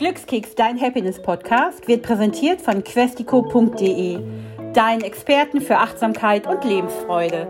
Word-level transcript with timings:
Glückskeks, 0.00 0.54
dein 0.54 0.80
Happiness-Podcast, 0.80 1.86
wird 1.86 2.02
präsentiert 2.02 2.62
von 2.62 2.82
questico.de, 2.82 4.18
deinen 4.72 5.02
Experten 5.02 5.60
für 5.60 5.76
Achtsamkeit 5.76 6.46
und 6.46 6.64
Lebensfreude. 6.64 7.46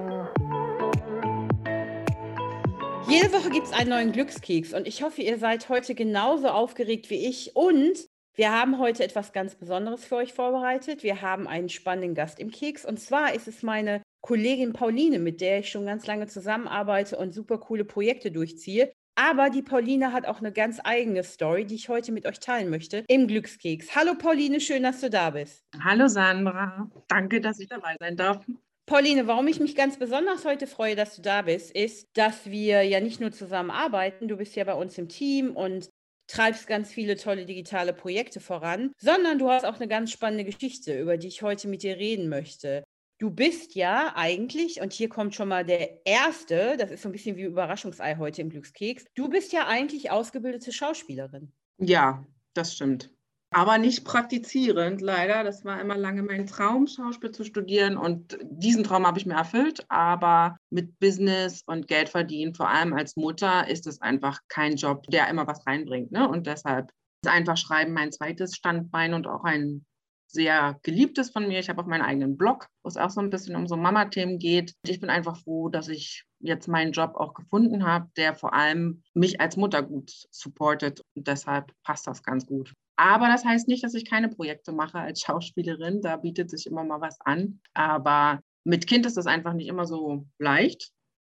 Jede 3.08 3.32
Woche 3.32 3.50
gibt 3.50 3.68
es 3.68 3.72
einen 3.72 3.90
neuen 3.90 4.10
Glückskeks 4.10 4.74
und 4.74 4.88
ich 4.88 5.04
hoffe, 5.04 5.22
ihr 5.22 5.38
seid 5.38 5.68
heute 5.68 5.94
genauso 5.94 6.48
aufgeregt 6.48 7.08
wie 7.08 7.28
ich. 7.28 7.54
Und 7.54 8.08
wir 8.34 8.50
haben 8.50 8.80
heute 8.80 9.04
etwas 9.04 9.32
ganz 9.32 9.54
Besonderes 9.54 10.04
für 10.04 10.16
euch 10.16 10.32
vorbereitet. 10.32 11.04
Wir 11.04 11.22
haben 11.22 11.46
einen 11.46 11.68
spannenden 11.68 12.16
Gast 12.16 12.40
im 12.40 12.50
Keks 12.50 12.84
und 12.84 12.98
zwar 12.98 13.32
ist 13.32 13.46
es 13.46 13.62
meine 13.62 14.02
Kollegin 14.22 14.72
Pauline, 14.72 15.20
mit 15.20 15.40
der 15.40 15.60
ich 15.60 15.70
schon 15.70 15.86
ganz 15.86 16.04
lange 16.08 16.26
zusammenarbeite 16.26 17.16
und 17.16 17.32
super 17.32 17.58
coole 17.58 17.84
Projekte 17.84 18.32
durchziehe. 18.32 18.90
Aber 19.22 19.50
die 19.50 19.60
Pauline 19.60 20.14
hat 20.14 20.26
auch 20.26 20.38
eine 20.38 20.50
ganz 20.50 20.80
eigene 20.82 21.22
Story, 21.24 21.66
die 21.66 21.74
ich 21.74 21.90
heute 21.90 22.10
mit 22.10 22.24
euch 22.24 22.40
teilen 22.40 22.70
möchte 22.70 23.04
im 23.06 23.26
Glückskeks. 23.26 23.94
Hallo 23.94 24.14
Pauline, 24.14 24.62
schön, 24.62 24.82
dass 24.82 25.02
du 25.02 25.10
da 25.10 25.28
bist. 25.28 25.62
Hallo 25.84 26.08
Sandra, 26.08 26.90
danke, 27.06 27.42
dass 27.42 27.60
ich 27.60 27.68
dabei 27.68 27.96
sein 28.00 28.16
darf. 28.16 28.42
Pauline, 28.86 29.26
warum 29.26 29.46
ich 29.46 29.60
mich 29.60 29.76
ganz 29.76 29.98
besonders 29.98 30.46
heute 30.46 30.66
freue, 30.66 30.96
dass 30.96 31.16
du 31.16 31.20
da 31.20 31.42
bist, 31.42 31.70
ist, 31.72 32.08
dass 32.14 32.46
wir 32.46 32.82
ja 32.84 33.00
nicht 33.00 33.20
nur 33.20 33.30
zusammen 33.30 33.70
arbeiten, 33.70 34.26
du 34.26 34.38
bist 34.38 34.56
ja 34.56 34.64
bei 34.64 34.72
uns 34.72 34.96
im 34.96 35.10
Team 35.10 35.54
und 35.54 35.90
treibst 36.26 36.66
ganz 36.66 36.90
viele 36.90 37.16
tolle 37.16 37.44
digitale 37.44 37.92
Projekte 37.92 38.40
voran, 38.40 38.90
sondern 38.96 39.38
du 39.38 39.50
hast 39.50 39.66
auch 39.66 39.76
eine 39.76 39.88
ganz 39.88 40.12
spannende 40.12 40.44
Geschichte, 40.44 40.98
über 40.98 41.18
die 41.18 41.28
ich 41.28 41.42
heute 41.42 41.68
mit 41.68 41.82
dir 41.82 41.98
reden 41.98 42.30
möchte. 42.30 42.84
Du 43.20 43.30
bist 43.30 43.74
ja 43.74 44.12
eigentlich, 44.16 44.80
und 44.80 44.94
hier 44.94 45.10
kommt 45.10 45.34
schon 45.34 45.48
mal 45.48 45.62
der 45.62 46.06
erste, 46.06 46.78
das 46.78 46.90
ist 46.90 47.02
so 47.02 47.08
ein 47.10 47.12
bisschen 47.12 47.36
wie 47.36 47.42
Überraschungsei 47.42 48.16
heute 48.16 48.40
im 48.40 48.48
Glückskeks, 48.48 49.04
du 49.14 49.28
bist 49.28 49.52
ja 49.52 49.66
eigentlich 49.66 50.10
ausgebildete 50.10 50.72
Schauspielerin. 50.72 51.52
Ja, 51.76 52.24
das 52.54 52.74
stimmt. 52.74 53.10
Aber 53.52 53.76
nicht 53.76 54.06
praktizierend, 54.06 55.02
leider. 55.02 55.44
Das 55.44 55.66
war 55.66 55.80
immer 55.80 55.98
lange 55.98 56.22
mein 56.22 56.46
Traum, 56.46 56.86
Schauspiel 56.86 57.32
zu 57.32 57.44
studieren. 57.44 57.98
Und 57.98 58.38
diesen 58.42 58.84
Traum 58.84 59.06
habe 59.06 59.18
ich 59.18 59.26
mir 59.26 59.34
erfüllt. 59.34 59.84
Aber 59.90 60.56
mit 60.70 60.98
Business 60.98 61.62
und 61.66 61.88
Geld 61.88 62.08
verdienen, 62.08 62.54
vor 62.54 62.70
allem 62.70 62.94
als 62.94 63.16
Mutter, 63.16 63.68
ist 63.68 63.86
es 63.86 64.00
einfach 64.00 64.38
kein 64.48 64.76
Job, 64.76 65.04
der 65.08 65.28
immer 65.28 65.46
was 65.46 65.66
reinbringt. 65.66 66.10
Ne? 66.10 66.26
Und 66.26 66.46
deshalb 66.46 66.90
ist 67.22 67.30
einfach 67.30 67.56
Schreiben 67.56 67.92
mein 67.92 68.12
zweites 68.12 68.54
Standbein 68.54 69.12
und 69.12 69.26
auch 69.26 69.42
ein 69.42 69.84
sehr 70.32 70.78
geliebtes 70.82 71.30
von 71.30 71.48
mir. 71.48 71.58
Ich 71.58 71.68
habe 71.68 71.82
auch 71.82 71.86
meinen 71.86 72.02
eigenen 72.02 72.36
Blog, 72.36 72.68
wo 72.82 72.88
es 72.88 72.96
auch 72.96 73.10
so 73.10 73.20
ein 73.20 73.30
bisschen 73.30 73.56
um 73.56 73.66
so 73.66 73.76
Mama-Themen 73.76 74.38
geht. 74.38 74.74
Ich 74.86 75.00
bin 75.00 75.10
einfach 75.10 75.36
froh, 75.38 75.68
dass 75.68 75.88
ich 75.88 76.24
jetzt 76.40 76.68
meinen 76.68 76.92
Job 76.92 77.14
auch 77.16 77.34
gefunden 77.34 77.84
habe, 77.84 78.08
der 78.16 78.34
vor 78.34 78.54
allem 78.54 79.02
mich 79.14 79.40
als 79.40 79.56
Mutter 79.56 79.82
gut 79.82 80.10
supportet. 80.30 81.02
Und 81.14 81.26
deshalb 81.26 81.72
passt 81.84 82.06
das 82.06 82.22
ganz 82.22 82.46
gut. 82.46 82.72
Aber 82.96 83.28
das 83.28 83.44
heißt 83.44 83.68
nicht, 83.68 83.82
dass 83.82 83.94
ich 83.94 84.04
keine 84.04 84.28
Projekte 84.28 84.72
mache 84.72 84.98
als 84.98 85.20
Schauspielerin. 85.24 86.00
Da 86.02 86.16
bietet 86.16 86.50
sich 86.50 86.66
immer 86.66 86.84
mal 86.84 87.00
was 87.00 87.20
an. 87.20 87.60
Aber 87.74 88.40
mit 88.64 88.86
Kind 88.86 89.06
ist 89.06 89.16
das 89.16 89.26
einfach 89.26 89.54
nicht 89.54 89.68
immer 89.68 89.86
so 89.86 90.26
leicht. 90.38 90.90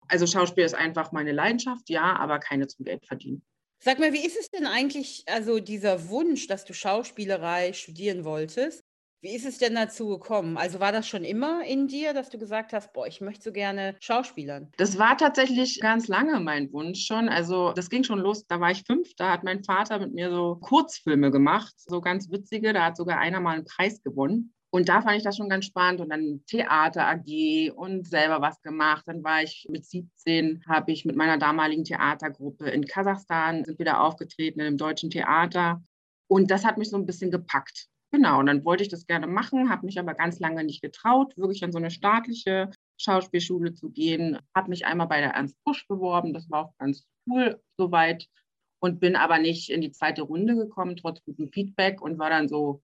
Also 0.08 0.26
Schauspiel 0.26 0.64
ist 0.64 0.74
einfach 0.74 1.10
meine 1.12 1.32
Leidenschaft, 1.32 1.90
ja, 1.90 2.16
aber 2.16 2.38
keine 2.38 2.68
zum 2.68 2.84
Geld 2.84 3.04
verdienen. 3.06 3.42
Sag 3.82 3.98
mal, 3.98 4.12
wie 4.12 4.24
ist 4.24 4.38
es 4.38 4.50
denn 4.50 4.66
eigentlich, 4.66 5.24
also 5.26 5.60
dieser 5.60 6.08
Wunsch, 6.08 6.46
dass 6.46 6.64
du 6.64 6.72
Schauspielerei 6.72 7.72
studieren 7.72 8.24
wolltest? 8.24 8.82
Wie 9.22 9.34
ist 9.34 9.46
es 9.46 9.58
denn 9.58 9.74
dazu 9.74 10.08
gekommen? 10.08 10.56
Also 10.56 10.78
war 10.78 10.92
das 10.92 11.08
schon 11.08 11.24
immer 11.24 11.64
in 11.64 11.88
dir, 11.88 12.12
dass 12.12 12.28
du 12.28 12.38
gesagt 12.38 12.72
hast, 12.72 12.92
boah, 12.92 13.06
ich 13.06 13.20
möchte 13.20 13.44
so 13.44 13.52
gerne 13.52 13.96
Schauspielern? 14.00 14.70
Das 14.76 14.98
war 14.98 15.16
tatsächlich 15.16 15.80
ganz 15.80 16.06
lange 16.06 16.38
mein 16.40 16.72
Wunsch 16.72 17.06
schon. 17.06 17.28
Also 17.28 17.72
das 17.72 17.88
ging 17.88 18.04
schon 18.04 18.18
los, 18.18 18.46
da 18.46 18.60
war 18.60 18.70
ich 18.70 18.84
fünf, 18.86 19.14
da 19.16 19.32
hat 19.32 19.42
mein 19.42 19.64
Vater 19.64 19.98
mit 19.98 20.12
mir 20.12 20.30
so 20.30 20.56
Kurzfilme 20.56 21.30
gemacht, 21.30 21.74
so 21.78 22.00
ganz 22.00 22.30
witzige, 22.30 22.72
da 22.72 22.84
hat 22.84 22.96
sogar 22.96 23.18
einer 23.18 23.40
mal 23.40 23.56
einen 23.56 23.64
Preis 23.64 24.02
gewonnen. 24.02 24.52
Und 24.70 24.90
da 24.90 25.00
fand 25.00 25.16
ich 25.16 25.22
das 25.22 25.38
schon 25.38 25.48
ganz 25.48 25.64
spannend 25.64 26.02
und 26.02 26.10
dann 26.10 26.42
Theater 26.46 27.06
AG 27.06 27.70
und 27.74 28.06
selber 28.06 28.42
was 28.42 28.60
gemacht. 28.60 29.04
Dann 29.06 29.24
war 29.24 29.42
ich 29.42 29.66
mit 29.70 29.86
17, 29.86 30.64
habe 30.68 30.92
ich 30.92 31.06
mit 31.06 31.16
meiner 31.16 31.38
damaligen 31.38 31.84
Theatergruppe 31.84 32.68
in 32.68 32.84
Kasachstan, 32.84 33.64
sind 33.64 33.78
wieder 33.78 34.02
aufgetreten 34.02 34.60
in 34.60 34.66
einem 34.66 34.76
deutschen 34.76 35.08
Theater. 35.08 35.82
Und 36.28 36.50
das 36.50 36.64
hat 36.64 36.76
mich 36.76 36.90
so 36.90 36.96
ein 36.96 37.06
bisschen 37.06 37.30
gepackt. 37.30 37.88
Genau, 38.12 38.40
und 38.40 38.46
dann 38.46 38.64
wollte 38.64 38.82
ich 38.82 38.88
das 38.88 39.06
gerne 39.06 39.26
machen, 39.26 39.68
habe 39.68 39.84
mich 39.84 39.98
aber 39.98 40.14
ganz 40.14 40.38
lange 40.38 40.64
nicht 40.64 40.80
getraut, 40.80 41.36
wirklich 41.36 41.62
an 41.64 41.72
so 41.72 41.78
eine 41.78 41.90
staatliche 41.90 42.70
Schauspielschule 43.00 43.74
zu 43.74 43.90
gehen. 43.90 44.38
Habe 44.54 44.70
mich 44.70 44.86
einmal 44.86 45.08
bei 45.08 45.20
der 45.20 45.30
Ernst 45.30 45.56
Busch 45.64 45.86
beworben, 45.88 46.32
das 46.32 46.48
war 46.50 46.66
auch 46.66 46.72
ganz 46.78 47.04
cool 47.28 47.60
soweit 47.76 48.26
und 48.80 49.00
bin 49.00 49.16
aber 49.16 49.38
nicht 49.38 49.70
in 49.70 49.80
die 49.80 49.90
zweite 49.90 50.22
Runde 50.22 50.54
gekommen, 50.56 50.96
trotz 50.96 51.22
gutem 51.24 51.50
Feedback 51.50 52.00
und 52.00 52.18
war 52.18 52.30
dann 52.30 52.48
so, 52.48 52.82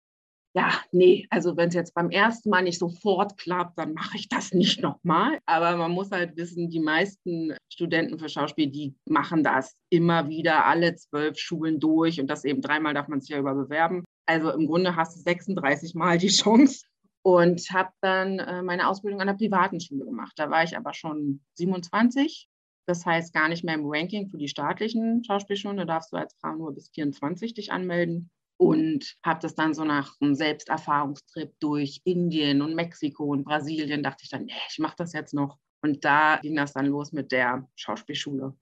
ja, 0.55 0.71
nee, 0.91 1.27
also 1.31 1.57
wenn 1.57 1.69
es 1.69 1.75
jetzt 1.75 1.95
beim 1.95 2.11
ersten 2.11 2.51
Mal 2.51 2.63
nicht 2.63 2.79
sofort 2.79 3.39
klappt, 3.39 3.79
dann 3.79 3.95
mache 3.95 4.19
ich 4.19 4.29
das 4.29 4.53
nicht 4.53 4.83
nochmal. 4.83 5.39
Aber 5.47 5.77
man 5.77 5.93
muss 5.93 6.11
halt 6.11 6.37
wissen, 6.37 6.69
die 6.69 6.81
meisten 6.81 7.55
Studenten 7.73 8.19
für 8.19 8.29
Schauspiel, 8.29 8.67
die 8.67 8.95
machen 9.09 9.43
das 9.43 9.75
immer 9.91 10.29
wieder 10.29 10.67
alle 10.67 10.95
zwölf 10.95 11.39
Schulen 11.39 11.81
durch 11.81 12.21
und 12.21 12.27
das 12.27 12.45
eben 12.45 12.61
dreimal 12.61 12.93
darf 12.93 13.09
man 13.09 13.21
sich 13.21 13.31
ja 13.31 13.39
überbewerben. 13.39 14.05
Also 14.27 14.51
im 14.51 14.67
Grunde 14.67 14.97
hast 14.97 15.17
du 15.17 15.21
36 15.21 15.95
Mal 15.95 16.19
die 16.19 16.29
Chance. 16.29 16.85
Und 17.25 17.61
habe 17.71 17.91
dann 18.01 18.41
äh, 18.41 18.63
meine 18.63 18.89
Ausbildung 18.89 19.21
an 19.21 19.29
der 19.29 19.35
privaten 19.35 19.81
Schule 19.81 20.05
gemacht. 20.05 20.33
Da 20.37 20.51
war 20.51 20.65
ich 20.65 20.77
aber 20.77 20.93
schon 20.93 21.41
27. 21.55 22.49
Das 22.87 23.07
heißt 23.07 23.33
gar 23.33 23.49
nicht 23.49 23.63
mehr 23.63 23.75
im 23.75 23.87
Ranking 23.87 24.29
für 24.29 24.39
die 24.39 24.49
staatlichen 24.49 25.23
Schauspielschulen. 25.25 25.77
Da 25.77 25.85
darfst 25.85 26.13
du 26.13 26.17
als 26.17 26.35
Frau 26.41 26.53
nur 26.57 26.75
bis 26.75 26.91
24 26.91 27.55
dich 27.55 27.71
anmelden. 27.71 28.31
Und 28.57 29.17
habe 29.25 29.41
das 29.41 29.55
dann 29.55 29.75
so 29.75 29.85
nach 29.85 30.15
einem 30.21 30.35
Selbsterfahrungstrip 30.35 31.53
durch 31.59 32.01
Indien 32.05 32.63
und 32.63 32.75
Mexiko 32.75 33.25
und 33.25 33.45
Brasilien, 33.45 34.03
dachte 34.03 34.23
ich 34.23 34.31
dann, 34.31 34.45
nee, 34.45 34.53
ich 34.69 34.79
mache 34.79 34.95
das 34.99 35.13
jetzt 35.13 35.35
noch. 35.35 35.59
Und 35.83 36.05
da 36.05 36.39
ging 36.43 36.55
das 36.55 36.73
dann 36.73 36.87
los 36.87 37.13
mit 37.13 37.33
der 37.33 37.69
Schauspielschule. 37.75 38.55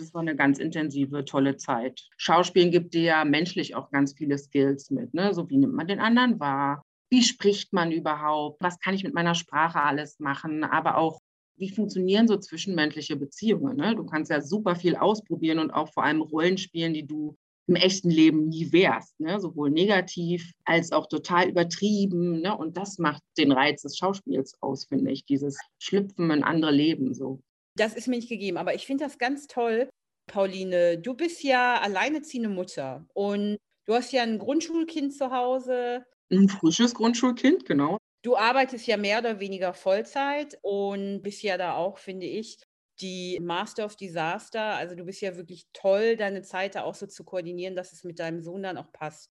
Das 0.00 0.14
war 0.14 0.22
eine 0.22 0.34
ganz 0.34 0.58
intensive, 0.58 1.24
tolle 1.24 1.56
Zeit. 1.56 2.08
Schauspielen 2.16 2.70
gibt 2.70 2.94
dir 2.94 3.02
ja 3.02 3.24
menschlich 3.24 3.74
auch 3.74 3.90
ganz 3.90 4.14
viele 4.14 4.38
Skills 4.38 4.90
mit. 4.90 5.12
Ne? 5.12 5.34
So 5.34 5.48
wie 5.50 5.58
nimmt 5.58 5.74
man 5.74 5.86
den 5.86 6.00
anderen 6.00 6.40
wahr? 6.40 6.82
Wie 7.10 7.22
spricht 7.22 7.72
man 7.72 7.92
überhaupt? 7.92 8.62
Was 8.62 8.78
kann 8.78 8.94
ich 8.94 9.04
mit 9.04 9.14
meiner 9.14 9.34
Sprache 9.34 9.82
alles 9.82 10.18
machen? 10.18 10.64
Aber 10.64 10.96
auch, 10.96 11.20
wie 11.56 11.70
funktionieren 11.70 12.28
so 12.28 12.38
zwischenmenschliche 12.38 13.16
Beziehungen? 13.16 13.76
Ne? 13.76 13.94
Du 13.94 14.06
kannst 14.06 14.30
ja 14.30 14.40
super 14.40 14.74
viel 14.74 14.96
ausprobieren 14.96 15.58
und 15.58 15.70
auch 15.70 15.92
vor 15.92 16.04
allem 16.04 16.22
Rollen 16.22 16.56
spielen, 16.56 16.94
die 16.94 17.06
du 17.06 17.36
im 17.66 17.76
echten 17.76 18.10
Leben 18.10 18.48
nie 18.48 18.72
wärst. 18.72 19.20
Ne? 19.20 19.38
Sowohl 19.38 19.70
negativ 19.70 20.52
als 20.64 20.92
auch 20.92 21.08
total 21.08 21.50
übertrieben. 21.50 22.40
Ne? 22.40 22.56
Und 22.56 22.76
das 22.76 22.98
macht 22.98 23.22
den 23.36 23.52
Reiz 23.52 23.82
des 23.82 23.98
Schauspiels 23.98 24.54
aus, 24.62 24.86
finde 24.86 25.10
ich. 25.10 25.26
Dieses 25.26 25.58
Schlüpfen 25.78 26.30
in 26.30 26.42
andere 26.42 26.72
Leben 26.72 27.12
so. 27.12 27.40
Das 27.76 27.94
ist 27.94 28.08
mir 28.08 28.16
nicht 28.16 28.28
gegeben, 28.28 28.56
aber 28.56 28.74
ich 28.74 28.86
finde 28.86 29.04
das 29.04 29.18
ganz 29.18 29.46
toll, 29.46 29.88
Pauline. 30.26 30.98
Du 30.98 31.14
bist 31.14 31.42
ja 31.42 31.80
alleineziehende 31.80 32.48
Mutter 32.48 33.06
und 33.14 33.58
du 33.86 33.94
hast 33.94 34.12
ja 34.12 34.22
ein 34.22 34.38
Grundschulkind 34.38 35.14
zu 35.14 35.30
Hause. 35.30 36.04
Ein 36.30 36.48
frisches 36.48 36.94
Grundschulkind, 36.94 37.64
genau. 37.64 37.98
Du 38.22 38.36
arbeitest 38.36 38.86
ja 38.86 38.96
mehr 38.96 39.18
oder 39.18 39.40
weniger 39.40 39.72
Vollzeit 39.72 40.58
und 40.62 41.22
bist 41.22 41.42
ja 41.42 41.56
da 41.56 41.74
auch, 41.74 41.98
finde 41.98 42.26
ich, 42.26 42.58
die 43.00 43.38
Master 43.40 43.86
of 43.86 43.96
Disaster. 43.96 44.62
Also 44.74 44.94
du 44.94 45.04
bist 45.04 45.22
ja 45.22 45.36
wirklich 45.36 45.66
toll, 45.72 46.16
deine 46.16 46.42
Zeit 46.42 46.74
da 46.74 46.82
auch 46.82 46.94
so 46.94 47.06
zu 47.06 47.24
koordinieren, 47.24 47.76
dass 47.76 47.92
es 47.92 48.04
mit 48.04 48.18
deinem 48.18 48.42
Sohn 48.42 48.62
dann 48.62 48.76
auch 48.76 48.92
passt. 48.92 49.30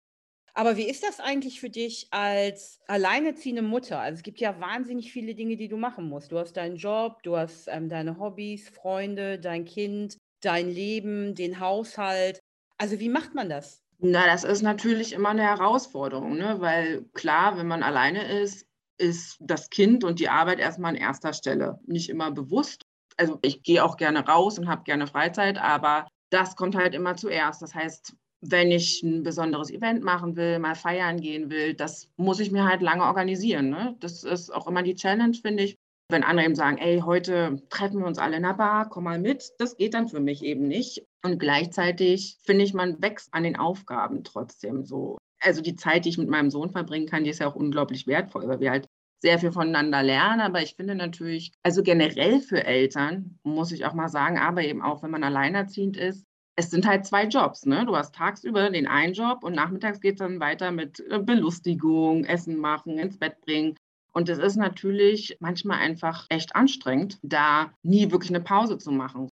Aber 0.55 0.77
wie 0.77 0.89
ist 0.89 1.03
das 1.03 1.21
eigentlich 1.21 1.61
für 1.61 1.71
dich 1.71 2.09
als 2.11 2.81
alleinerziehende 2.87 3.63
Mutter? 3.63 4.01
Also 4.01 4.17
es 4.17 4.23
gibt 4.23 4.41
ja 4.41 4.61
wahnsinnig 4.61 5.13
viele 5.13 5.35
Dinge, 5.35 5.57
die 5.57 5.69
du 5.69 5.77
machen 5.77 6.09
musst. 6.09 6.33
Du 6.33 6.39
hast 6.39 6.57
deinen 6.57 6.77
Job, 6.77 7.23
du 7.23 7.37
hast 7.37 7.69
ähm, 7.69 7.89
deine 7.89 8.19
Hobbys, 8.19 8.69
Freunde, 8.69 9.39
dein 9.39 9.65
Kind, 9.65 10.17
dein 10.41 10.69
Leben, 10.69 11.35
den 11.35 11.61
Haushalt. 11.61 12.41
Also 12.79 12.99
wie 12.99 13.09
macht 13.09 13.35
man 13.35 13.49
das? 13.49 13.83
Na, 13.99 14.27
das 14.27 14.45
ist 14.45 14.63
natürlich 14.63 15.13
immer 15.13 15.29
eine 15.31 15.43
Herausforderung, 15.43 16.39
ne? 16.39 16.57
weil 16.61 17.05
klar, 17.13 17.59
wenn 17.59 17.67
man 17.67 17.83
alleine 17.83 18.41
ist, 18.41 18.67
ist 18.97 19.37
das 19.41 19.69
Kind 19.69 20.05
und 20.05 20.21
die 20.21 20.29
Arbeit 20.29 20.59
erstmal 20.59 20.91
an 20.91 21.01
erster 21.01 21.33
Stelle. 21.33 21.79
Nicht 21.87 22.09
immer 22.09 22.31
bewusst. 22.31 22.83
Also 23.17 23.39
ich 23.43 23.63
gehe 23.63 23.85
auch 23.85 23.97
gerne 23.97 24.27
raus 24.27 24.59
und 24.59 24.69
habe 24.69 24.85
gerne 24.85 25.07
Freizeit, 25.07 25.59
aber 25.59 26.07
das 26.31 26.57
kommt 26.57 26.77
halt 26.77 26.95
immer 26.95 27.17
zuerst. 27.17 27.61
Das 27.61 27.75
heißt, 27.75 28.15
wenn 28.41 28.71
ich 28.71 29.03
ein 29.03 29.23
besonderes 29.23 29.71
Event 29.71 30.03
machen 30.03 30.37
will, 30.37 30.59
mal 30.59 30.75
feiern 30.75 31.21
gehen 31.21 31.51
will, 31.51 31.75
das 31.75 32.11
muss 32.17 32.41
ich 32.41 32.51
mir 32.51 32.65
halt 32.65 32.81
lange 32.81 33.05
organisieren. 33.05 33.69
Ne? 33.71 33.97
Das 34.01 34.25
ist 34.25 34.51
auch 34.51 34.67
immer 34.67 34.83
die 34.83 34.95
Challenge, 34.95 35.35
finde 35.35 35.65
ich. 35.65 35.77
Wenn 36.09 36.25
andere 36.25 36.47
eben 36.47 36.57
sagen, 36.57 36.79
ey, 36.79 37.01
heute 37.01 37.63
treffen 37.69 38.01
wir 38.01 38.07
uns 38.07 38.19
alle 38.19 38.37
in 38.37 38.43
der 38.43 38.55
Bar, 38.55 38.89
komm 38.89 39.05
mal 39.05 39.21
mit, 39.21 39.51
das 39.59 39.77
geht 39.77 39.95
dann 39.95 40.09
für 40.09 40.19
mich 40.19 40.43
eben 40.43 40.67
nicht. 40.67 41.05
Und 41.23 41.39
gleichzeitig 41.39 42.39
finde 42.43 42.65
ich, 42.65 42.75
man 42.75 43.01
wächst 43.01 43.33
an 43.33 43.45
den 43.45 43.57
Aufgaben 43.57 44.25
trotzdem 44.25 44.85
so. 44.85 45.19
Also 45.41 45.63
die 45.63 45.77
Zeit, 45.77 46.05
die 46.05 46.09
ich 46.09 46.19
mit 46.19 46.29
meinem 46.29 46.51
Sohn 46.51 46.71
verbringen 46.71 47.07
kann, 47.07 47.25
die 47.25 47.31
ist 47.31 47.39
ja 47.39 47.47
auch 47.47 47.55
unglaublich 47.55 48.07
wertvoll, 48.07 48.49
weil 48.49 48.61
wir 48.61 48.71
halt 48.71 48.87
sehr 49.23 49.39
viel 49.39 49.53
voneinander 49.53 50.03
lernen. 50.03 50.41
Aber 50.41 50.63
ich 50.63 50.75
finde 50.75 50.95
natürlich, 50.95 51.53
also 51.63 51.83
generell 51.83 52.41
für 52.41 52.65
Eltern, 52.65 53.39
muss 53.45 53.71
ich 53.71 53.85
auch 53.85 53.95
mal 53.95 54.09
sagen, 54.09 54.39
aber 54.39 54.65
eben 54.65 54.83
auch, 54.83 55.03
wenn 55.03 55.11
man 55.11 55.23
alleinerziehend 55.23 55.97
ist, 55.97 56.25
es 56.61 56.71
sind 56.71 56.87
halt 56.87 57.07
zwei 57.07 57.25
Jobs. 57.25 57.65
Ne? 57.65 57.87
Du 57.87 57.97
hast 57.97 58.15
tagsüber 58.15 58.69
den 58.69 58.87
einen 58.87 59.15
Job 59.15 59.45
und 59.45 59.55
nachmittags 59.55 60.01
geht 60.01 60.15
es 60.15 60.19
dann 60.19 60.41
weiter 60.41 60.71
mit 60.71 61.01
äh, 61.09 61.19
Belustigung, 61.19 62.25
Essen 62.25 62.59
machen, 62.59 62.99
ins 62.99 63.19
Bett 63.19 63.41
bringen. 63.41 63.77
Und 64.13 64.29
es 64.29 64.39
ist 64.39 64.57
natürlich 64.57 65.39
manchmal 65.41 65.79
einfach 65.79 66.27
echt 66.29 66.55
anstrengend, 66.55 67.19
da 67.23 67.73
nie 67.83 68.11
wirklich 68.11 68.31
eine 68.31 68.43
Pause 68.43 68.77
zu 68.77 68.91
machen. 68.93 69.31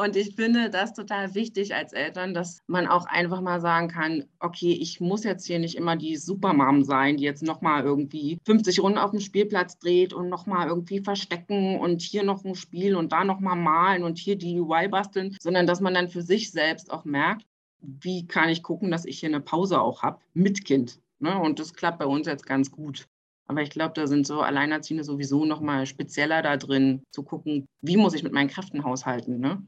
Und 0.00 0.16
ich 0.16 0.34
finde 0.34 0.70
das 0.70 0.94
total 0.94 1.34
wichtig 1.34 1.74
als 1.74 1.92
Eltern, 1.92 2.32
dass 2.32 2.62
man 2.66 2.86
auch 2.86 3.04
einfach 3.04 3.42
mal 3.42 3.60
sagen 3.60 3.88
kann, 3.88 4.24
okay, 4.38 4.72
ich 4.72 4.98
muss 4.98 5.24
jetzt 5.24 5.46
hier 5.46 5.58
nicht 5.58 5.74
immer 5.74 5.94
die 5.94 6.16
Supermom 6.16 6.84
sein, 6.84 7.18
die 7.18 7.24
jetzt 7.24 7.42
nochmal 7.42 7.84
irgendwie 7.84 8.38
50 8.46 8.80
Runden 8.80 8.96
auf 8.96 9.10
dem 9.10 9.20
Spielplatz 9.20 9.78
dreht 9.78 10.14
und 10.14 10.30
nochmal 10.30 10.68
irgendwie 10.68 11.00
verstecken 11.00 11.78
und 11.78 12.00
hier 12.00 12.22
noch 12.22 12.42
ein 12.46 12.54
Spiel 12.54 12.96
und 12.96 13.12
da 13.12 13.24
nochmal 13.24 13.56
malen 13.56 14.02
und 14.02 14.16
hier 14.16 14.36
die 14.36 14.58
UI 14.58 14.88
basteln, 14.88 15.36
sondern 15.38 15.66
dass 15.66 15.82
man 15.82 15.92
dann 15.92 16.08
für 16.08 16.22
sich 16.22 16.50
selbst 16.50 16.90
auch 16.90 17.04
merkt, 17.04 17.44
wie 17.82 18.26
kann 18.26 18.48
ich 18.48 18.62
gucken, 18.62 18.90
dass 18.90 19.04
ich 19.04 19.20
hier 19.20 19.28
eine 19.28 19.40
Pause 19.40 19.82
auch 19.82 20.02
habe 20.02 20.20
mit 20.32 20.64
Kind. 20.64 20.98
Ne? 21.18 21.38
Und 21.38 21.58
das 21.58 21.74
klappt 21.74 21.98
bei 21.98 22.06
uns 22.06 22.26
jetzt 22.26 22.46
ganz 22.46 22.70
gut. 22.70 23.06
Aber 23.50 23.60
ich 23.60 23.70
glaube, 23.70 23.92
da 23.94 24.06
sind 24.06 24.26
so 24.26 24.40
Alleinerziehende 24.40 25.04
sowieso 25.04 25.44
nochmal 25.44 25.84
spezieller 25.84 26.40
da 26.40 26.56
drin, 26.56 27.02
zu 27.10 27.22
gucken, 27.22 27.66
wie 27.82 27.98
muss 27.98 28.14
ich 28.14 28.22
mit 28.22 28.32
meinen 28.32 28.48
Kräften 28.48 28.84
haushalten. 28.84 29.40
Ne? 29.40 29.60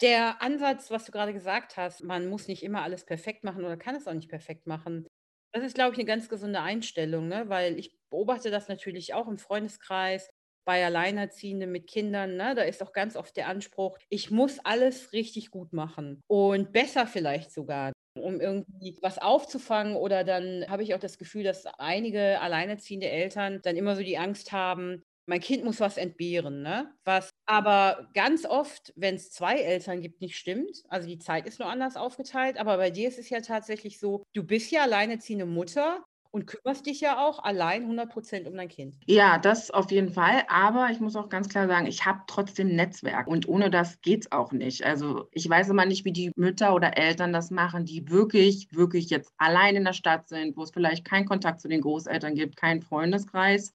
Der 0.00 0.40
Ansatz, 0.40 0.90
was 0.90 1.04
du 1.04 1.12
gerade 1.12 1.32
gesagt 1.34 1.76
hast, 1.76 2.02
man 2.02 2.26
muss 2.26 2.48
nicht 2.48 2.62
immer 2.62 2.82
alles 2.82 3.04
perfekt 3.04 3.44
machen 3.44 3.64
oder 3.64 3.76
kann 3.76 3.94
es 3.94 4.06
auch 4.06 4.14
nicht 4.14 4.30
perfekt 4.30 4.66
machen. 4.66 5.06
Das 5.52 5.62
ist, 5.64 5.74
glaube 5.74 5.92
ich, 5.92 5.98
eine 5.98 6.06
ganz 6.06 6.28
gesunde 6.28 6.60
Einstellung, 6.60 7.28
ne? 7.28 7.48
weil 7.48 7.78
ich 7.78 7.98
beobachte 8.10 8.50
das 8.50 8.68
natürlich 8.68 9.14
auch 9.14 9.28
im 9.28 9.36
Freundeskreis 9.36 10.30
bei 10.64 10.84
Alleinerziehenden 10.84 11.70
mit 11.70 11.88
Kindern. 11.88 12.36
Ne? 12.36 12.54
Da 12.54 12.62
ist 12.62 12.82
auch 12.82 12.92
ganz 12.92 13.16
oft 13.16 13.36
der 13.36 13.48
Anspruch, 13.48 13.98
ich 14.08 14.30
muss 14.30 14.58
alles 14.60 15.12
richtig 15.12 15.50
gut 15.50 15.72
machen 15.72 16.22
und 16.28 16.72
besser 16.72 17.06
vielleicht 17.06 17.50
sogar 17.52 17.92
um 18.18 18.40
irgendwie 18.40 18.96
was 19.02 19.18
aufzufangen. 19.18 19.96
Oder 19.96 20.24
dann 20.24 20.64
habe 20.68 20.82
ich 20.82 20.94
auch 20.94 20.98
das 20.98 21.18
Gefühl, 21.18 21.44
dass 21.44 21.66
einige 21.78 22.40
alleinerziehende 22.40 23.08
Eltern 23.08 23.60
dann 23.62 23.76
immer 23.76 23.96
so 23.96 24.02
die 24.02 24.18
Angst 24.18 24.52
haben, 24.52 25.02
mein 25.30 25.40
Kind 25.40 25.64
muss 25.64 25.78
was 25.78 25.96
entbehren, 25.96 26.60
ne? 26.62 26.92
Was 27.04 27.30
aber 27.46 28.08
ganz 28.14 28.44
oft, 28.44 28.92
wenn 28.96 29.14
es 29.14 29.30
zwei 29.30 29.58
Eltern 29.58 30.00
gibt, 30.00 30.20
nicht 30.20 30.36
stimmt. 30.36 30.82
Also 30.88 31.06
die 31.06 31.18
Zeit 31.18 31.46
ist 31.46 31.60
nur 31.60 31.68
anders 31.68 31.96
aufgeteilt, 31.96 32.58
aber 32.58 32.76
bei 32.78 32.90
dir 32.90 33.08
ist 33.08 33.18
es 33.18 33.30
ja 33.30 33.40
tatsächlich 33.40 34.00
so, 34.00 34.24
du 34.34 34.42
bist 34.42 34.72
ja 34.72 34.82
alleinerziehende 34.82 35.46
Mutter 35.46 36.02
und 36.32 36.46
kümmerst 36.46 36.86
dich 36.86 37.00
ja 37.00 37.24
auch 37.24 37.44
allein 37.44 37.82
100 37.82 38.10
Prozent 38.10 38.48
um 38.48 38.56
dein 38.56 38.68
Kind. 38.68 38.96
Ja, 39.06 39.38
das 39.38 39.70
auf 39.70 39.92
jeden 39.92 40.10
Fall. 40.10 40.42
Aber 40.48 40.88
ich 40.90 40.98
muss 40.98 41.14
auch 41.14 41.28
ganz 41.28 41.48
klar 41.48 41.68
sagen, 41.68 41.86
ich 41.86 42.04
habe 42.04 42.22
trotzdem 42.26 42.74
Netzwerk 42.74 43.28
und 43.28 43.48
ohne 43.48 43.70
das 43.70 44.00
geht 44.00 44.22
es 44.22 44.32
auch 44.32 44.50
nicht. 44.50 44.84
Also 44.84 45.28
ich 45.30 45.48
weiß 45.48 45.68
immer 45.68 45.86
nicht, 45.86 46.04
wie 46.04 46.12
die 46.12 46.32
Mütter 46.34 46.74
oder 46.74 46.96
Eltern 46.96 47.32
das 47.32 47.52
machen, 47.52 47.84
die 47.84 48.08
wirklich, 48.08 48.66
wirklich 48.72 49.10
jetzt 49.10 49.32
allein 49.38 49.76
in 49.76 49.84
der 49.84 49.92
Stadt 49.92 50.28
sind, 50.28 50.56
wo 50.56 50.64
es 50.64 50.72
vielleicht 50.72 51.04
keinen 51.04 51.26
Kontakt 51.26 51.60
zu 51.60 51.68
den 51.68 51.82
Großeltern 51.82 52.34
gibt, 52.34 52.56
keinen 52.56 52.82
Freundeskreis 52.82 53.72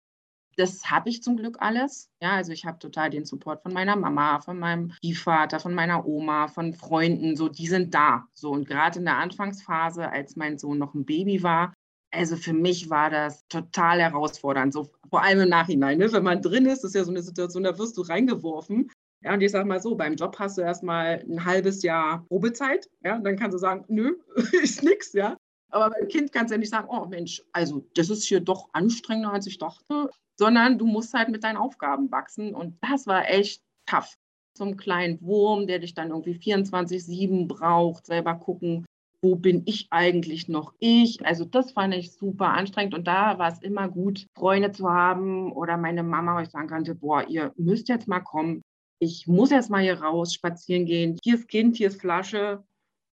das 0.57 0.89
habe 0.89 1.09
ich 1.09 1.21
zum 1.21 1.37
Glück 1.37 1.57
alles. 1.59 2.09
Ja, 2.21 2.31
also 2.31 2.51
ich 2.51 2.65
habe 2.65 2.79
total 2.79 3.09
den 3.09 3.25
Support 3.25 3.61
von 3.61 3.73
meiner 3.73 3.95
Mama, 3.95 4.39
von 4.39 4.59
meinem 4.59 4.91
Stiefvater, 4.91 5.59
von 5.59 5.73
meiner 5.73 6.05
Oma, 6.05 6.47
von 6.47 6.73
Freunden. 6.73 7.35
So, 7.35 7.49
die 7.49 7.67
sind 7.67 7.93
da. 7.93 8.25
So 8.33 8.51
und 8.51 8.67
gerade 8.67 8.99
in 8.99 9.05
der 9.05 9.17
Anfangsphase, 9.17 10.09
als 10.09 10.35
mein 10.35 10.57
Sohn 10.57 10.77
noch 10.77 10.93
ein 10.93 11.05
Baby 11.05 11.43
war, 11.43 11.73
also 12.11 12.37
für 12.37 12.53
mich 12.53 12.89
war 12.89 13.09
das 13.09 13.45
total 13.47 14.01
herausfordernd. 14.01 14.73
So 14.73 14.89
vor 15.09 15.21
allem 15.21 15.41
im 15.41 15.49
Nachhinein, 15.49 15.97
ne? 15.97 16.11
wenn 16.11 16.23
man 16.23 16.41
drin 16.41 16.65
ist, 16.65 16.83
ist 16.83 16.95
ja 16.95 17.03
so 17.03 17.11
eine 17.11 17.21
Situation, 17.21 17.63
da 17.63 17.77
wirst 17.77 17.97
du 17.97 18.01
reingeworfen. 18.01 18.89
Ja, 19.21 19.33
und 19.33 19.41
ich 19.41 19.51
sage 19.51 19.67
mal 19.67 19.81
so, 19.81 19.95
beim 19.95 20.15
Job 20.15 20.37
hast 20.39 20.57
du 20.57 20.61
erstmal 20.61 21.25
ein 21.27 21.43
halbes 21.43 21.81
Jahr 21.81 22.25
Probezeit. 22.27 22.87
Ja, 23.03 23.15
und 23.15 23.23
dann 23.23 23.37
kannst 23.37 23.55
du 23.55 23.57
sagen, 23.57 23.83
nö, 23.87 24.15
ist 24.61 24.83
nix, 24.83 25.13
ja. 25.13 25.35
Aber 25.75 25.89
beim 25.89 26.07
Kind 26.07 26.31
kannst 26.31 26.51
du 26.51 26.55
ja 26.55 26.59
nicht 26.59 26.69
sagen, 26.69 26.87
oh 26.89 27.05
Mensch, 27.05 27.43
also 27.51 27.85
das 27.95 28.09
ist 28.09 28.23
hier 28.23 28.39
doch 28.39 28.69
anstrengender, 28.73 29.33
als 29.33 29.45
ich 29.45 29.57
dachte 29.57 30.09
sondern 30.37 30.77
du 30.77 30.85
musst 30.85 31.13
halt 31.13 31.29
mit 31.29 31.43
deinen 31.43 31.57
Aufgaben 31.57 32.11
wachsen. 32.11 32.53
Und 32.53 32.77
das 32.81 33.07
war 33.07 33.29
echt 33.29 33.61
tough. 33.85 34.15
Zum 34.53 34.77
kleinen 34.77 35.21
Wurm, 35.21 35.67
der 35.67 35.79
dich 35.79 35.93
dann 35.93 36.11
irgendwie 36.11 36.37
24-7 36.37 37.47
braucht, 37.47 38.05
selber 38.05 38.35
gucken, 38.35 38.85
wo 39.21 39.35
bin 39.35 39.63
ich 39.65 39.87
eigentlich 39.89 40.47
noch 40.47 40.73
ich? 40.79 41.25
Also 41.25 41.43
das 41.45 41.71
fand 41.71 41.93
ich 41.93 42.13
super 42.13 42.49
anstrengend 42.49 42.93
und 42.93 43.05
da 43.05 43.37
war 43.37 43.51
es 43.51 43.61
immer 43.61 43.89
gut, 43.89 44.27
Freunde 44.37 44.71
zu 44.71 44.89
haben 44.89 45.51
oder 45.51 45.77
meine 45.77 46.03
Mama, 46.03 46.37
wo 46.37 46.39
ich 46.41 46.49
sagen 46.49 46.69
konnte, 46.69 46.95
boah, 46.95 47.27
ihr 47.27 47.51
müsst 47.57 47.89
jetzt 47.89 48.07
mal 48.07 48.21
kommen. 48.21 48.61
Ich 48.99 49.27
muss 49.27 49.49
jetzt 49.49 49.69
mal 49.69 49.81
hier 49.81 50.01
raus, 50.01 50.33
spazieren 50.33 50.85
gehen. 50.85 51.17
Hier 51.21 51.35
ist 51.35 51.49
Kind, 51.49 51.75
hier 51.75 51.89
ist 51.89 51.99
Flasche. 51.99 52.63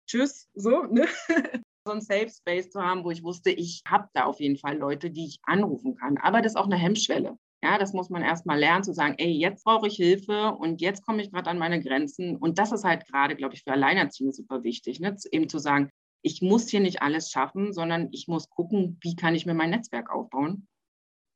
Tschüss, 0.09 0.49
so, 0.55 0.85
ne? 0.85 1.07
so 1.89 1.93
einen 1.93 2.01
Safe 2.01 2.29
Space 2.29 2.71
zu 2.71 2.81
haben, 2.81 3.05
wo 3.05 3.11
ich 3.11 3.23
wusste, 3.23 3.51
ich 3.51 3.83
habe 3.89 4.09
da 4.15 4.25
auf 4.25 4.41
jeden 4.41 4.59
Fall 4.59 4.77
Leute, 4.79 5.11
die 5.11 5.27
ich 5.27 5.39
anrufen 5.43 5.97
kann. 5.97 6.19
Aber 6.19 6.43
das 6.43 6.53
ist 6.53 6.57
auch 6.57 6.67
eine 6.67 6.77
Hemmschwelle. 6.77 7.37
Ja, 7.63 7.77
das 7.77 7.93
muss 7.93 8.09
man 8.09 8.23
erst 8.23 8.47
mal 8.47 8.59
lernen, 8.59 8.85
zu 8.85 8.93
sagen, 8.93 9.17
ey, 9.19 9.33
jetzt 9.33 9.65
brauche 9.65 9.89
ich 9.89 9.97
Hilfe 9.97 10.53
und 10.53 10.81
jetzt 10.81 11.05
komme 11.05 11.23
ich 11.23 11.33
gerade 11.33 11.51
an 11.51 11.59
meine 11.59 11.83
Grenzen. 11.83 12.37
Und 12.37 12.59
das 12.59 12.71
ist 12.71 12.85
halt 12.85 13.07
gerade, 13.07 13.35
glaube 13.35 13.55
ich, 13.55 13.65
für 13.65 13.73
Alleinerziehende 13.73 14.33
super 14.33 14.63
wichtig, 14.63 15.01
ne? 15.01 15.17
eben 15.33 15.49
zu 15.49 15.59
sagen, 15.59 15.91
ich 16.23 16.41
muss 16.43 16.69
hier 16.69 16.81
nicht 16.81 17.03
alles 17.03 17.31
schaffen, 17.31 17.73
sondern 17.73 18.09
ich 18.13 18.29
muss 18.29 18.49
gucken, 18.49 18.99
wie 19.03 19.17
kann 19.17 19.35
ich 19.35 19.47
mir 19.47 19.55
mein 19.55 19.71
Netzwerk 19.71 20.11
aufbauen. 20.11 20.69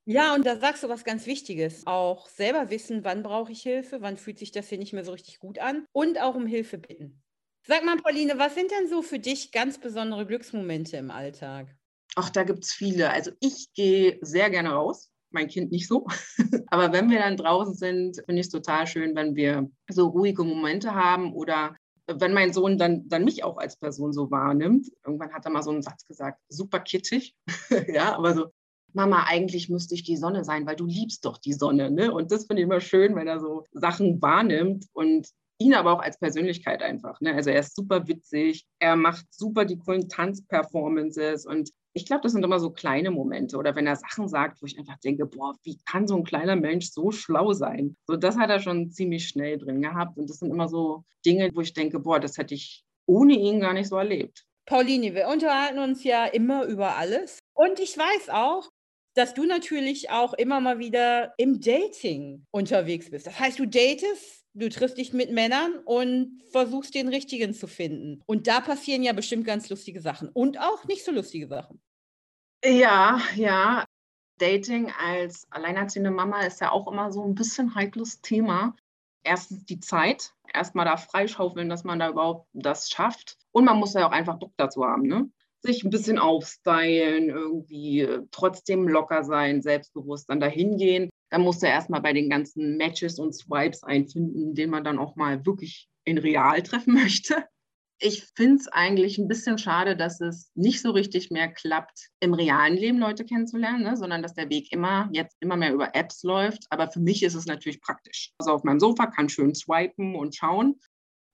Ja, 0.04 0.34
und 0.34 0.44
da 0.44 0.56
sagst 0.56 0.82
du 0.82 0.88
was 0.88 1.04
ganz 1.04 1.26
Wichtiges. 1.26 1.86
Auch 1.86 2.28
selber 2.28 2.70
wissen, 2.70 3.04
wann 3.04 3.22
brauche 3.22 3.52
ich 3.52 3.62
Hilfe, 3.62 4.00
wann 4.00 4.16
fühlt 4.16 4.38
sich 4.38 4.50
das 4.50 4.68
hier 4.68 4.78
nicht 4.78 4.92
mehr 4.92 5.04
so 5.04 5.12
richtig 5.12 5.38
gut 5.38 5.60
an 5.60 5.86
und 5.92 6.20
auch 6.20 6.34
um 6.34 6.46
Hilfe 6.46 6.78
bitten. 6.78 7.22
Sag 7.64 7.84
mal, 7.84 7.96
Pauline, 7.96 8.38
was 8.38 8.54
sind 8.56 8.72
denn 8.72 8.88
so 8.88 9.02
für 9.02 9.20
dich 9.20 9.52
ganz 9.52 9.78
besondere 9.78 10.26
Glücksmomente 10.26 10.96
im 10.96 11.12
Alltag? 11.12 11.68
Ach, 12.16 12.28
da 12.28 12.42
gibt 12.42 12.64
es 12.64 12.72
viele. 12.72 13.10
Also 13.10 13.30
ich 13.38 13.72
gehe 13.72 14.18
sehr 14.20 14.50
gerne 14.50 14.70
raus, 14.70 15.10
mein 15.30 15.46
Kind 15.46 15.70
nicht 15.70 15.86
so. 15.86 16.06
Aber 16.66 16.92
wenn 16.92 17.08
wir 17.08 17.20
dann 17.20 17.36
draußen 17.36 17.74
sind, 17.74 18.16
finde 18.16 18.40
ich 18.40 18.46
es 18.46 18.52
total 18.52 18.88
schön, 18.88 19.14
wenn 19.14 19.36
wir 19.36 19.70
so 19.88 20.08
ruhige 20.08 20.42
Momente 20.42 20.94
haben 20.94 21.32
oder 21.32 21.76
wenn 22.08 22.34
mein 22.34 22.52
Sohn 22.52 22.78
dann, 22.78 23.08
dann 23.08 23.24
mich 23.24 23.44
auch 23.44 23.58
als 23.58 23.78
Person 23.78 24.12
so 24.12 24.30
wahrnimmt. 24.32 24.88
Irgendwann 25.06 25.32
hat 25.32 25.44
er 25.44 25.52
mal 25.52 25.62
so 25.62 25.70
einen 25.70 25.82
Satz 25.82 26.04
gesagt, 26.04 26.40
super 26.48 26.80
kitschig. 26.80 27.36
ja, 27.86 28.16
aber 28.16 28.34
so, 28.34 28.46
Mama, 28.92 29.24
eigentlich 29.28 29.68
müsste 29.68 29.94
ich 29.94 30.02
die 30.02 30.16
Sonne 30.16 30.44
sein, 30.44 30.66
weil 30.66 30.76
du 30.76 30.84
liebst 30.84 31.24
doch 31.24 31.38
die 31.38 31.52
Sonne. 31.52 31.92
Ne? 31.92 32.12
Und 32.12 32.32
das 32.32 32.46
finde 32.46 32.62
ich 32.62 32.66
immer 32.66 32.80
schön, 32.80 33.14
wenn 33.14 33.28
er 33.28 33.38
so 33.38 33.64
Sachen 33.70 34.20
wahrnimmt. 34.20 34.86
Und 34.92 35.28
ihn 35.62 35.74
aber 35.74 35.92
auch 35.92 36.00
als 36.00 36.18
Persönlichkeit 36.18 36.82
einfach. 36.82 37.20
Ne? 37.20 37.34
Also 37.34 37.50
er 37.50 37.60
ist 37.60 37.76
super 37.76 38.08
witzig, 38.08 38.66
er 38.78 38.96
macht 38.96 39.26
super 39.30 39.64
die 39.64 39.78
coolen 39.78 40.08
Tanzperformances 40.08 41.46
und 41.46 41.70
ich 41.94 42.06
glaube, 42.06 42.22
das 42.22 42.32
sind 42.32 42.42
immer 42.42 42.58
so 42.58 42.70
kleine 42.70 43.10
Momente 43.10 43.56
oder 43.58 43.76
wenn 43.76 43.86
er 43.86 43.96
Sachen 43.96 44.26
sagt, 44.26 44.62
wo 44.62 44.66
ich 44.66 44.78
einfach 44.78 44.98
denke, 45.00 45.26
boah, 45.26 45.54
wie 45.62 45.78
kann 45.84 46.08
so 46.08 46.16
ein 46.16 46.24
kleiner 46.24 46.56
Mensch 46.56 46.90
so 46.90 47.10
schlau 47.10 47.52
sein? 47.52 47.96
So, 48.06 48.16
das 48.16 48.36
hat 48.38 48.50
er 48.50 48.60
schon 48.60 48.90
ziemlich 48.90 49.28
schnell 49.28 49.58
drin 49.58 49.82
gehabt 49.82 50.16
und 50.16 50.28
das 50.30 50.38
sind 50.38 50.50
immer 50.50 50.68
so 50.68 51.04
Dinge, 51.24 51.50
wo 51.54 51.60
ich 51.60 51.74
denke, 51.74 51.98
boah, 51.98 52.18
das 52.18 52.38
hätte 52.38 52.54
ich 52.54 52.84
ohne 53.06 53.34
ihn 53.34 53.60
gar 53.60 53.74
nicht 53.74 53.88
so 53.88 53.96
erlebt. 53.96 54.44
Pauline, 54.64 55.14
wir 55.14 55.28
unterhalten 55.28 55.78
uns 55.78 56.02
ja 56.02 56.24
immer 56.24 56.64
über 56.64 56.96
alles 56.96 57.38
und 57.54 57.78
ich 57.78 57.96
weiß 57.98 58.30
auch, 58.30 58.70
dass 59.14 59.34
du 59.34 59.44
natürlich 59.44 60.10
auch 60.10 60.32
immer 60.32 60.60
mal 60.60 60.78
wieder 60.78 61.34
im 61.36 61.60
Dating 61.60 62.46
unterwegs 62.50 63.10
bist. 63.10 63.26
Das 63.26 63.38
heißt, 63.38 63.58
du 63.58 63.66
datest 63.66 64.41
Du 64.54 64.68
triffst 64.68 64.98
dich 64.98 65.14
mit 65.14 65.32
Männern 65.32 65.78
und 65.84 66.42
versuchst 66.50 66.94
den 66.94 67.08
richtigen 67.08 67.54
zu 67.54 67.66
finden. 67.66 68.22
Und 68.26 68.46
da 68.46 68.60
passieren 68.60 69.02
ja 69.02 69.14
bestimmt 69.14 69.46
ganz 69.46 69.70
lustige 69.70 70.00
Sachen 70.00 70.28
und 70.28 70.60
auch 70.60 70.84
nicht 70.84 71.04
so 71.04 71.12
lustige 71.12 71.48
Sachen. 71.48 71.80
Ja, 72.64 73.20
ja. 73.34 73.84
Dating 74.38 74.92
als 74.98 75.46
alleinerziehende 75.50 76.10
Mama 76.10 76.42
ist 76.42 76.60
ja 76.60 76.70
auch 76.70 76.90
immer 76.90 77.12
so 77.12 77.24
ein 77.24 77.34
bisschen 77.34 77.74
heikles 77.74 78.20
Thema. 78.20 78.74
Erstens 79.24 79.64
die 79.64 79.80
Zeit, 79.80 80.34
erstmal 80.52 80.84
da 80.84 80.96
freischaufeln, 80.96 81.68
dass 81.68 81.84
man 81.84 81.98
da 81.98 82.10
überhaupt 82.10 82.48
das 82.52 82.90
schafft. 82.90 83.38
Und 83.52 83.64
man 83.64 83.78
muss 83.78 83.94
ja 83.94 84.06
auch 84.06 84.12
einfach 84.12 84.38
Bock 84.38 84.52
dazu 84.56 84.84
haben, 84.84 85.06
ne? 85.06 85.30
Sich 85.60 85.84
ein 85.84 85.90
bisschen 85.90 86.18
aufstylen, 86.18 87.28
irgendwie 87.28 88.08
trotzdem 88.32 88.88
locker 88.88 89.22
sein, 89.22 89.62
selbstbewusst 89.62 90.28
dann 90.28 90.40
dahin 90.40 90.76
gehen 90.76 91.11
dann 91.32 91.40
musst 91.40 91.62
du 91.62 91.66
erstmal 91.66 92.02
bei 92.02 92.12
den 92.12 92.28
ganzen 92.28 92.76
Matches 92.76 93.18
und 93.18 93.34
Swipes 93.34 93.82
einfinden, 93.84 94.54
den 94.54 94.68
man 94.68 94.84
dann 94.84 94.98
auch 94.98 95.16
mal 95.16 95.46
wirklich 95.46 95.88
in 96.04 96.18
real 96.18 96.62
treffen 96.62 96.92
möchte. 97.02 97.46
Ich 97.98 98.24
finde 98.36 98.56
es 98.56 98.68
eigentlich 98.68 99.16
ein 99.16 99.28
bisschen 99.28 99.56
schade, 99.56 99.96
dass 99.96 100.20
es 100.20 100.50
nicht 100.54 100.82
so 100.82 100.90
richtig 100.90 101.30
mehr 101.30 101.48
klappt, 101.48 102.10
im 102.20 102.34
realen 102.34 102.76
Leben 102.76 102.98
Leute 102.98 103.24
kennenzulernen, 103.24 103.82
ne? 103.82 103.96
sondern 103.96 104.22
dass 104.22 104.34
der 104.34 104.50
Weg 104.50 104.72
immer 104.72 105.08
jetzt 105.12 105.36
immer 105.40 105.56
mehr 105.56 105.72
über 105.72 105.94
Apps 105.94 106.22
läuft. 106.22 106.64
Aber 106.68 106.90
für 106.90 107.00
mich 107.00 107.22
ist 107.22 107.34
es 107.34 107.46
natürlich 107.46 107.80
praktisch. 107.80 108.32
Also 108.38 108.52
auf 108.52 108.64
meinem 108.64 108.80
Sofa 108.80 109.06
kann 109.06 109.30
schön 109.30 109.54
swipen 109.54 110.16
und 110.16 110.36
schauen. 110.36 110.80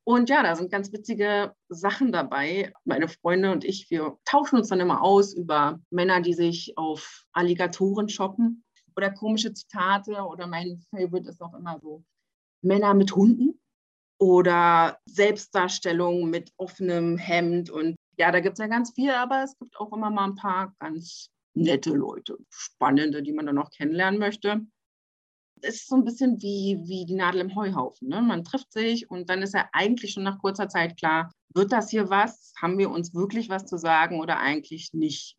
Und 0.05 0.31
ja, 0.31 0.45
da 0.45 0.55
sind 0.55 0.71
ganz 0.71 0.93
witzige 0.93 1.55
Sachen 1.69 2.12
dabei. 2.12 2.73
Meine 2.85 3.09
Freunde 3.09 3.50
und 3.50 3.64
ich, 3.64 3.90
wir 3.90 4.17
tauschen 4.25 4.59
uns 4.59 4.69
dann 4.69 4.81
immer 4.81 5.02
aus 5.02 5.35
über 5.35 5.81
Männer, 5.90 6.21
die 6.21 6.35
sich 6.35 6.78
auf 6.78 7.25
Alligatoren 7.33 8.09
shoppen 8.09 8.62
oder 8.99 9.12
komische 9.12 9.55
Zitate 9.55 10.21
oder 10.26 10.49
mein 10.49 10.83
Favorite 10.90 11.28
ist 11.28 11.40
auch 11.40 11.55
immer 11.55 11.78
so 11.81 12.02
Männer 12.62 12.95
mit 12.95 13.14
Hunden. 13.14 13.61
oder 14.21 14.99
Selbstdarstellung 15.07 16.28
mit 16.28 16.50
offenem 16.57 17.17
Hemd. 17.17 17.71
Und 17.71 17.95
ja, 18.19 18.33
da 18.33 18.40
gibt 18.40 18.55
es 18.55 18.59
ja 18.59 18.67
ganz 18.67 18.93
viel, 18.93 19.12
aber 19.12 19.45
es 19.45 19.57
gibt 19.59 19.78
auch 19.78 19.93
immer 19.93 20.11
mal 20.11 20.25
ein 20.25 20.35
paar 20.35 20.75
ganz 20.81 21.28
nette 21.55 21.90
Leute, 21.90 22.37
spannende, 22.50 23.23
die 23.23 23.33
man 23.33 23.47
dann 23.47 23.59
auch 23.59 23.71
kennenlernen 23.71 24.19
möchte. 24.19 24.67
Es 25.61 25.76
ist 25.76 25.88
so 25.88 25.95
ein 25.95 26.05
bisschen 26.05 26.43
wie, 26.43 26.81
wie 26.83 27.07
die 27.07 27.14
Nadel 27.14 27.40
im 27.40 27.55
Heuhaufen. 27.55 28.09
Ne? 28.09 28.21
Man 28.21 28.43
trifft 28.43 28.73
sich 28.73 29.09
und 29.09 29.31
dann 29.31 29.43
ist 29.43 29.55
ja 29.55 29.69
eigentlich 29.73 30.12
schon 30.12 30.25
nach 30.25 30.40
kurzer 30.40 30.69
Zeit 30.69 30.97
klar, 30.99 31.31
wird 31.55 31.71
das 31.71 31.90
hier 31.90 32.11
was? 32.11 32.52
Haben 32.61 32.78
wir 32.78 32.90
uns 32.90 33.14
wirklich 33.14 33.49
was 33.49 33.67
zu 33.67 33.76
sagen 33.76 34.21
oder 34.21 34.38
eigentlich 34.38 34.93
nicht? 34.93 35.37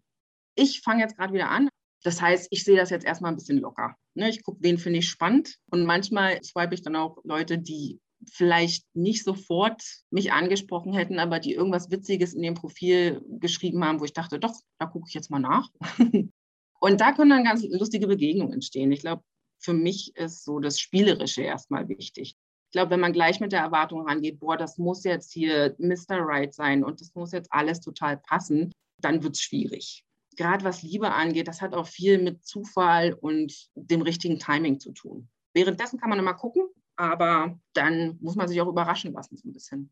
Ich 0.55 0.81
fange 0.81 1.01
jetzt 1.01 1.17
gerade 1.17 1.33
wieder 1.33 1.49
an. 1.49 1.68
Das 2.03 2.21
heißt, 2.21 2.47
ich 2.51 2.63
sehe 2.63 2.77
das 2.77 2.89
jetzt 2.89 3.05
erstmal 3.05 3.31
ein 3.31 3.37
bisschen 3.37 3.59
locker. 3.59 3.95
Ne? 4.13 4.29
Ich 4.29 4.43
gucke, 4.43 4.59
wen 4.61 4.77
finde 4.77 4.99
ich 4.99 5.09
spannend. 5.09 5.55
Und 5.69 5.85
manchmal 5.85 6.41
swipe 6.43 6.73
ich 6.73 6.81
dann 6.81 6.95
auch 6.95 7.17
Leute, 7.23 7.57
die 7.57 7.99
vielleicht 8.31 8.85
nicht 8.93 9.23
sofort 9.23 9.81
mich 10.09 10.31
angesprochen 10.31 10.93
hätten, 10.93 11.19
aber 11.19 11.39
die 11.39 11.53
irgendwas 11.53 11.89
Witziges 11.91 12.33
in 12.33 12.41
dem 12.41 12.53
Profil 12.53 13.21
geschrieben 13.39 13.83
haben, 13.83 13.99
wo 13.99 14.05
ich 14.05 14.13
dachte, 14.13 14.39
doch, 14.39 14.53
da 14.77 14.85
gucke 14.85 15.07
ich 15.07 15.13
jetzt 15.13 15.29
mal 15.29 15.39
nach. 15.39 15.69
Und 16.81 17.01
da 17.01 17.11
können 17.11 17.29
dann 17.29 17.43
ganz 17.43 17.63
lustige 17.63 18.07
Begegnungen 18.07 18.53
entstehen. 18.53 18.91
Ich 18.91 19.01
glaube, 19.01 19.23
für 19.59 19.73
mich 19.73 20.15
ist 20.15 20.45
so 20.45 20.59
das 20.59 20.79
Spielerische 20.79 21.41
erstmal 21.41 21.89
wichtig. 21.89 22.35
Ich 22.67 22.71
glaube, 22.71 22.91
wenn 22.91 22.99
man 22.99 23.13
gleich 23.13 23.39
mit 23.39 23.51
der 23.51 23.61
Erwartung 23.61 24.07
rangeht, 24.07 24.39
boah, 24.39 24.55
das 24.55 24.77
muss 24.77 25.03
jetzt 25.03 25.33
hier 25.33 25.75
Mr. 25.79 26.19
Right 26.19 26.53
sein 26.53 26.83
und 26.83 27.01
das 27.01 27.13
muss 27.15 27.31
jetzt 27.31 27.51
alles 27.51 27.81
total 27.81 28.17
passen, 28.17 28.71
dann 29.01 29.23
wird 29.23 29.35
es 29.35 29.41
schwierig. 29.41 30.05
Gerade 30.39 30.63
was 30.63 30.83
Liebe 30.83 31.11
angeht, 31.11 31.49
das 31.49 31.61
hat 31.61 31.73
auch 31.73 31.85
viel 31.85 32.17
mit 32.17 32.45
Zufall 32.45 33.13
und 33.13 33.67
dem 33.75 34.01
richtigen 34.01 34.39
Timing 34.39 34.79
zu 34.79 34.93
tun. 34.93 35.27
Währenddessen 35.53 35.99
kann 35.99 36.09
man 36.09 36.17
immer 36.17 36.33
gucken, 36.33 36.63
aber 36.95 37.59
dann 37.73 38.17
muss 38.21 38.37
man 38.37 38.47
sich 38.47 38.61
auch 38.61 38.69
überraschen 38.69 39.11
lassen, 39.11 39.35
so 39.35 39.49
ein 39.49 39.51
bisschen. 39.51 39.91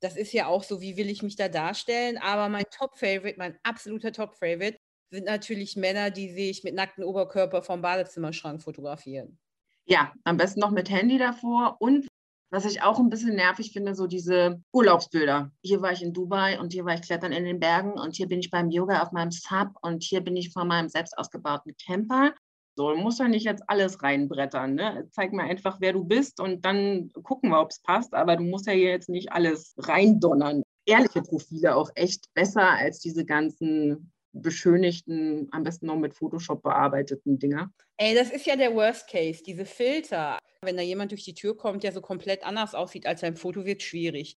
Das 0.00 0.18
ist 0.18 0.34
ja 0.34 0.46
auch 0.46 0.62
so, 0.62 0.82
wie 0.82 0.98
will 0.98 1.08
ich 1.08 1.22
mich 1.22 1.36
da 1.36 1.48
darstellen. 1.48 2.18
Aber 2.18 2.50
mein 2.50 2.66
Top-Favorite, 2.70 3.38
mein 3.38 3.58
absoluter 3.62 4.12
Top-Favorite, 4.12 4.78
sind 5.10 5.24
natürlich 5.24 5.74
Männer, 5.74 6.10
die 6.10 6.34
sich 6.34 6.64
mit 6.64 6.74
nacktem 6.74 7.04
Oberkörper 7.04 7.62
vom 7.62 7.80
Badezimmerschrank 7.80 8.62
fotografieren. 8.62 9.38
Ja, 9.86 10.12
am 10.24 10.36
besten 10.36 10.60
noch 10.60 10.70
mit 10.70 10.90
Handy 10.90 11.16
davor 11.16 11.78
und 11.80 12.07
was 12.50 12.64
ich 12.64 12.82
auch 12.82 12.98
ein 12.98 13.10
bisschen 13.10 13.34
nervig 13.34 13.72
finde, 13.72 13.94
so 13.94 14.06
diese 14.06 14.62
Urlaubsbilder. 14.72 15.50
Hier 15.62 15.82
war 15.82 15.92
ich 15.92 16.02
in 16.02 16.12
Dubai 16.12 16.58
und 16.58 16.72
hier 16.72 16.84
war 16.84 16.94
ich 16.94 17.02
klettern 17.02 17.32
in 17.32 17.44
den 17.44 17.60
Bergen 17.60 17.92
und 17.92 18.16
hier 18.16 18.28
bin 18.28 18.40
ich 18.40 18.50
beim 18.50 18.70
Yoga 18.70 19.02
auf 19.02 19.12
meinem 19.12 19.30
Sub 19.30 19.70
und 19.82 20.02
hier 20.02 20.22
bin 20.22 20.36
ich 20.36 20.52
vor 20.52 20.64
meinem 20.64 20.88
selbst 20.88 21.16
ausgebauten 21.18 21.74
Camper 21.84 22.32
so, 22.78 22.92
du 22.92 22.96
musst 22.96 23.18
ja 23.18 23.26
nicht 23.26 23.42
jetzt 23.42 23.64
alles 23.66 24.00
reinbrettern. 24.04 24.76
Ne? 24.76 25.08
Zeig 25.10 25.32
mir 25.32 25.42
einfach, 25.42 25.80
wer 25.80 25.92
du 25.92 26.04
bist 26.04 26.38
und 26.38 26.64
dann 26.64 27.10
gucken 27.24 27.50
wir, 27.50 27.60
ob 27.60 27.70
es 27.70 27.82
passt. 27.82 28.14
Aber 28.14 28.36
du 28.36 28.44
musst 28.44 28.68
ja 28.68 28.72
hier 28.72 28.90
jetzt 28.90 29.08
nicht 29.08 29.32
alles 29.32 29.74
reindonnern. 29.78 30.62
Ehrliche 30.86 31.22
Profile 31.22 31.74
auch 31.74 31.90
echt 31.96 32.32
besser 32.34 32.70
als 32.70 33.00
diese 33.00 33.24
ganzen 33.24 34.12
beschönigten, 34.42 35.48
am 35.50 35.62
besten 35.62 35.86
noch 35.86 35.96
mit 35.96 36.14
Photoshop 36.14 36.62
bearbeiteten 36.62 37.38
Dinger. 37.38 37.72
Ey, 37.96 38.14
das 38.14 38.30
ist 38.30 38.46
ja 38.46 38.56
der 38.56 38.74
Worst 38.74 39.08
Case, 39.08 39.42
diese 39.44 39.64
Filter. 39.64 40.38
Wenn 40.62 40.76
da 40.76 40.82
jemand 40.82 41.12
durch 41.12 41.24
die 41.24 41.34
Tür 41.34 41.56
kommt, 41.56 41.82
der 41.82 41.92
so 41.92 42.00
komplett 42.00 42.44
anders 42.44 42.74
aussieht 42.74 43.06
als 43.06 43.20
sein 43.20 43.36
Foto, 43.36 43.64
wird 43.64 43.82
schwierig. 43.82 44.36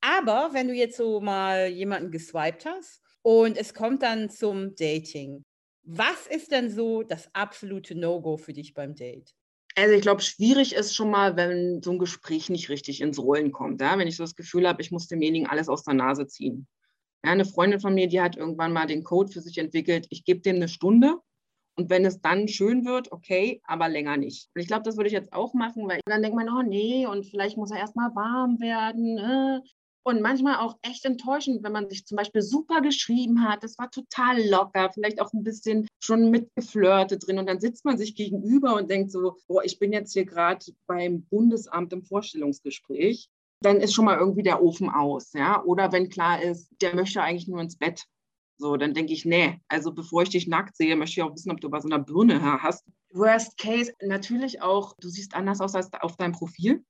Aber 0.00 0.50
wenn 0.52 0.68
du 0.68 0.74
jetzt 0.74 0.96
so 0.96 1.20
mal 1.20 1.68
jemanden 1.68 2.10
geswiped 2.10 2.66
hast 2.66 3.00
und 3.22 3.56
es 3.56 3.72
kommt 3.72 4.02
dann 4.02 4.30
zum 4.30 4.74
Dating, 4.74 5.44
was 5.84 6.26
ist 6.26 6.50
denn 6.52 6.70
so 6.70 7.02
das 7.02 7.28
absolute 7.34 7.94
No-Go 7.94 8.36
für 8.36 8.52
dich 8.52 8.74
beim 8.74 8.94
Date? 8.94 9.34
Also 9.74 9.94
ich 9.94 10.02
glaube, 10.02 10.20
schwierig 10.20 10.74
ist 10.74 10.94
schon 10.94 11.10
mal, 11.10 11.36
wenn 11.36 11.80
so 11.82 11.92
ein 11.92 11.98
Gespräch 11.98 12.50
nicht 12.50 12.68
richtig 12.68 13.00
ins 13.00 13.18
Rollen 13.18 13.52
kommt. 13.52 13.80
Ja? 13.80 13.98
Wenn 13.98 14.08
ich 14.08 14.16
so 14.16 14.22
das 14.22 14.36
Gefühl 14.36 14.68
habe, 14.68 14.82
ich 14.82 14.90
muss 14.90 15.08
demjenigen 15.08 15.48
alles 15.48 15.68
aus 15.68 15.82
der 15.82 15.94
Nase 15.94 16.26
ziehen. 16.26 16.66
Ja, 17.24 17.32
eine 17.32 17.44
Freundin 17.44 17.80
von 17.80 17.94
mir, 17.94 18.08
die 18.08 18.20
hat 18.20 18.36
irgendwann 18.36 18.72
mal 18.72 18.86
den 18.86 19.04
Code 19.04 19.32
für 19.32 19.40
sich 19.40 19.58
entwickelt, 19.58 20.06
ich 20.10 20.24
gebe 20.24 20.40
dem 20.40 20.56
eine 20.56 20.68
Stunde 20.68 21.18
und 21.76 21.88
wenn 21.88 22.04
es 22.04 22.20
dann 22.20 22.48
schön 22.48 22.84
wird, 22.84 23.12
okay, 23.12 23.62
aber 23.64 23.88
länger 23.88 24.16
nicht. 24.16 24.48
Und 24.54 24.60
ich 24.60 24.66
glaube, 24.66 24.82
das 24.82 24.96
würde 24.96 25.08
ich 25.08 25.14
jetzt 25.14 25.32
auch 25.32 25.54
machen, 25.54 25.88
weil 25.88 26.00
dann 26.04 26.22
denkt 26.22 26.36
man, 26.36 26.48
oh 26.48 26.62
nee, 26.62 27.06
und 27.06 27.24
vielleicht 27.24 27.56
muss 27.56 27.70
er 27.70 27.78
erstmal 27.78 28.14
warm 28.14 28.60
werden. 28.60 29.18
Äh. 29.18 29.60
Und 30.04 30.20
manchmal 30.20 30.56
auch 30.56 30.76
echt 30.82 31.04
enttäuschend, 31.04 31.62
wenn 31.62 31.72
man 31.72 31.88
sich 31.88 32.04
zum 32.04 32.16
Beispiel 32.16 32.42
super 32.42 32.80
geschrieben 32.80 33.48
hat. 33.48 33.62
Das 33.62 33.78
war 33.78 33.88
total 33.88 34.42
locker, 34.48 34.90
vielleicht 34.92 35.20
auch 35.20 35.32
ein 35.32 35.44
bisschen 35.44 35.86
schon 36.00 36.30
mitgeflirtet 36.30 37.26
drin. 37.26 37.38
Und 37.38 37.48
dann 37.48 37.60
sitzt 37.60 37.84
man 37.84 37.96
sich 37.96 38.16
gegenüber 38.16 38.74
und 38.74 38.90
denkt 38.90 39.12
so, 39.12 39.36
boah, 39.46 39.64
ich 39.64 39.78
bin 39.78 39.92
jetzt 39.92 40.12
hier 40.12 40.24
gerade 40.24 40.64
beim 40.86 41.22
Bundesamt 41.26 41.92
im 41.92 42.02
Vorstellungsgespräch. 42.02 43.30
Dann 43.62 43.78
ist 43.78 43.94
schon 43.94 44.04
mal 44.04 44.18
irgendwie 44.18 44.42
der 44.42 44.62
Ofen 44.62 44.90
aus, 44.90 45.32
ja. 45.32 45.62
Oder 45.64 45.92
wenn 45.92 46.08
klar 46.08 46.42
ist, 46.42 46.68
der 46.80 46.94
möchte 46.94 47.22
eigentlich 47.22 47.48
nur 47.48 47.60
ins 47.60 47.76
Bett. 47.76 48.04
So, 48.58 48.76
dann 48.76 48.94
denke 48.94 49.12
ich, 49.12 49.24
nee, 49.24 49.60
also 49.68 49.92
bevor 49.92 50.22
ich 50.22 50.30
dich 50.30 50.46
nackt 50.46 50.76
sehe, 50.76 50.94
möchte 50.94 51.20
ich 51.20 51.22
auch 51.22 51.34
wissen, 51.34 51.50
ob 51.50 51.60
du 51.60 51.70
was 51.70 51.84
in 51.84 51.90
der 51.90 51.98
Birne 51.98 52.62
hast. 52.62 52.84
Worst 53.12 53.58
case, 53.58 53.92
natürlich 54.00 54.62
auch, 54.62 54.94
du 55.00 55.08
siehst 55.08 55.34
anders 55.34 55.60
aus 55.60 55.74
als 55.74 55.92
auf 55.94 56.16
deinem 56.16 56.32
Profil. 56.32 56.84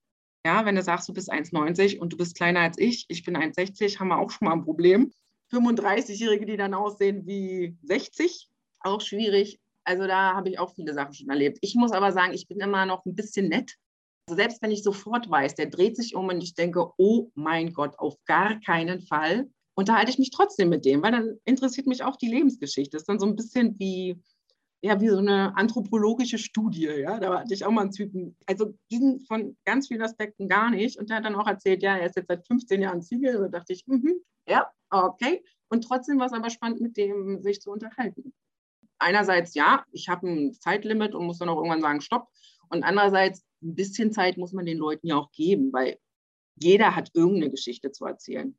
Ja, 0.45 0.65
wenn 0.65 0.75
du 0.75 0.81
sagst, 0.81 1.07
du 1.07 1.13
bist 1.13 1.31
1,90 1.31 1.99
und 1.99 2.13
du 2.13 2.17
bist 2.17 2.35
kleiner 2.35 2.59
als 2.59 2.77
ich, 2.77 3.05
ich 3.07 3.23
bin 3.23 3.35
1,60, 3.35 3.99
haben 3.99 4.09
wir 4.09 4.19
auch 4.19 4.29
schon 4.29 4.47
mal 4.47 4.53
ein 4.53 4.63
Problem. 4.63 5.11
35-Jährige, 5.51 6.45
die 6.45 6.57
dann 6.57 6.73
aussehen 6.73 7.25
wie 7.25 7.77
60, 7.83 8.49
auch 8.81 9.01
schwierig. 9.01 9.59
Also 9.83 10.05
da 10.05 10.33
habe 10.33 10.49
ich 10.49 10.59
auch 10.59 10.73
viele 10.75 10.93
Sachen 10.93 11.13
schon 11.13 11.29
erlebt. 11.29 11.59
Ich 11.61 11.75
muss 11.75 11.91
aber 11.91 12.11
sagen, 12.11 12.33
ich 12.33 12.47
bin 12.47 12.59
immer 12.59 12.85
noch 12.85 13.05
ein 13.05 13.15
bisschen 13.15 13.49
nett. 13.49 13.75
Also 14.25 14.37
selbst 14.37 14.61
wenn 14.61 14.71
ich 14.71 14.83
sofort 14.83 15.29
weiß, 15.29 15.55
der 15.55 15.67
dreht 15.67 15.97
sich 15.97 16.15
um 16.15 16.29
und 16.29 16.41
ich 16.41 16.55
denke, 16.55 16.91
oh 16.97 17.29
mein 17.35 17.73
Gott, 17.73 17.99
auf 17.99 18.15
gar 18.25 18.59
keinen 18.61 19.01
Fall, 19.01 19.49
unterhalte 19.75 20.11
ich 20.11 20.19
mich 20.19 20.31
trotzdem 20.31 20.69
mit 20.69 20.85
dem, 20.85 21.01
weil 21.03 21.11
dann 21.11 21.39
interessiert 21.45 21.87
mich 21.87 22.03
auch 22.03 22.15
die 22.15 22.29
Lebensgeschichte. 22.29 22.91
Das 22.91 23.01
ist 23.03 23.09
dann 23.09 23.19
so 23.19 23.25
ein 23.25 23.35
bisschen 23.35 23.77
wie, 23.79 24.21
ja, 24.81 24.99
wie 25.01 25.09
so 25.09 25.17
eine 25.17 25.55
anthropologische 25.57 26.37
Studie, 26.37 26.85
ja. 26.85 27.19
Da 27.19 27.39
hatte 27.39 27.53
ich 27.53 27.65
auch 27.65 27.71
mal 27.71 27.81
einen 27.81 27.91
Typen, 27.91 28.37
also 28.45 28.77
ging 28.89 29.19
von 29.27 29.57
ganz 29.65 29.87
vielen 29.87 30.01
Aspekten 30.01 30.47
gar 30.47 30.69
nicht. 30.69 30.99
Und 30.99 31.09
der 31.09 31.17
hat 31.17 31.25
dann 31.25 31.35
auch 31.35 31.47
erzählt, 31.47 31.81
ja, 31.83 31.97
er 31.97 32.07
ist 32.07 32.15
jetzt 32.15 32.27
seit 32.27 32.45
15 32.45 32.81
Jahren. 32.81 32.99
Und 32.99 33.41
da 33.41 33.47
dachte 33.47 33.73
ich, 33.73 33.85
mhm, 33.87 34.21
ja, 34.47 34.69
okay. 34.89 35.43
Und 35.69 35.83
trotzdem 35.83 36.19
war 36.19 36.27
es 36.27 36.33
aber 36.33 36.49
spannend, 36.49 36.81
mit 36.81 36.97
dem 36.97 37.41
sich 37.41 37.61
zu 37.61 37.71
unterhalten. 37.71 38.33
Einerseits, 38.99 39.53
ja, 39.53 39.83
ich 39.91 40.07
habe 40.07 40.27
ein 40.27 40.53
Zeitlimit 40.53 41.15
und 41.15 41.25
muss 41.25 41.39
dann 41.39 41.49
auch 41.49 41.57
irgendwann 41.57 41.81
sagen, 41.81 42.01
stopp. 42.01 42.27
Und 42.73 42.83
andererseits, 42.83 43.43
ein 43.61 43.75
bisschen 43.75 44.11
Zeit 44.11 44.37
muss 44.37 44.51
man 44.51 44.65
den 44.65 44.79
Leuten 44.79 45.07
ja 45.07 45.15
auch 45.15 45.31
geben, 45.31 45.71
weil 45.71 45.97
jeder 46.59 46.95
hat 46.95 47.11
irgendeine 47.13 47.51
Geschichte 47.51 47.91
zu 47.91 48.05
erzählen. 48.05 48.57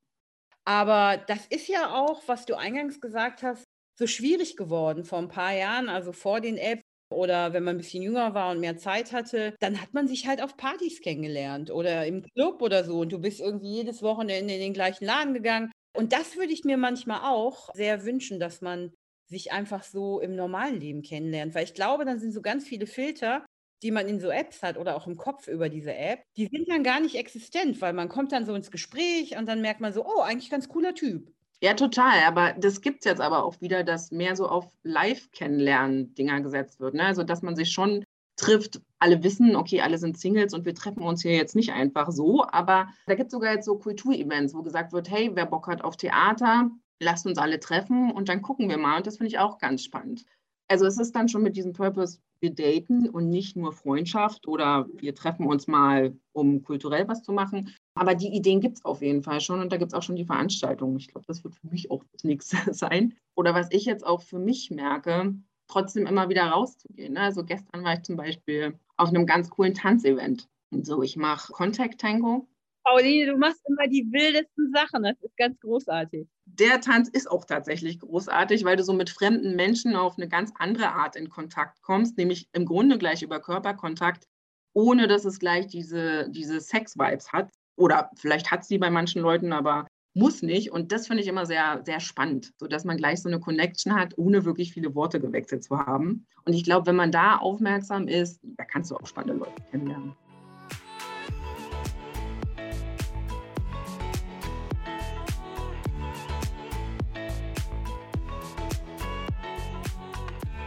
Aber 0.64 1.22
das 1.26 1.46
ist 1.48 1.68
ja 1.68 1.94
auch, 1.94 2.22
was 2.26 2.46
du 2.46 2.56
eingangs 2.56 3.00
gesagt 3.00 3.42
hast, 3.42 3.64
so 3.98 4.06
schwierig 4.06 4.56
geworden 4.56 5.04
vor 5.04 5.18
ein 5.18 5.28
paar 5.28 5.52
Jahren, 5.52 5.88
also 5.88 6.12
vor 6.12 6.40
den 6.40 6.56
Apps 6.56 6.82
oder 7.12 7.52
wenn 7.52 7.64
man 7.64 7.74
ein 7.74 7.78
bisschen 7.78 8.02
jünger 8.02 8.34
war 8.34 8.52
und 8.52 8.60
mehr 8.60 8.76
Zeit 8.76 9.12
hatte, 9.12 9.54
dann 9.60 9.80
hat 9.80 9.92
man 9.94 10.08
sich 10.08 10.26
halt 10.26 10.42
auf 10.42 10.56
Partys 10.56 11.00
kennengelernt 11.00 11.70
oder 11.70 12.06
im 12.06 12.22
Club 12.22 12.62
oder 12.62 12.84
so 12.84 13.00
und 13.00 13.12
du 13.12 13.18
bist 13.18 13.40
irgendwie 13.40 13.74
jedes 13.74 14.02
Wochenende 14.02 14.54
in 14.54 14.60
den 14.60 14.72
gleichen 14.72 15.04
Laden 15.04 15.34
gegangen. 15.34 15.70
Und 15.96 16.12
das 16.12 16.36
würde 16.36 16.52
ich 16.52 16.64
mir 16.64 16.76
manchmal 16.76 17.20
auch 17.30 17.72
sehr 17.74 18.04
wünschen, 18.04 18.40
dass 18.40 18.60
man 18.60 18.92
sich 19.28 19.52
einfach 19.52 19.82
so 19.82 20.20
im 20.20 20.34
normalen 20.34 20.80
Leben 20.80 21.02
kennenlernt, 21.02 21.54
weil 21.54 21.64
ich 21.64 21.74
glaube, 21.74 22.04
dann 22.04 22.18
sind 22.18 22.32
so 22.32 22.42
ganz 22.42 22.66
viele 22.66 22.86
Filter, 22.86 23.44
die 23.84 23.90
man 23.90 24.08
in 24.08 24.18
so 24.18 24.30
Apps 24.30 24.62
hat 24.62 24.78
oder 24.78 24.96
auch 24.96 25.06
im 25.06 25.16
Kopf 25.16 25.46
über 25.46 25.68
diese 25.68 25.94
App, 25.94 26.24
die 26.36 26.46
sind 26.46 26.68
dann 26.68 26.82
gar 26.82 27.00
nicht 27.00 27.14
existent, 27.14 27.80
weil 27.82 27.92
man 27.92 28.08
kommt 28.08 28.32
dann 28.32 28.46
so 28.46 28.54
ins 28.54 28.70
Gespräch 28.70 29.36
und 29.38 29.46
dann 29.46 29.60
merkt 29.60 29.80
man 29.80 29.92
so, 29.92 30.04
oh, 30.04 30.22
eigentlich 30.22 30.50
ganz 30.50 30.68
cooler 30.68 30.94
Typ. 30.94 31.30
Ja, 31.60 31.74
total. 31.74 32.24
Aber 32.26 32.54
das 32.54 32.80
gibt 32.80 33.00
es 33.00 33.04
jetzt 33.04 33.20
aber 33.20 33.44
auch 33.44 33.60
wieder, 33.60 33.84
dass 33.84 34.10
mehr 34.10 34.36
so 34.36 34.48
auf 34.48 34.66
Live-Kennenlernen-Dinger 34.82 36.40
gesetzt 36.40 36.80
wird. 36.80 36.94
Ne? 36.94 37.04
Also, 37.04 37.22
dass 37.22 37.42
man 37.42 37.56
sich 37.56 37.70
schon 37.70 38.04
trifft. 38.36 38.80
Alle 38.98 39.22
wissen, 39.22 39.54
okay, 39.54 39.80
alle 39.80 39.98
sind 39.98 40.18
Singles 40.18 40.54
und 40.54 40.64
wir 40.64 40.74
treffen 40.74 41.02
uns 41.02 41.22
hier 41.22 41.32
jetzt 41.32 41.54
nicht 41.54 41.72
einfach 41.72 42.10
so. 42.10 42.44
Aber 42.46 42.88
da 43.06 43.14
gibt 43.14 43.28
es 43.28 43.32
sogar 43.32 43.54
jetzt 43.54 43.66
so 43.66 43.78
Kulturevents, 43.78 44.54
wo 44.54 44.62
gesagt 44.62 44.92
wird, 44.92 45.10
hey, 45.10 45.30
wer 45.34 45.46
Bock 45.46 45.68
hat 45.68 45.82
auf 45.82 45.96
Theater, 45.96 46.70
lasst 47.00 47.26
uns 47.26 47.38
alle 47.38 47.60
treffen 47.60 48.10
und 48.10 48.28
dann 48.28 48.42
gucken 48.42 48.68
wir 48.68 48.78
mal. 48.78 48.96
Und 48.96 49.06
das 49.06 49.18
finde 49.18 49.28
ich 49.28 49.38
auch 49.38 49.58
ganz 49.58 49.84
spannend. 49.84 50.24
Also 50.68 50.86
es 50.86 50.98
ist 50.98 51.14
dann 51.14 51.28
schon 51.28 51.42
mit 51.42 51.56
diesem 51.56 51.72
Purpose, 51.72 52.18
wir 52.40 52.54
daten 52.54 53.08
und 53.08 53.30
nicht 53.30 53.56
nur 53.56 53.72
Freundschaft 53.72 54.48
oder 54.48 54.86
wir 54.96 55.14
treffen 55.14 55.46
uns 55.46 55.66
mal, 55.66 56.16
um 56.32 56.62
kulturell 56.62 57.06
was 57.08 57.22
zu 57.22 57.32
machen. 57.32 57.74
Aber 57.94 58.14
die 58.14 58.34
Ideen 58.34 58.60
gibt 58.60 58.78
es 58.78 58.84
auf 58.84 59.02
jeden 59.02 59.22
Fall 59.22 59.40
schon 59.40 59.60
und 59.60 59.72
da 59.72 59.76
gibt 59.76 59.92
es 59.92 59.94
auch 59.94 60.02
schon 60.02 60.16
die 60.16 60.24
Veranstaltungen. 60.24 60.96
Ich 60.96 61.08
glaube, 61.08 61.26
das 61.26 61.44
wird 61.44 61.54
für 61.54 61.66
mich 61.68 61.90
auch 61.90 62.02
das 62.12 62.24
nächste 62.24 62.56
sein. 62.74 63.14
Oder 63.34 63.54
was 63.54 63.68
ich 63.70 63.84
jetzt 63.84 64.06
auch 64.06 64.22
für 64.22 64.38
mich 64.38 64.70
merke, 64.70 65.34
trotzdem 65.68 66.06
immer 66.06 66.28
wieder 66.28 66.44
rauszugehen. 66.44 67.14
Ne? 67.14 67.20
Also 67.20 67.44
gestern 67.44 67.84
war 67.84 67.94
ich 67.94 68.02
zum 68.02 68.16
Beispiel 68.16 68.78
auf 68.96 69.08
einem 69.08 69.26
ganz 69.26 69.50
coolen 69.50 69.74
Tanzevent. 69.74 70.48
Und 70.70 70.86
so, 70.86 71.02
ich 71.02 71.16
mache 71.16 71.52
Contact 71.52 72.00
Tango 72.00 72.48
Pauline, 72.84 73.32
du 73.32 73.38
machst 73.38 73.60
immer 73.66 73.88
die 73.88 74.06
wildesten 74.10 74.70
Sachen. 74.72 75.02
Das 75.02 75.16
ist 75.22 75.36
ganz 75.36 75.58
großartig. 75.60 76.28
Der 76.44 76.80
Tanz 76.80 77.08
ist 77.08 77.30
auch 77.30 77.44
tatsächlich 77.44 77.98
großartig, 77.98 78.64
weil 78.64 78.76
du 78.76 78.84
so 78.84 78.92
mit 78.92 79.10
fremden 79.10 79.56
Menschen 79.56 79.96
auf 79.96 80.18
eine 80.18 80.28
ganz 80.28 80.52
andere 80.58 80.88
Art 80.88 81.16
in 81.16 81.30
Kontakt 81.30 81.80
kommst, 81.82 82.18
nämlich 82.18 82.48
im 82.52 82.66
Grunde 82.66 82.98
gleich 82.98 83.22
über 83.22 83.40
Körperkontakt, 83.40 84.26
ohne 84.74 85.08
dass 85.08 85.24
es 85.24 85.38
gleich 85.38 85.66
diese, 85.66 86.28
diese 86.30 86.60
Sex-Vibes 86.60 87.32
hat. 87.32 87.50
Oder 87.76 88.10
vielleicht 88.16 88.50
hat 88.50 88.64
sie 88.64 88.78
bei 88.78 88.90
manchen 88.90 89.22
Leuten, 89.22 89.52
aber 89.52 89.86
muss 90.12 90.42
nicht. 90.42 90.70
Und 90.70 90.92
das 90.92 91.06
finde 91.06 91.22
ich 91.22 91.28
immer 91.28 91.46
sehr, 91.46 91.82
sehr 91.84 92.00
spannend, 92.00 92.52
sodass 92.58 92.84
man 92.84 92.96
gleich 92.96 93.20
so 93.20 93.28
eine 93.28 93.40
Connection 93.40 93.94
hat, 93.94 94.16
ohne 94.16 94.44
wirklich 94.44 94.72
viele 94.72 94.94
Worte 94.94 95.20
gewechselt 95.20 95.64
zu 95.64 95.78
haben. 95.78 96.26
Und 96.44 96.52
ich 96.52 96.64
glaube, 96.64 96.86
wenn 96.86 96.96
man 96.96 97.10
da 97.10 97.36
aufmerksam 97.36 98.08
ist, 98.08 98.40
da 98.42 98.64
kannst 98.64 98.90
du 98.90 98.96
auch 98.96 99.06
spannende 99.06 99.44
Leute 99.44 99.62
kennenlernen. 99.70 100.14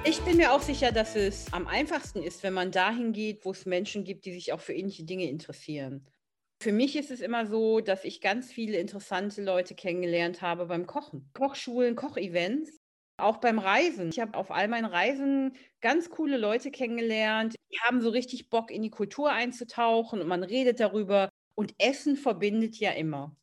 Ich 0.10 0.22
bin 0.22 0.38
mir 0.38 0.54
auch 0.54 0.62
sicher, 0.62 0.94
dass 0.94 1.18
es 1.18 1.52
am 1.52 1.68
einfachsten 1.68 2.24
ist, 2.24 2.42
wenn 2.42 2.54
man 2.54 2.72
dahin 2.72 3.12
geht, 3.12 3.44
wo 3.44 3.52
es 3.52 3.66
Menschen 3.66 4.06
gibt, 4.06 4.24
die 4.24 4.32
sich 4.32 4.54
auch 4.54 4.62
für 4.62 4.72
ähnliche 4.72 5.04
Dinge 5.04 5.30
interessieren. 5.30 6.08
Für 6.64 6.72
mich 6.72 6.96
ist 6.96 7.12
es 7.12 7.20
immer 7.20 7.46
so, 7.46 7.82
dass 7.82 8.06
ich 8.06 8.22
ganz 8.22 8.50
viele 8.50 8.78
interessante 8.78 9.44
Leute 9.44 9.76
kennengelernt 9.76 10.42
habe 10.42 10.68
beim 10.68 10.88
Kochen. 10.88 11.30
Kochschulen, 11.34 11.98
Kochevents, 11.98 12.78
auch 13.18 13.38
beim 13.38 13.60
Reisen. 13.60 14.08
Ich 14.08 14.22
habe 14.22 14.38
auf 14.38 14.50
all 14.50 14.70
meinen 14.70 14.86
Reisen 14.86 15.58
ganz 15.82 16.10
coole 16.10 16.38
Leute 16.38 16.72
kennengelernt. 16.72 17.56
Die 17.74 17.80
haben 17.82 18.00
so 18.00 18.10
richtig 18.10 18.50
Bock, 18.50 18.72
in 18.72 18.84
die 18.84 18.90
Kultur 18.90 19.34
einzutauchen 19.34 20.22
und 20.22 20.28
man 20.30 20.44
redet 20.44 20.80
darüber. 20.80 21.28
Und 21.54 21.76
Essen 21.80 22.16
verbindet 22.16 22.78
ja 22.78 22.92
immer. 22.92 23.36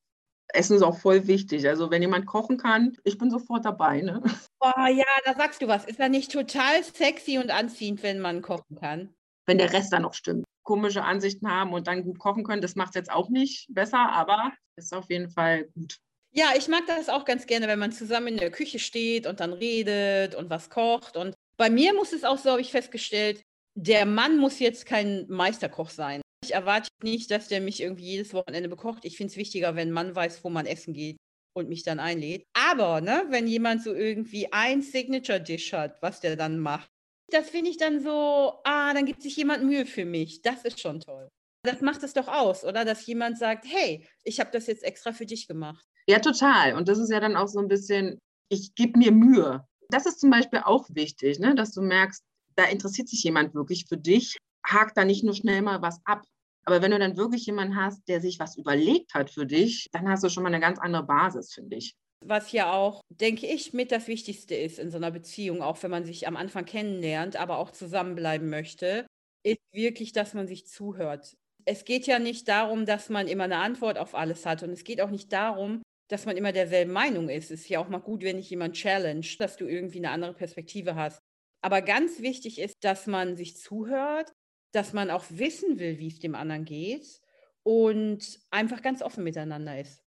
Essen 0.54 0.76
ist 0.76 0.82
auch 0.82 0.98
voll 0.98 1.26
wichtig. 1.26 1.66
Also 1.68 1.90
wenn 1.90 2.02
jemand 2.02 2.26
kochen 2.26 2.56
kann, 2.56 2.96
ich 3.04 3.18
bin 3.18 3.30
sofort 3.30 3.64
dabei. 3.64 4.00
Ne? 4.00 4.22
Oh 4.60 4.86
ja, 4.88 5.04
da 5.24 5.34
sagst 5.34 5.60
du 5.60 5.68
was. 5.68 5.84
Ist 5.84 6.00
da 6.00 6.08
nicht 6.08 6.32
total 6.32 6.82
sexy 6.82 7.38
und 7.38 7.50
anziehend, 7.50 8.02
wenn 8.02 8.20
man 8.20 8.40
kochen 8.40 8.76
kann? 8.80 9.14
Wenn 9.46 9.58
der 9.58 9.72
Rest 9.72 9.92
dann 9.92 10.02
noch 10.02 10.14
stimmt 10.14 10.44
komische 10.64 11.04
Ansichten 11.04 11.48
haben 11.48 11.72
und 11.72 11.86
dann 11.86 12.02
gut 12.02 12.18
kochen 12.18 12.42
können. 12.42 12.62
Das 12.62 12.74
macht 12.74 12.90
es 12.90 12.94
jetzt 12.94 13.12
auch 13.12 13.28
nicht 13.28 13.66
besser, 13.68 14.10
aber 14.10 14.52
ist 14.76 14.92
auf 14.92 15.08
jeden 15.08 15.30
Fall 15.30 15.66
gut. 15.74 15.98
Ja, 16.32 16.46
ich 16.56 16.66
mag 16.66 16.84
das 16.88 17.08
auch 17.08 17.24
ganz 17.24 17.46
gerne, 17.46 17.68
wenn 17.68 17.78
man 17.78 17.92
zusammen 17.92 18.28
in 18.28 18.36
der 18.38 18.50
Küche 18.50 18.80
steht 18.80 19.26
und 19.28 19.38
dann 19.38 19.52
redet 19.52 20.34
und 20.34 20.50
was 20.50 20.68
kocht. 20.68 21.16
Und 21.16 21.34
bei 21.56 21.70
mir 21.70 21.94
muss 21.94 22.12
es 22.12 22.24
auch 22.24 22.38
so, 22.38 22.50
habe 22.50 22.60
ich 22.60 22.72
festgestellt, 22.72 23.42
der 23.76 24.04
Mann 24.04 24.38
muss 24.38 24.58
jetzt 24.58 24.84
kein 24.84 25.26
Meisterkoch 25.28 25.90
sein. 25.90 26.22
Ich 26.44 26.52
erwarte 26.52 26.90
nicht, 27.02 27.30
dass 27.30 27.48
der 27.48 27.62
mich 27.62 27.80
irgendwie 27.80 28.04
jedes 28.04 28.34
Wochenende 28.34 28.68
bekocht. 28.68 29.06
Ich 29.06 29.16
finde 29.16 29.30
es 29.30 29.38
wichtiger, 29.38 29.76
wenn 29.76 29.88
ein 29.88 29.92
Mann 29.92 30.14
weiß, 30.14 30.44
wo 30.44 30.50
man 30.50 30.66
essen 30.66 30.92
geht 30.92 31.16
und 31.56 31.70
mich 31.70 31.84
dann 31.84 32.00
einlädt. 32.00 32.44
Aber 32.52 33.00
ne, 33.00 33.24
wenn 33.30 33.46
jemand 33.46 33.82
so 33.82 33.94
irgendwie 33.94 34.52
ein 34.52 34.82
Signature-Dish 34.82 35.72
hat, 35.72 36.02
was 36.02 36.20
der 36.20 36.36
dann 36.36 36.58
macht, 36.58 36.90
das 37.30 37.48
finde 37.48 37.70
ich 37.70 37.78
dann 37.78 37.98
so, 37.98 38.60
ah, 38.64 38.92
dann 38.92 39.06
gibt 39.06 39.22
sich 39.22 39.38
jemand 39.38 39.64
Mühe 39.64 39.86
für 39.86 40.04
mich. 40.04 40.42
Das 40.42 40.66
ist 40.66 40.80
schon 40.80 41.00
toll. 41.00 41.30
Das 41.62 41.80
macht 41.80 42.02
es 42.02 42.12
doch 42.12 42.28
aus, 42.28 42.62
oder? 42.62 42.84
Dass 42.84 43.06
jemand 43.06 43.38
sagt, 43.38 43.64
hey, 43.66 44.06
ich 44.22 44.38
habe 44.38 44.50
das 44.52 44.66
jetzt 44.66 44.84
extra 44.84 45.12
für 45.12 45.24
dich 45.24 45.48
gemacht. 45.48 45.82
Ja, 46.06 46.18
total. 46.18 46.74
Und 46.74 46.88
das 46.88 46.98
ist 46.98 47.10
ja 47.10 47.20
dann 47.20 47.36
auch 47.36 47.48
so 47.48 47.58
ein 47.58 47.68
bisschen, 47.68 48.18
ich 48.50 48.74
gebe 48.74 48.98
mir 48.98 49.12
Mühe. 49.12 49.66
Das 49.88 50.04
ist 50.04 50.20
zum 50.20 50.28
Beispiel 50.28 50.60
auch 50.62 50.90
wichtig, 50.90 51.38
ne? 51.38 51.54
dass 51.54 51.72
du 51.72 51.80
merkst, 51.80 52.22
da 52.54 52.64
interessiert 52.64 53.08
sich 53.08 53.22
jemand 53.22 53.54
wirklich 53.54 53.86
für 53.88 53.96
dich. 53.96 54.36
Hakt 54.66 54.96
da 54.96 55.04
nicht 55.04 55.24
nur 55.24 55.34
schnell 55.34 55.62
mal 55.62 55.82
was 55.82 56.00
ab. 56.04 56.22
Aber 56.64 56.80
wenn 56.80 56.92
du 56.92 56.98
dann 56.98 57.16
wirklich 57.16 57.46
jemanden 57.46 57.76
hast, 57.76 58.08
der 58.08 58.20
sich 58.20 58.38
was 58.38 58.56
überlegt 58.56 59.12
hat 59.14 59.30
für 59.30 59.44
dich, 59.44 59.86
dann 59.92 60.08
hast 60.08 60.24
du 60.24 60.30
schon 60.30 60.42
mal 60.42 60.48
eine 60.48 60.60
ganz 60.60 60.78
andere 60.78 61.02
Basis, 61.02 61.52
finde 61.52 61.76
ich 61.76 61.94
was 62.26 62.52
ja 62.52 62.72
auch, 62.72 63.02
denke 63.08 63.46
ich, 63.46 63.72
mit 63.72 63.92
das 63.92 64.08
Wichtigste 64.08 64.54
ist 64.54 64.78
in 64.78 64.90
so 64.90 64.96
einer 64.96 65.10
Beziehung, 65.10 65.62
auch 65.62 65.82
wenn 65.82 65.90
man 65.90 66.04
sich 66.04 66.26
am 66.26 66.36
Anfang 66.36 66.64
kennenlernt, 66.64 67.36
aber 67.36 67.58
auch 67.58 67.70
zusammenbleiben 67.70 68.48
möchte, 68.48 69.06
ist 69.44 69.60
wirklich, 69.72 70.12
dass 70.12 70.34
man 70.34 70.46
sich 70.46 70.66
zuhört. 70.66 71.34
Es 71.66 71.84
geht 71.84 72.06
ja 72.06 72.18
nicht 72.18 72.48
darum, 72.48 72.86
dass 72.86 73.08
man 73.08 73.28
immer 73.28 73.44
eine 73.44 73.58
Antwort 73.58 73.98
auf 73.98 74.14
alles 74.14 74.46
hat 74.46 74.62
und 74.62 74.70
es 74.70 74.84
geht 74.84 75.00
auch 75.00 75.10
nicht 75.10 75.32
darum, 75.32 75.82
dass 76.08 76.26
man 76.26 76.36
immer 76.36 76.52
derselben 76.52 76.92
Meinung 76.92 77.28
ist. 77.28 77.50
Es 77.50 77.62
ist 77.62 77.68
ja 77.68 77.80
auch 77.80 77.88
mal 77.88 77.98
gut, 77.98 78.22
wenn 78.22 78.36
dich 78.36 78.50
jemand 78.50 78.74
challenge, 78.74 79.26
dass 79.38 79.56
du 79.56 79.66
irgendwie 79.66 79.98
eine 79.98 80.10
andere 80.10 80.34
Perspektive 80.34 80.94
hast. 80.94 81.18
Aber 81.62 81.80
ganz 81.80 82.20
wichtig 82.20 82.58
ist, 82.58 82.74
dass 82.82 83.06
man 83.06 83.36
sich 83.36 83.56
zuhört, 83.56 84.30
dass 84.74 84.92
man 84.92 85.10
auch 85.10 85.24
wissen 85.28 85.78
will, 85.78 85.98
wie 85.98 86.08
es 86.08 86.20
dem 86.20 86.34
anderen 86.34 86.64
geht 86.64 87.20
und 87.62 88.40
einfach 88.50 88.82
ganz 88.82 89.02
offen 89.02 89.24
miteinander 89.24 89.80
ist 89.80 90.04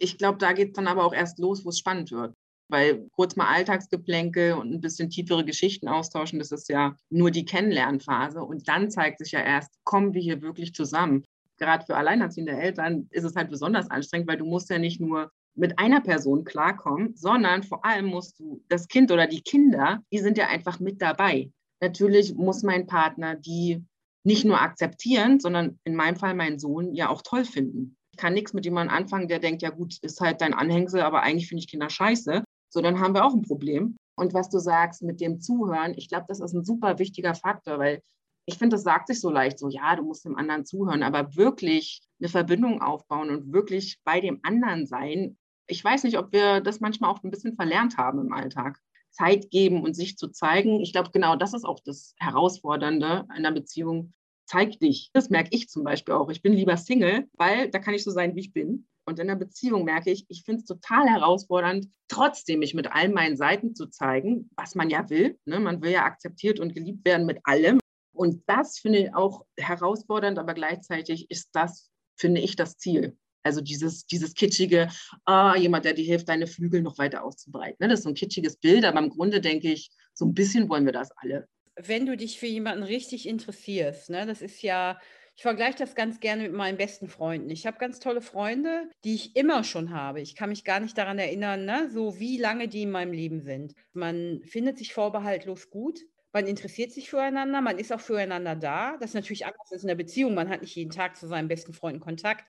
ich 0.00 0.18
glaube, 0.18 0.38
da 0.38 0.52
geht 0.52 0.68
es 0.68 0.72
dann 0.74 0.88
aber 0.88 1.04
auch 1.04 1.12
erst 1.12 1.38
los, 1.38 1.64
wo 1.64 1.68
es 1.68 1.78
spannend 1.78 2.10
wird. 2.10 2.34
Weil 2.68 3.08
kurz 3.12 3.36
mal 3.36 3.48
Alltagsgeplänkel 3.48 4.54
und 4.54 4.72
ein 4.72 4.80
bisschen 4.80 5.10
tiefere 5.10 5.44
Geschichten 5.44 5.88
austauschen, 5.88 6.38
das 6.38 6.52
ist 6.52 6.68
ja 6.68 6.96
nur 7.10 7.30
die 7.30 7.44
Kennenlernphase. 7.44 8.42
Und 8.42 8.68
dann 8.68 8.90
zeigt 8.90 9.18
sich 9.18 9.32
ja 9.32 9.40
erst, 9.40 9.70
kommen 9.84 10.14
wir 10.14 10.22
hier 10.22 10.40
wirklich 10.40 10.72
zusammen. 10.74 11.24
Gerade 11.58 11.84
für 11.84 11.96
alleinerziehende 11.96 12.52
Eltern 12.52 13.08
ist 13.10 13.24
es 13.24 13.36
halt 13.36 13.50
besonders 13.50 13.90
anstrengend, 13.90 14.28
weil 14.28 14.38
du 14.38 14.46
musst 14.46 14.70
ja 14.70 14.78
nicht 14.78 15.00
nur 15.00 15.30
mit 15.54 15.78
einer 15.78 16.00
Person 16.00 16.44
klarkommen, 16.44 17.14
sondern 17.16 17.64
vor 17.64 17.84
allem 17.84 18.06
musst 18.06 18.38
du 18.38 18.62
das 18.68 18.88
Kind 18.88 19.10
oder 19.10 19.26
die 19.26 19.42
Kinder, 19.42 20.00
die 20.12 20.20
sind 20.20 20.38
ja 20.38 20.46
einfach 20.46 20.80
mit 20.80 21.02
dabei. 21.02 21.50
Natürlich 21.80 22.34
muss 22.34 22.62
mein 22.62 22.86
Partner 22.86 23.34
die 23.34 23.84
nicht 24.24 24.44
nur 24.44 24.60
akzeptieren, 24.60 25.40
sondern 25.40 25.78
in 25.84 25.94
meinem 25.94 26.16
Fall 26.16 26.34
meinen 26.34 26.58
Sohn 26.58 26.94
ja 26.94 27.08
auch 27.08 27.22
toll 27.22 27.44
finden 27.44 27.96
kann 28.20 28.34
nichts 28.34 28.52
mit 28.52 28.66
jemandem 28.66 28.94
anfangen, 28.94 29.28
der 29.28 29.38
denkt, 29.38 29.62
ja 29.62 29.70
gut, 29.70 29.96
ist 30.02 30.20
halt 30.20 30.42
dein 30.42 30.54
Anhängsel, 30.54 31.00
aber 31.00 31.22
eigentlich 31.22 31.48
finde 31.48 31.60
ich 31.62 31.70
Kinder 31.70 31.88
scheiße. 31.88 32.44
So, 32.68 32.80
dann 32.82 33.00
haben 33.00 33.14
wir 33.14 33.24
auch 33.24 33.32
ein 33.32 33.42
Problem. 33.42 33.96
Und 34.14 34.34
was 34.34 34.50
du 34.50 34.58
sagst 34.58 35.02
mit 35.02 35.20
dem 35.20 35.40
Zuhören, 35.40 35.94
ich 35.96 36.08
glaube, 36.08 36.26
das 36.28 36.40
ist 36.40 36.52
ein 36.52 36.64
super 36.64 36.98
wichtiger 36.98 37.34
Faktor, 37.34 37.78
weil 37.78 38.02
ich 38.44 38.58
finde, 38.58 38.76
das 38.76 38.82
sagt 38.82 39.08
sich 39.08 39.20
so 39.20 39.30
leicht, 39.30 39.58
so 39.58 39.68
ja, 39.68 39.96
du 39.96 40.02
musst 40.02 40.24
dem 40.24 40.36
anderen 40.36 40.66
zuhören, 40.66 41.02
aber 41.02 41.34
wirklich 41.36 42.02
eine 42.20 42.28
Verbindung 42.28 42.82
aufbauen 42.82 43.30
und 43.30 43.52
wirklich 43.52 43.98
bei 44.04 44.20
dem 44.20 44.40
anderen 44.42 44.86
sein. 44.86 45.38
Ich 45.66 45.82
weiß 45.82 46.04
nicht, 46.04 46.18
ob 46.18 46.32
wir 46.32 46.60
das 46.60 46.80
manchmal 46.80 47.10
auch 47.10 47.22
ein 47.22 47.30
bisschen 47.30 47.54
verlernt 47.54 47.96
haben 47.96 48.20
im 48.20 48.32
Alltag. 48.32 48.78
Zeit 49.10 49.50
geben 49.50 49.82
und 49.82 49.94
sich 49.94 50.16
zu 50.16 50.28
zeigen. 50.28 50.80
Ich 50.80 50.92
glaube, 50.92 51.10
genau 51.12 51.36
das 51.36 51.54
ist 51.54 51.64
auch 51.64 51.80
das 51.80 52.14
Herausfordernde 52.18 53.26
einer 53.28 53.52
Beziehung, 53.52 54.12
zeig 54.46 54.78
dich. 54.80 55.10
Das 55.12 55.30
merke 55.30 55.50
ich 55.52 55.68
zum 55.68 55.84
Beispiel 55.84 56.14
auch. 56.14 56.30
Ich 56.30 56.42
bin 56.42 56.52
lieber 56.52 56.76
Single, 56.76 57.28
weil 57.34 57.70
da 57.70 57.78
kann 57.78 57.94
ich 57.94 58.04
so 58.04 58.10
sein, 58.10 58.34
wie 58.34 58.40
ich 58.40 58.52
bin. 58.52 58.86
Und 59.06 59.18
in 59.18 59.28
der 59.28 59.36
Beziehung 59.36 59.84
merke 59.84 60.10
ich, 60.10 60.24
ich 60.28 60.44
finde 60.44 60.60
es 60.60 60.66
total 60.66 61.08
herausfordernd, 61.08 61.88
trotzdem 62.08 62.60
mich 62.60 62.74
mit 62.74 62.92
all 62.92 63.08
meinen 63.08 63.36
Seiten 63.36 63.74
zu 63.74 63.86
zeigen, 63.86 64.50
was 64.56 64.74
man 64.74 64.90
ja 64.90 65.08
will. 65.10 65.38
Ne? 65.44 65.58
Man 65.58 65.82
will 65.82 65.92
ja 65.92 66.04
akzeptiert 66.04 66.60
und 66.60 66.74
geliebt 66.74 67.04
werden 67.04 67.26
mit 67.26 67.38
allem. 67.44 67.80
Und 68.12 68.42
das 68.46 68.78
finde 68.78 68.98
ich 68.98 69.14
auch 69.14 69.46
herausfordernd, 69.56 70.38
aber 70.38 70.54
gleichzeitig 70.54 71.30
ist 71.30 71.50
das, 71.52 71.90
finde 72.16 72.40
ich, 72.40 72.56
das 72.56 72.76
Ziel. 72.76 73.16
Also 73.42 73.60
dieses, 73.60 74.06
dieses 74.06 74.34
kitschige, 74.34 74.88
ah, 75.24 75.56
jemand, 75.56 75.84
der 75.84 75.94
dir 75.94 76.04
hilft, 76.04 76.28
deine 76.28 76.46
Flügel 76.46 76.82
noch 76.82 76.98
weiter 76.98 77.24
auszubreiten. 77.24 77.76
Ne? 77.80 77.88
Das 77.88 78.00
ist 78.00 78.04
so 78.04 78.10
ein 78.10 78.14
kitschiges 78.14 78.56
Bild, 78.56 78.84
aber 78.84 78.98
im 78.98 79.10
Grunde 79.10 79.40
denke 79.40 79.72
ich, 79.72 79.90
so 80.12 80.24
ein 80.26 80.34
bisschen 80.34 80.68
wollen 80.68 80.84
wir 80.84 80.92
das 80.92 81.10
alle 81.16 81.48
wenn 81.86 82.06
du 82.06 82.16
dich 82.16 82.38
für 82.38 82.46
jemanden 82.46 82.82
richtig 82.82 83.28
interessierst, 83.28 84.10
ne, 84.10 84.26
das 84.26 84.42
ist 84.42 84.62
ja, 84.62 84.98
ich 85.36 85.42
vergleiche 85.42 85.78
das 85.78 85.94
ganz 85.94 86.20
gerne 86.20 86.42
mit 86.42 86.52
meinen 86.52 86.76
besten 86.76 87.08
Freunden. 87.08 87.50
Ich 87.50 87.66
habe 87.66 87.78
ganz 87.78 88.00
tolle 88.00 88.20
Freunde, 88.20 88.90
die 89.04 89.14
ich 89.14 89.36
immer 89.36 89.64
schon 89.64 89.90
habe. 89.90 90.20
Ich 90.20 90.34
kann 90.34 90.50
mich 90.50 90.64
gar 90.64 90.80
nicht 90.80 90.98
daran 90.98 91.18
erinnern, 91.18 91.64
ne, 91.64 91.88
so 91.90 92.18
wie 92.18 92.36
lange 92.36 92.68
die 92.68 92.82
in 92.82 92.90
meinem 92.90 93.12
Leben 93.12 93.40
sind. 93.40 93.74
Man 93.92 94.42
findet 94.44 94.78
sich 94.78 94.92
vorbehaltlos 94.92 95.70
gut. 95.70 96.00
Man 96.32 96.46
interessiert 96.46 96.92
sich 96.92 97.10
füreinander, 97.10 97.60
man 97.60 97.78
ist 97.78 97.92
auch 97.92 98.00
füreinander 98.00 98.54
da. 98.54 98.96
Das 98.98 99.10
ist 99.10 99.14
natürlich 99.14 99.46
anders 99.46 99.72
als 99.72 99.82
in 99.82 99.88
der 99.88 99.96
Beziehung. 99.96 100.34
Man 100.34 100.48
hat 100.48 100.60
nicht 100.60 100.76
jeden 100.76 100.92
Tag 100.92 101.16
zu 101.16 101.26
seinen 101.26 101.48
besten 101.48 101.72
Freunden 101.72 102.00
Kontakt. 102.00 102.44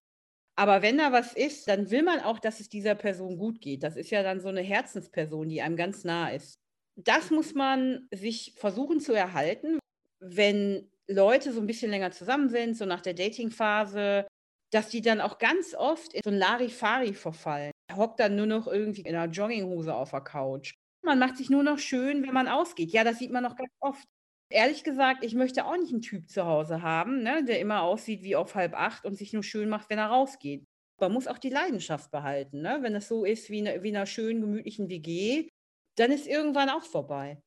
Aber 0.56 0.82
wenn 0.82 0.98
da 0.98 1.12
was 1.12 1.34
ist, 1.34 1.68
dann 1.68 1.90
will 1.92 2.04
man 2.04 2.20
auch, 2.20 2.40
dass 2.40 2.60
es 2.60 2.70
dieser 2.70 2.96
Person 2.96 3.38
gut 3.38 3.62
geht. 3.62 3.84
Das 3.84 3.96
ist 3.96 4.12
ja 4.12 4.24
dann 4.24 4.42
so 4.42 4.50
eine 4.50 4.62
Herzensperson, 4.62 5.50
die 5.50 5.62
einem 5.62 5.76
ganz 5.78 6.04
nah 6.04 6.30
ist 6.30 6.56
das 6.96 7.32
muss 7.32 7.54
man 7.54 8.08
sich 8.14 8.54
versuchen 8.58 9.00
zu 9.00 9.14
erhalten, 9.14 9.80
wenn 10.20 10.92
Leute 11.08 11.52
so 11.52 11.60
ein 11.60 11.68
bisschen 11.68 11.92
länger 11.92 12.12
zusammen 12.12 12.50
sind, 12.50 12.78
so 12.78 12.86
nach 12.86 13.02
der 13.02 13.14
Dating-Phase, 13.14 14.28
dass 14.72 14.90
die 14.90 15.02
dann 15.02 15.22
auch 15.22 15.38
ganz 15.38 15.74
oft 15.76 16.14
in 16.14 16.22
so 16.24 16.30
ein 16.30 16.38
Larifari 16.38 17.14
verfallen. 17.14 17.72
Hockt 17.94 18.20
dann 18.20 18.36
nur 18.36 18.46
noch 18.46 18.68
irgendwie 18.68 19.02
in 19.02 19.16
einer 19.16 19.32
Jogginghose 19.32 19.94
auf 19.94 20.12
der 20.12 20.22
Couch. 20.22 20.74
Man 21.04 21.20
macht 21.20 21.38
sich 21.38 21.50
nur 21.50 21.64
noch 21.64 21.80
schön, 21.80 22.24
wenn 22.24 22.34
man 22.34 22.48
ausgeht. 22.48 22.92
Ja, 22.92 23.04
das 23.04 23.18
sieht 23.20 23.32
man 23.32 23.44
noch 23.44 23.56
ganz 23.56 23.72
oft. 23.80 24.06
Ehrlich 24.52 24.84
gesagt, 24.84 25.24
ich 25.24 25.34
möchte 25.34 25.66
auch 25.66 25.78
nicht 25.78 25.94
einen 25.94 26.02
Typ 26.02 26.30
zu 26.30 26.46
Hause 26.46 26.82
haben, 26.82 27.24
ne, 27.24 27.44
der 27.46 27.60
immer 27.60 27.82
aussieht 27.84 28.22
wie 28.22 28.36
auf 28.36 28.56
halb 28.56 28.74
acht 28.74 29.06
und 29.06 29.16
sich 29.16 29.32
nur 29.32 29.44
schön 29.44 29.70
macht, 29.70 29.90
wenn 29.90 29.98
er 29.98 30.08
rausgeht. 30.08 30.66
Man 31.00 31.14
muss 31.14 31.28
auch 31.28 31.38
die 31.38 31.50
Leidenschaft 31.50 32.12
behalten. 32.12 32.62
Ne? 32.62 32.80
Wenn 32.82 32.94
es 32.94 33.08
so 33.08 33.26
ist 33.26 33.50
wie 33.50 33.60
in, 33.60 33.66
in 33.66 33.96
einer 33.96 34.06
schönen, 34.06 34.42
gemütlichen 34.42 34.90
WG, 34.90 35.50
dann 35.96 36.12
ist 36.12 36.28
irgendwann 36.28 36.70
auch 36.70 36.84
vorbei. 36.84 37.42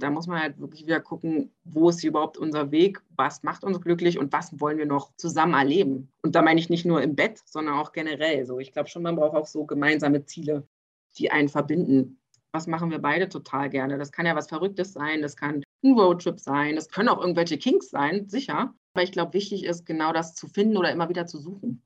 Da 0.00 0.10
muss 0.10 0.26
man 0.26 0.40
halt 0.40 0.58
wirklich 0.58 0.82
wieder 0.82 1.00
gucken, 1.00 1.52
wo 1.64 1.88
ist 1.88 2.04
überhaupt 2.04 2.36
unser 2.36 2.70
Weg, 2.70 3.00
was 3.16 3.42
macht 3.42 3.64
uns 3.64 3.80
glücklich 3.80 4.18
und 4.18 4.32
was 4.32 4.60
wollen 4.60 4.78
wir 4.78 4.86
noch 4.86 5.12
zusammen 5.16 5.54
erleben. 5.54 6.12
Und 6.22 6.34
da 6.34 6.42
meine 6.42 6.60
ich 6.60 6.68
nicht 6.68 6.84
nur 6.84 7.02
im 7.02 7.16
Bett, 7.16 7.40
sondern 7.46 7.74
auch 7.74 7.92
generell. 7.92 8.44
So, 8.44 8.58
ich 8.58 8.72
glaube 8.72 8.88
schon, 8.88 9.02
man 9.02 9.16
braucht 9.16 9.36
auch 9.36 9.46
so 9.46 9.64
gemeinsame 9.64 10.24
Ziele, 10.24 10.68
die 11.16 11.30
einen 11.30 11.48
verbinden. 11.48 12.20
Was 12.52 12.66
machen 12.66 12.90
wir 12.90 12.98
beide 12.98 13.28
total 13.28 13.70
gerne? 13.70 13.98
Das 13.98 14.12
kann 14.12 14.26
ja 14.26 14.36
was 14.36 14.48
Verrücktes 14.48 14.92
sein, 14.92 15.22
das 15.22 15.36
kann 15.36 15.62
ein 15.82 15.92
Roadtrip 15.92 16.40
sein, 16.40 16.76
das 16.76 16.88
können 16.88 17.08
auch 17.08 17.20
irgendwelche 17.20 17.58
Kinks 17.58 17.90
sein, 17.90 18.28
sicher. 18.28 18.74
Aber 18.92 19.02
ich 19.02 19.12
glaube, 19.12 19.34
wichtig 19.34 19.64
ist, 19.64 19.86
genau 19.86 20.12
das 20.12 20.34
zu 20.34 20.48
finden 20.48 20.76
oder 20.76 20.90
immer 20.90 21.08
wieder 21.08 21.26
zu 21.26 21.38
suchen. 21.38 21.82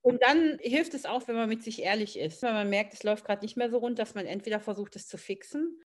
Und 0.00 0.22
dann 0.22 0.58
hilft 0.60 0.94
es 0.94 1.06
auch, 1.06 1.26
wenn 1.28 1.36
man 1.36 1.48
mit 1.48 1.62
sich 1.62 1.82
ehrlich 1.82 2.18
ist. 2.18 2.42
Wenn 2.42 2.52
man 2.52 2.68
merkt, 2.68 2.92
es 2.92 3.02
läuft 3.02 3.24
gerade 3.24 3.42
nicht 3.42 3.56
mehr 3.56 3.70
so 3.70 3.78
rund, 3.78 3.98
dass 3.98 4.14
man 4.14 4.26
entweder 4.26 4.60
versucht, 4.60 4.96
es 4.96 5.08
zu 5.08 5.16
fixen. 5.16 5.80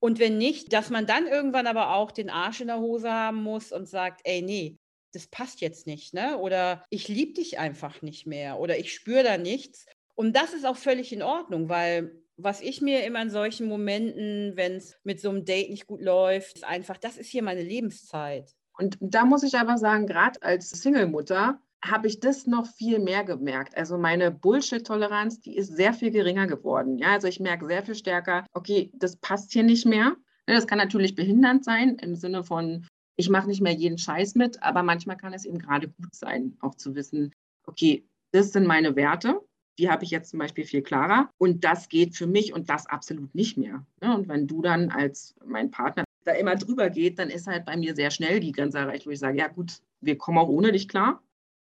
Und 0.00 0.18
wenn 0.18 0.38
nicht, 0.38 0.72
dass 0.72 0.90
man 0.90 1.06
dann 1.06 1.26
irgendwann 1.26 1.66
aber 1.66 1.94
auch 1.94 2.10
den 2.10 2.30
Arsch 2.30 2.60
in 2.60 2.68
der 2.68 2.78
Hose 2.80 3.12
haben 3.12 3.42
muss 3.42 3.72
und 3.72 3.86
sagt, 3.86 4.20
ey, 4.24 4.42
nee, 4.42 4.78
das 5.12 5.26
passt 5.26 5.60
jetzt 5.60 5.86
nicht, 5.86 6.14
ne? 6.14 6.38
Oder 6.38 6.84
ich 6.90 7.08
liebe 7.08 7.34
dich 7.34 7.58
einfach 7.58 8.02
nicht 8.02 8.26
mehr 8.26 8.58
oder 8.58 8.78
ich 8.78 8.94
spüre 8.94 9.22
da 9.22 9.38
nichts. 9.38 9.86
Und 10.14 10.36
das 10.36 10.52
ist 10.52 10.64
auch 10.64 10.76
völlig 10.76 11.12
in 11.12 11.22
Ordnung, 11.22 11.68
weil 11.68 12.22
was 12.38 12.60
ich 12.60 12.80
mir 12.80 13.04
immer 13.04 13.20
in 13.20 13.30
solchen 13.30 13.68
Momenten, 13.68 14.52
wenn 14.56 14.76
es 14.76 14.96
mit 15.02 15.20
so 15.20 15.28
einem 15.28 15.44
Date 15.44 15.70
nicht 15.70 15.86
gut 15.86 16.00
läuft, 16.00 16.56
ist 16.56 16.64
einfach, 16.64 16.96
das 16.96 17.18
ist 17.18 17.28
hier 17.28 17.42
meine 17.42 17.62
Lebenszeit. 17.62 18.54
Und 18.78 18.96
da 19.00 19.24
muss 19.24 19.42
ich 19.42 19.58
aber 19.58 19.76
sagen, 19.76 20.06
gerade 20.06 20.40
als 20.42 20.70
Single-Mutter 20.70 21.60
habe 21.84 22.06
ich 22.06 22.20
das 22.20 22.46
noch 22.46 22.66
viel 22.66 23.00
mehr 23.00 23.24
gemerkt. 23.24 23.76
Also 23.76 23.98
meine 23.98 24.30
Bullshit-Toleranz, 24.30 25.40
die 25.40 25.56
ist 25.56 25.76
sehr 25.76 25.92
viel 25.92 26.12
geringer 26.12 26.46
geworden. 26.46 26.98
Ja, 26.98 27.12
also 27.12 27.26
ich 27.26 27.40
merke 27.40 27.66
sehr 27.66 27.82
viel 27.82 27.96
stärker, 27.96 28.46
okay, 28.52 28.92
das 28.94 29.16
passt 29.16 29.52
hier 29.52 29.64
nicht 29.64 29.84
mehr. 29.84 30.16
Ne, 30.46 30.54
das 30.54 30.66
kann 30.66 30.78
natürlich 30.78 31.16
behindernd 31.16 31.64
sein 31.64 31.96
im 31.96 32.14
Sinne 32.14 32.44
von, 32.44 32.86
ich 33.16 33.30
mache 33.30 33.48
nicht 33.48 33.60
mehr 33.60 33.74
jeden 33.74 33.98
Scheiß 33.98 34.36
mit, 34.36 34.62
aber 34.62 34.84
manchmal 34.84 35.16
kann 35.16 35.34
es 35.34 35.44
eben 35.44 35.58
gerade 35.58 35.88
gut 35.88 36.14
sein, 36.14 36.56
auch 36.60 36.76
zu 36.76 36.94
wissen, 36.94 37.32
okay, 37.66 38.08
das 38.30 38.52
sind 38.52 38.66
meine 38.66 38.94
Werte 38.94 39.40
die 39.78 39.88
habe 39.88 40.04
ich 40.04 40.10
jetzt 40.10 40.30
zum 40.30 40.40
Beispiel 40.40 40.64
viel 40.64 40.82
klarer. 40.82 41.30
Und 41.38 41.64
das 41.64 41.88
geht 41.88 42.16
für 42.16 42.26
mich 42.26 42.52
und 42.52 42.68
das 42.68 42.86
absolut 42.86 43.34
nicht 43.34 43.56
mehr. 43.56 43.86
Ne? 44.00 44.14
Und 44.14 44.28
wenn 44.28 44.46
du 44.46 44.60
dann 44.60 44.90
als 44.90 45.36
mein 45.44 45.70
Partner 45.70 46.04
da 46.24 46.32
immer 46.32 46.56
drüber 46.56 46.90
geht, 46.90 47.18
dann 47.18 47.30
ist 47.30 47.46
halt 47.46 47.64
bei 47.64 47.76
mir 47.76 47.94
sehr 47.94 48.10
schnell 48.10 48.40
die 48.40 48.52
Grenze 48.52 48.78
erreicht, 48.78 49.06
wo 49.06 49.10
ich 49.10 49.18
sage, 49.18 49.38
ja 49.38 49.48
gut, 49.48 49.78
wir 50.00 50.18
kommen 50.18 50.38
auch 50.38 50.48
ohne 50.48 50.72
dich 50.72 50.88
klar. 50.88 51.22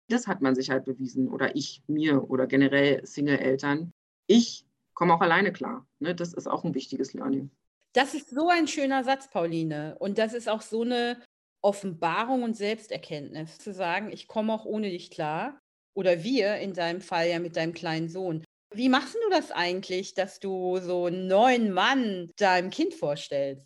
Das 0.08 0.28
hat 0.28 0.40
man 0.40 0.54
sich 0.54 0.70
halt 0.70 0.84
bewiesen. 0.84 1.28
Oder 1.28 1.56
ich, 1.56 1.82
mir 1.88 2.30
oder 2.30 2.46
generell 2.46 3.04
Single-Eltern. 3.04 3.92
Ich 4.28 4.64
komme 4.94 5.14
auch 5.14 5.20
alleine 5.20 5.52
klar. 5.52 5.86
Ne? 5.98 6.14
Das 6.14 6.32
ist 6.32 6.46
auch 6.46 6.64
ein 6.64 6.74
wichtiges 6.74 7.12
Learning. 7.12 7.50
Das 7.92 8.14
ist 8.14 8.30
so 8.30 8.48
ein 8.48 8.68
schöner 8.68 9.02
Satz, 9.02 9.28
Pauline. 9.30 9.96
Und 9.98 10.18
das 10.18 10.32
ist 10.32 10.48
auch 10.48 10.62
so 10.62 10.82
eine 10.82 11.20
Offenbarung 11.60 12.44
und 12.44 12.56
Selbsterkenntnis, 12.56 13.58
zu 13.58 13.72
sagen, 13.72 14.12
ich 14.12 14.28
komme 14.28 14.52
auch 14.52 14.64
ohne 14.64 14.90
dich 14.90 15.10
klar. 15.10 15.58
Oder 15.96 16.22
wir 16.22 16.56
in 16.56 16.74
deinem 16.74 17.00
Fall 17.00 17.28
ja 17.28 17.38
mit 17.38 17.56
deinem 17.56 17.72
kleinen 17.72 18.08
Sohn. 18.08 18.44
Wie 18.74 18.90
machst 18.90 19.14
du 19.14 19.30
das 19.30 19.50
eigentlich, 19.50 20.12
dass 20.12 20.38
du 20.38 20.78
so 20.78 21.06
einen 21.06 21.26
neuen 21.26 21.72
Mann 21.72 22.30
deinem 22.36 22.70
Kind 22.70 22.92
vorstellst? 22.92 23.64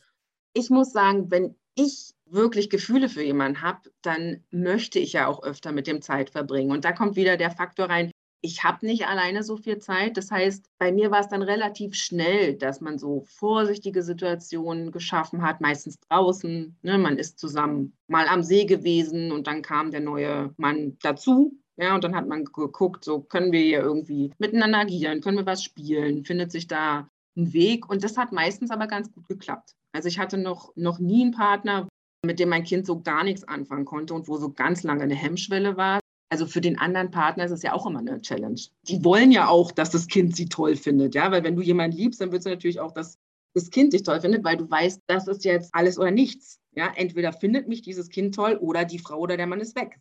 Ich 0.53 0.71
muss 0.71 0.93
sagen, 0.93 1.31
wenn 1.31 1.57
ich 1.75 2.13
wirklich 2.27 2.71
Gefühle 2.71 3.09
für 3.09 3.23
jemanden 3.23 3.63
habe, 3.63 3.91
dann 4.03 4.45
möchte 4.51 5.01
ich 5.01 5.15
ja 5.15 5.27
auch 5.27 5.43
öfter 5.43 5.73
mit 5.73 5.89
dem 5.89 6.03
Zeit 6.03 6.31
verbringen. 6.31 6.71
Und 6.71 6.85
da 6.85 6.93
kommt 6.93 7.17
wieder 7.17 7.37
der 7.37 7.51
Faktor 7.51 7.87
rein, 7.87 8.13
ich 8.43 8.65
habe 8.65 8.87
nicht 8.87 9.07
alleine 9.07 9.43
so 9.43 9.57
viel 9.57 9.79
Zeit. 9.79 10.17
Das 10.17 10.31
heißt, 10.31 10.65
bei 10.79 10.93
mir 10.93 11.11
war 11.11 11.21
es 11.21 11.29
dann 11.29 11.43
relativ 11.43 11.95
schnell, 11.95 12.55
dass 12.55 12.81
man 12.81 12.99
so 12.99 13.25
vorsichtige 13.27 14.03
Situationen 14.03 14.93
geschaffen 14.93 15.43
hat, 15.43 15.61
meistens 15.61 15.99
draußen. 16.09 16.77
Ne? 16.83 16.99
Man 16.99 17.19
ist 17.19 17.39
zusammen 17.39 17.97
mal 18.07 18.27
am 18.29 18.43
See 18.43 18.65
gewesen 18.65 19.33
und 19.33 19.47
dann 19.47 19.63
kam 19.63 19.91
der 19.91 20.01
neue 20.01 20.55
Mann 20.57 20.97
dazu. 21.03 21.59
Ja, 21.81 21.95
und 21.95 22.05
dann 22.05 22.15
hat 22.15 22.29
man 22.29 22.45
geguckt, 22.45 23.05
so 23.05 23.21
können 23.21 23.53
wir 23.53 23.61
hier 23.61 23.81
irgendwie 23.81 24.33
miteinander 24.39 24.81
agieren, 24.81 25.23
können 25.23 25.39
wir 25.39 25.47
was 25.47 25.65
spielen, 25.65 26.25
findet 26.27 26.53
sich 26.53 26.67
da 26.67 27.09
ein 27.39 27.55
Weg. 27.55 27.89
Und 27.89 28.05
das 28.05 28.19
hat 28.19 28.33
meistens 28.33 28.71
aber 28.71 28.87
ganz 28.87 29.11
gut 29.11 29.27
geklappt. 29.29 29.75
Also 29.93 30.09
ich 30.09 30.19
hatte 30.19 30.37
noch, 30.37 30.77
noch 30.77 30.99
nie 30.99 31.23
einen 31.23 31.33
Partner, 31.33 31.89
mit 32.25 32.39
dem 32.39 32.51
mein 32.51 32.65
Kind 32.65 32.85
so 32.85 33.01
gar 33.01 33.25
nichts 33.25 33.45
anfangen 33.45 33.87
konnte 33.87 34.13
und 34.13 34.29
wo 34.29 34.37
so 34.37 34.53
ganz 34.53 34.83
lange 34.83 35.05
eine 35.05 35.15
Hemmschwelle 35.15 35.79
war. 35.79 36.01
Also 36.31 36.47
für 36.47 36.61
den 36.61 36.79
anderen 36.79 37.11
Partner 37.11 37.47
ist 37.47 37.51
es 37.51 37.63
ja 37.63 37.73
auch 37.73 37.87
immer 37.87 38.01
eine 38.01 38.21
Challenge. 38.21 38.61
Die 38.87 39.03
wollen 39.03 39.33
ja 39.33 39.49
auch, 39.49 39.73
dass 39.73 39.89
das 39.89 40.07
Kind 40.07 40.37
sie 40.37 40.51
toll 40.51 40.77
findet, 40.77 41.15
ja, 41.15 41.33
weil 41.33 41.43
wenn 41.45 41.57
du 41.57 41.63
jemanden 41.63 41.97
liebst, 41.97 42.21
dann 42.21 42.31
willst 42.31 42.47
du 42.47 42.51
natürlich 42.51 42.79
auch, 42.79 42.93
dass 42.93 43.19
das 43.55 43.71
Kind 43.71 43.95
dich 43.95 44.03
toll 44.03 44.21
findet, 44.21 44.45
weil 44.45 44.59
du 44.59 44.71
weißt, 44.71 45.01
das 45.09 45.27
ist 45.27 45.45
jetzt 45.45 45.75
alles 45.75 45.99
oder 45.99 46.11
nichts. 46.11 46.61
Ja, 46.77 46.93
entweder 46.95 47.33
findet 47.33 47.67
mich 47.67 47.83
dieses 47.83 48.11
Kind 48.11 48.35
toll 48.35 48.57
oder 48.61 48.85
die 48.85 49.01
Frau 49.01 49.19
oder 49.19 49.37
der 49.37 49.49
Mann 49.49 49.61
ist 49.61 49.75
weg 49.75 49.99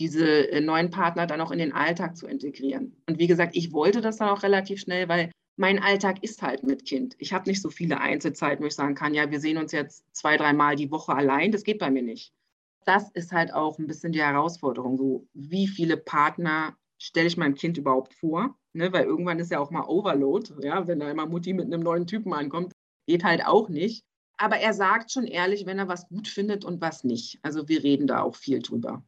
diese 0.00 0.50
äh, 0.50 0.60
neuen 0.60 0.90
Partner 0.90 1.26
dann 1.26 1.40
auch 1.40 1.50
in 1.50 1.58
den 1.58 1.72
Alltag 1.72 2.16
zu 2.16 2.26
integrieren. 2.26 2.96
Und 3.08 3.18
wie 3.18 3.26
gesagt, 3.26 3.54
ich 3.54 3.72
wollte 3.72 4.00
das 4.00 4.16
dann 4.16 4.30
auch 4.30 4.42
relativ 4.42 4.80
schnell, 4.80 5.08
weil 5.08 5.30
mein 5.56 5.78
Alltag 5.82 6.22
ist 6.24 6.42
halt 6.42 6.62
mit 6.62 6.86
Kind. 6.86 7.14
Ich 7.18 7.32
habe 7.32 7.48
nicht 7.48 7.60
so 7.60 7.68
viele 7.68 8.00
Einzelzeiten, 8.00 8.62
wo 8.62 8.66
ich 8.66 8.74
sagen 8.74 8.94
kann, 8.94 9.14
ja, 9.14 9.30
wir 9.30 9.40
sehen 9.40 9.58
uns 9.58 9.72
jetzt 9.72 10.04
zwei, 10.12 10.38
dreimal 10.38 10.74
die 10.74 10.90
Woche 10.90 11.14
allein. 11.14 11.52
Das 11.52 11.64
geht 11.64 11.78
bei 11.78 11.90
mir 11.90 12.02
nicht. 12.02 12.32
Das 12.86 13.10
ist 13.10 13.30
halt 13.30 13.52
auch 13.52 13.78
ein 13.78 13.86
bisschen 13.86 14.12
die 14.12 14.22
Herausforderung. 14.22 14.96
So, 14.96 15.28
wie 15.34 15.68
viele 15.68 15.98
Partner 15.98 16.76
stelle 16.98 17.26
ich 17.26 17.36
meinem 17.36 17.54
Kind 17.54 17.76
überhaupt 17.76 18.14
vor? 18.14 18.56
Ne, 18.72 18.92
weil 18.92 19.04
irgendwann 19.04 19.38
ist 19.38 19.50
ja 19.50 19.58
auch 19.58 19.70
mal 19.70 19.84
Overload, 19.84 20.54
ja, 20.62 20.86
wenn 20.86 21.00
da 21.00 21.10
immer 21.10 21.26
Mutti 21.26 21.52
mit 21.52 21.66
einem 21.66 21.82
neuen 21.82 22.06
Typen 22.06 22.32
ankommt, 22.32 22.72
geht 23.06 23.24
halt 23.24 23.44
auch 23.44 23.68
nicht. 23.68 24.04
Aber 24.38 24.56
er 24.56 24.72
sagt 24.72 25.12
schon 25.12 25.26
ehrlich, 25.26 25.66
wenn 25.66 25.78
er 25.78 25.88
was 25.88 26.08
gut 26.08 26.28
findet 26.28 26.64
und 26.64 26.80
was 26.80 27.04
nicht. 27.04 27.38
Also 27.42 27.68
wir 27.68 27.82
reden 27.82 28.06
da 28.06 28.22
auch 28.22 28.36
viel 28.36 28.60
drüber. 28.60 29.04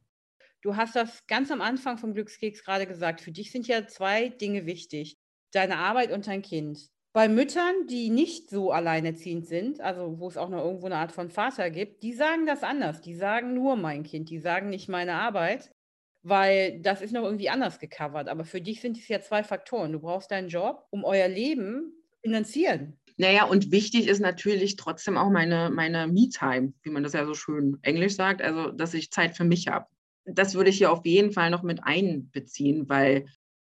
Du 0.63 0.77
hast 0.77 0.95
das 0.95 1.27
ganz 1.27 1.51
am 1.51 1.61
Anfang 1.61 1.99
vom 1.99 2.15
Glückskeks 2.15 2.65
gerade 2.65 2.87
gesagt. 2.87 3.21
Für 3.21 3.33
dich 3.33 3.51
sind 3.51 3.67
ja 3.67 3.87
zwei 3.89 4.29
Dinge 4.29 4.65
wichtig. 4.65 5.19
Deine 5.53 5.77
Arbeit 5.79 6.13
und 6.13 6.29
dein 6.29 6.41
Kind. 6.41 6.89
Bei 7.13 7.29
Müttern, 7.29 7.89
die 7.91 8.09
nicht 8.11 8.49
so 8.49 8.71
alleinerziehend 8.71 9.47
sind, 9.47 9.81
also 9.81 10.19
wo 10.19 10.29
es 10.29 10.37
auch 10.37 10.49
noch 10.49 10.65
irgendwo 10.65 10.87
eine 10.87 10.97
Art 10.97 11.13
von 11.13 11.29
Vater 11.29 11.69
gibt, 11.71 12.05
die 12.05 12.15
sagen 12.15 12.47
das 12.47 12.63
anders. 12.63 13.03
Die 13.03 13.15
sagen 13.15 13.55
nur 13.55 13.77
mein 13.77 14.05
Kind. 14.05 14.31
Die 14.31 14.39
sagen 14.39 14.71
nicht 14.71 14.89
meine 14.89 15.15
Arbeit, 15.15 15.73
weil 16.23 16.81
das 16.81 17.03
ist 17.03 17.13
noch 17.13 17.25
irgendwie 17.25 17.51
anders 17.51 17.81
gecovert. 17.81 18.29
Aber 18.29 18.45
für 18.45 18.61
dich 18.61 18.81
sind 18.81 18.97
es 18.97 19.09
ja 19.09 19.21
zwei 19.21 19.43
Faktoren. 19.43 19.93
Du 19.93 19.99
brauchst 19.99 20.31
deinen 20.31 20.49
Job, 20.49 20.87
um 20.91 21.03
euer 21.05 21.29
Leben 21.29 21.93
finanzieren. 22.23 22.97
Naja, 23.17 23.45
und 23.45 23.73
wichtig 23.73 24.07
ist 24.07 24.21
natürlich 24.21 24.77
trotzdem 24.77 25.19
auch 25.19 25.29
meine, 25.29 25.71
meine 25.71 26.07
Me-Time, 26.07 26.73
wie 26.83 26.91
man 26.91 27.03
das 27.03 27.15
ja 27.15 27.27
so 27.27 27.35
schön 27.35 27.79
englisch 27.83 28.15
sagt, 28.15 28.41
also 28.41 28.71
dass 28.71 28.95
ich 28.95 29.11
Zeit 29.11 29.37
für 29.37 29.45
mich 29.45 29.67
habe 29.67 29.87
das 30.25 30.55
würde 30.55 30.71
ich 30.71 30.79
hier 30.79 30.93
auf 30.93 31.05
jeden 31.05 31.33
Fall 31.33 31.51
noch 31.51 31.63
mit 31.63 31.83
einbeziehen, 31.85 32.89
weil 32.89 33.27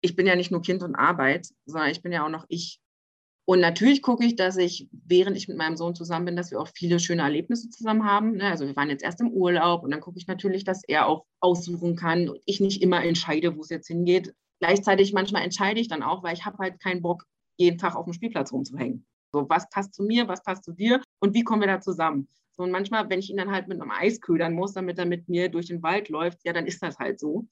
ich 0.00 0.16
bin 0.16 0.26
ja 0.26 0.36
nicht 0.36 0.50
nur 0.50 0.62
Kind 0.62 0.82
und 0.82 0.94
Arbeit, 0.94 1.48
sondern 1.64 1.90
ich 1.90 2.02
bin 2.02 2.12
ja 2.12 2.24
auch 2.24 2.30
noch 2.30 2.44
ich. 2.48 2.80
Und 3.46 3.60
natürlich 3.60 4.00
gucke 4.00 4.24
ich, 4.24 4.36
dass 4.36 4.56
ich, 4.56 4.88
während 4.92 5.36
ich 5.36 5.48
mit 5.48 5.58
meinem 5.58 5.76
Sohn 5.76 5.94
zusammen 5.94 6.26
bin, 6.26 6.36
dass 6.36 6.50
wir 6.50 6.60
auch 6.60 6.68
viele 6.74 6.98
schöne 6.98 7.22
Erlebnisse 7.22 7.68
zusammen 7.68 8.04
haben. 8.04 8.36
Ne? 8.36 8.44
Also 8.44 8.66
wir 8.66 8.76
waren 8.76 8.88
jetzt 8.88 9.02
erst 9.02 9.20
im 9.20 9.30
Urlaub 9.30 9.82
und 9.82 9.90
dann 9.90 10.00
gucke 10.00 10.18
ich 10.18 10.26
natürlich, 10.26 10.64
dass 10.64 10.82
er 10.84 11.06
auch 11.06 11.26
aussuchen 11.40 11.96
kann 11.96 12.30
und 12.30 12.40
ich 12.46 12.60
nicht 12.60 12.82
immer 12.82 13.04
entscheide, 13.04 13.56
wo 13.56 13.60
es 13.60 13.68
jetzt 13.68 13.88
hingeht. 13.88 14.34
Gleichzeitig 14.60 15.12
manchmal 15.12 15.42
entscheide 15.42 15.80
ich 15.80 15.88
dann 15.88 16.02
auch, 16.02 16.22
weil 16.22 16.34
ich 16.34 16.46
habe 16.46 16.58
halt 16.58 16.80
keinen 16.80 17.02
Bock, 17.02 17.24
jeden 17.58 17.78
Tag 17.78 17.96
auf 17.96 18.04
dem 18.04 18.14
Spielplatz 18.14 18.52
rumzuhängen. 18.52 19.06
So, 19.32 19.46
was 19.48 19.68
passt 19.68 19.94
zu 19.94 20.02
mir, 20.04 20.26
was 20.26 20.42
passt 20.42 20.64
zu 20.64 20.72
dir 20.72 21.02
und 21.20 21.34
wie 21.34 21.44
kommen 21.44 21.60
wir 21.60 21.68
da 21.68 21.80
zusammen? 21.80 22.28
So, 22.56 22.64
und 22.64 22.70
manchmal, 22.70 23.08
wenn 23.10 23.18
ich 23.18 23.30
ihn 23.30 23.36
dann 23.36 23.50
halt 23.50 23.68
mit 23.68 23.80
einem 23.80 23.90
Eis 23.90 24.20
ködern 24.20 24.54
muss, 24.54 24.72
damit 24.74 24.98
er 24.98 25.06
mit 25.06 25.28
mir 25.28 25.48
durch 25.48 25.66
den 25.66 25.82
Wald 25.82 26.08
läuft, 26.08 26.44
ja, 26.44 26.52
dann 26.52 26.66
ist 26.66 26.82
das 26.82 26.98
halt 26.98 27.18
so. 27.18 27.46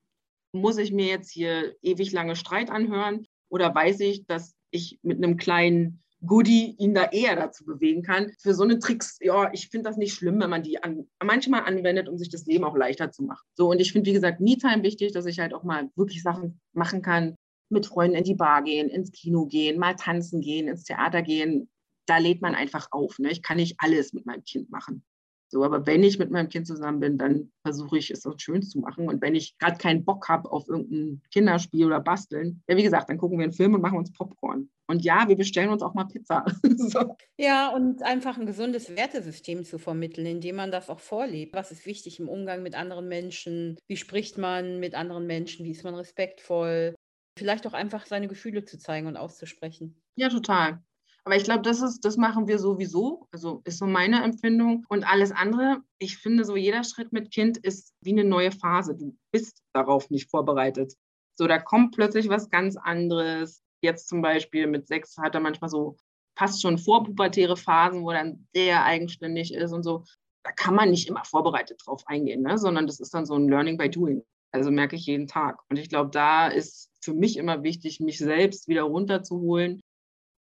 Muss 0.52 0.78
ich 0.78 0.92
mir 0.92 1.06
jetzt 1.06 1.30
hier 1.30 1.74
ewig 1.82 2.12
lange 2.12 2.36
Streit 2.36 2.70
anhören 2.70 3.26
oder 3.48 3.74
weiß 3.74 4.00
ich, 4.00 4.26
dass 4.26 4.54
ich 4.70 4.98
mit 5.02 5.18
einem 5.18 5.36
kleinen 5.36 6.02
Goodie 6.24 6.76
ihn 6.78 6.94
da 6.94 7.06
eher 7.06 7.34
dazu 7.34 7.64
bewegen 7.64 8.02
kann. 8.02 8.30
Für 8.40 8.54
so 8.54 8.62
eine 8.62 8.78
Tricks, 8.78 9.18
ja, 9.20 9.50
ich 9.52 9.68
finde 9.68 9.88
das 9.88 9.96
nicht 9.96 10.14
schlimm, 10.14 10.40
wenn 10.40 10.50
man 10.50 10.62
die 10.62 10.82
an, 10.82 11.08
manchmal 11.22 11.62
anwendet, 11.62 12.08
um 12.08 12.16
sich 12.16 12.30
das 12.30 12.46
Leben 12.46 12.64
auch 12.64 12.76
leichter 12.76 13.10
zu 13.10 13.24
machen. 13.24 13.44
So, 13.54 13.70
und 13.70 13.80
ich 13.80 13.92
finde, 13.92 14.10
wie 14.10 14.14
gesagt, 14.14 14.40
Me-Time 14.40 14.84
wichtig, 14.84 15.12
dass 15.12 15.26
ich 15.26 15.40
halt 15.40 15.52
auch 15.52 15.64
mal 15.64 15.90
wirklich 15.96 16.22
Sachen 16.22 16.60
machen 16.72 17.02
kann, 17.02 17.34
mit 17.70 17.86
Freunden 17.86 18.16
in 18.16 18.24
die 18.24 18.34
Bar 18.34 18.62
gehen, 18.62 18.88
ins 18.88 19.10
Kino 19.10 19.46
gehen, 19.46 19.78
mal 19.80 19.96
tanzen 19.96 20.40
gehen, 20.40 20.68
ins 20.68 20.84
Theater 20.84 21.22
gehen, 21.22 21.68
da 22.06 22.18
lädt 22.18 22.42
man 22.42 22.54
einfach 22.54 22.88
auf. 22.90 23.18
Ne? 23.18 23.30
Ich 23.30 23.42
kann 23.42 23.56
nicht 23.56 23.76
alles 23.78 24.12
mit 24.12 24.26
meinem 24.26 24.44
Kind 24.44 24.70
machen. 24.70 25.04
So, 25.52 25.62
aber 25.64 25.86
wenn 25.86 26.02
ich 26.02 26.18
mit 26.18 26.30
meinem 26.30 26.48
Kind 26.48 26.66
zusammen 26.66 26.98
bin, 26.98 27.18
dann 27.18 27.52
versuche 27.62 27.98
ich 27.98 28.10
es 28.10 28.24
auch 28.24 28.38
schön 28.38 28.62
zu 28.62 28.78
machen. 28.78 29.06
Und 29.06 29.20
wenn 29.20 29.34
ich 29.34 29.58
gerade 29.58 29.76
keinen 29.76 30.02
Bock 30.02 30.26
habe 30.30 30.50
auf 30.50 30.66
irgendein 30.66 31.20
Kinderspiel 31.30 31.84
oder 31.84 32.00
Basteln, 32.00 32.62
ja, 32.66 32.76
wie 32.78 32.82
gesagt, 32.82 33.10
dann 33.10 33.18
gucken 33.18 33.36
wir 33.38 33.44
einen 33.44 33.52
Film 33.52 33.74
und 33.74 33.82
machen 33.82 33.98
uns 33.98 34.10
Popcorn. 34.12 34.70
Und 34.88 35.04
ja, 35.04 35.28
wir 35.28 35.36
bestellen 35.36 35.68
uns 35.68 35.82
auch 35.82 35.92
mal 35.92 36.06
Pizza. 36.06 36.46
so. 36.76 37.16
Ja, 37.36 37.68
und 37.68 38.02
einfach 38.02 38.38
ein 38.38 38.46
gesundes 38.46 38.96
Wertesystem 38.96 39.62
zu 39.64 39.78
vermitteln, 39.78 40.24
indem 40.24 40.56
man 40.56 40.70
das 40.70 40.88
auch 40.88 41.00
vorlebt. 41.00 41.54
Was 41.54 41.70
ist 41.70 41.84
wichtig 41.84 42.18
im 42.18 42.30
Umgang 42.30 42.62
mit 42.62 42.74
anderen 42.74 43.08
Menschen? 43.08 43.76
Wie 43.88 43.98
spricht 43.98 44.38
man 44.38 44.80
mit 44.80 44.94
anderen 44.94 45.26
Menschen? 45.26 45.66
Wie 45.66 45.72
ist 45.72 45.84
man 45.84 45.94
respektvoll? 45.94 46.94
Vielleicht 47.38 47.66
auch 47.66 47.74
einfach 47.74 48.06
seine 48.06 48.26
Gefühle 48.26 48.64
zu 48.64 48.78
zeigen 48.78 49.06
und 49.06 49.18
auszusprechen. 49.18 50.00
Ja, 50.16 50.30
total. 50.30 50.82
Aber 51.24 51.36
ich 51.36 51.44
glaube, 51.44 51.62
das 51.62 51.82
ist, 51.82 52.04
das 52.04 52.16
machen 52.16 52.48
wir 52.48 52.58
sowieso. 52.58 53.28
Also 53.30 53.62
ist 53.64 53.78
so 53.78 53.86
meine 53.86 54.22
Empfindung. 54.22 54.84
Und 54.88 55.04
alles 55.04 55.30
andere, 55.30 55.82
ich 55.98 56.18
finde, 56.18 56.44
so 56.44 56.56
jeder 56.56 56.82
Schritt 56.82 57.12
mit 57.12 57.30
Kind 57.30 57.58
ist 57.58 57.94
wie 58.02 58.10
eine 58.10 58.24
neue 58.24 58.50
Phase. 58.50 58.96
Du 58.96 59.16
bist 59.30 59.62
darauf 59.72 60.10
nicht 60.10 60.30
vorbereitet. 60.30 60.94
So, 61.38 61.46
da 61.46 61.58
kommt 61.58 61.94
plötzlich 61.94 62.28
was 62.28 62.50
ganz 62.50 62.76
anderes. 62.76 63.62
Jetzt 63.82 64.08
zum 64.08 64.20
Beispiel 64.20 64.66
mit 64.66 64.88
sechs 64.88 65.16
hat 65.16 65.34
er 65.34 65.40
manchmal 65.40 65.70
so 65.70 65.96
fast 66.36 66.60
schon 66.60 66.78
vorpubertäre 66.78 67.56
Phasen, 67.56 68.02
wo 68.02 68.10
er 68.10 68.24
dann 68.24 68.48
sehr 68.54 68.84
eigenständig 68.84 69.54
ist 69.54 69.72
und 69.72 69.84
so. 69.84 70.04
Da 70.44 70.50
kann 70.50 70.74
man 70.74 70.90
nicht 70.90 71.08
immer 71.08 71.24
vorbereitet 71.24 71.80
drauf 71.84 72.02
eingehen, 72.06 72.42
ne? 72.42 72.58
sondern 72.58 72.86
das 72.86 72.98
ist 72.98 73.14
dann 73.14 73.26
so 73.26 73.34
ein 73.34 73.48
Learning 73.48 73.76
by 73.76 73.88
Doing. 73.88 74.24
Also 74.50 74.70
merke 74.72 74.96
ich 74.96 75.06
jeden 75.06 75.28
Tag. 75.28 75.60
Und 75.70 75.78
ich 75.78 75.88
glaube, 75.88 76.10
da 76.10 76.48
ist 76.48 76.90
für 77.00 77.14
mich 77.14 77.36
immer 77.36 77.62
wichtig, 77.62 78.00
mich 78.00 78.18
selbst 78.18 78.66
wieder 78.66 78.82
runterzuholen 78.82 79.80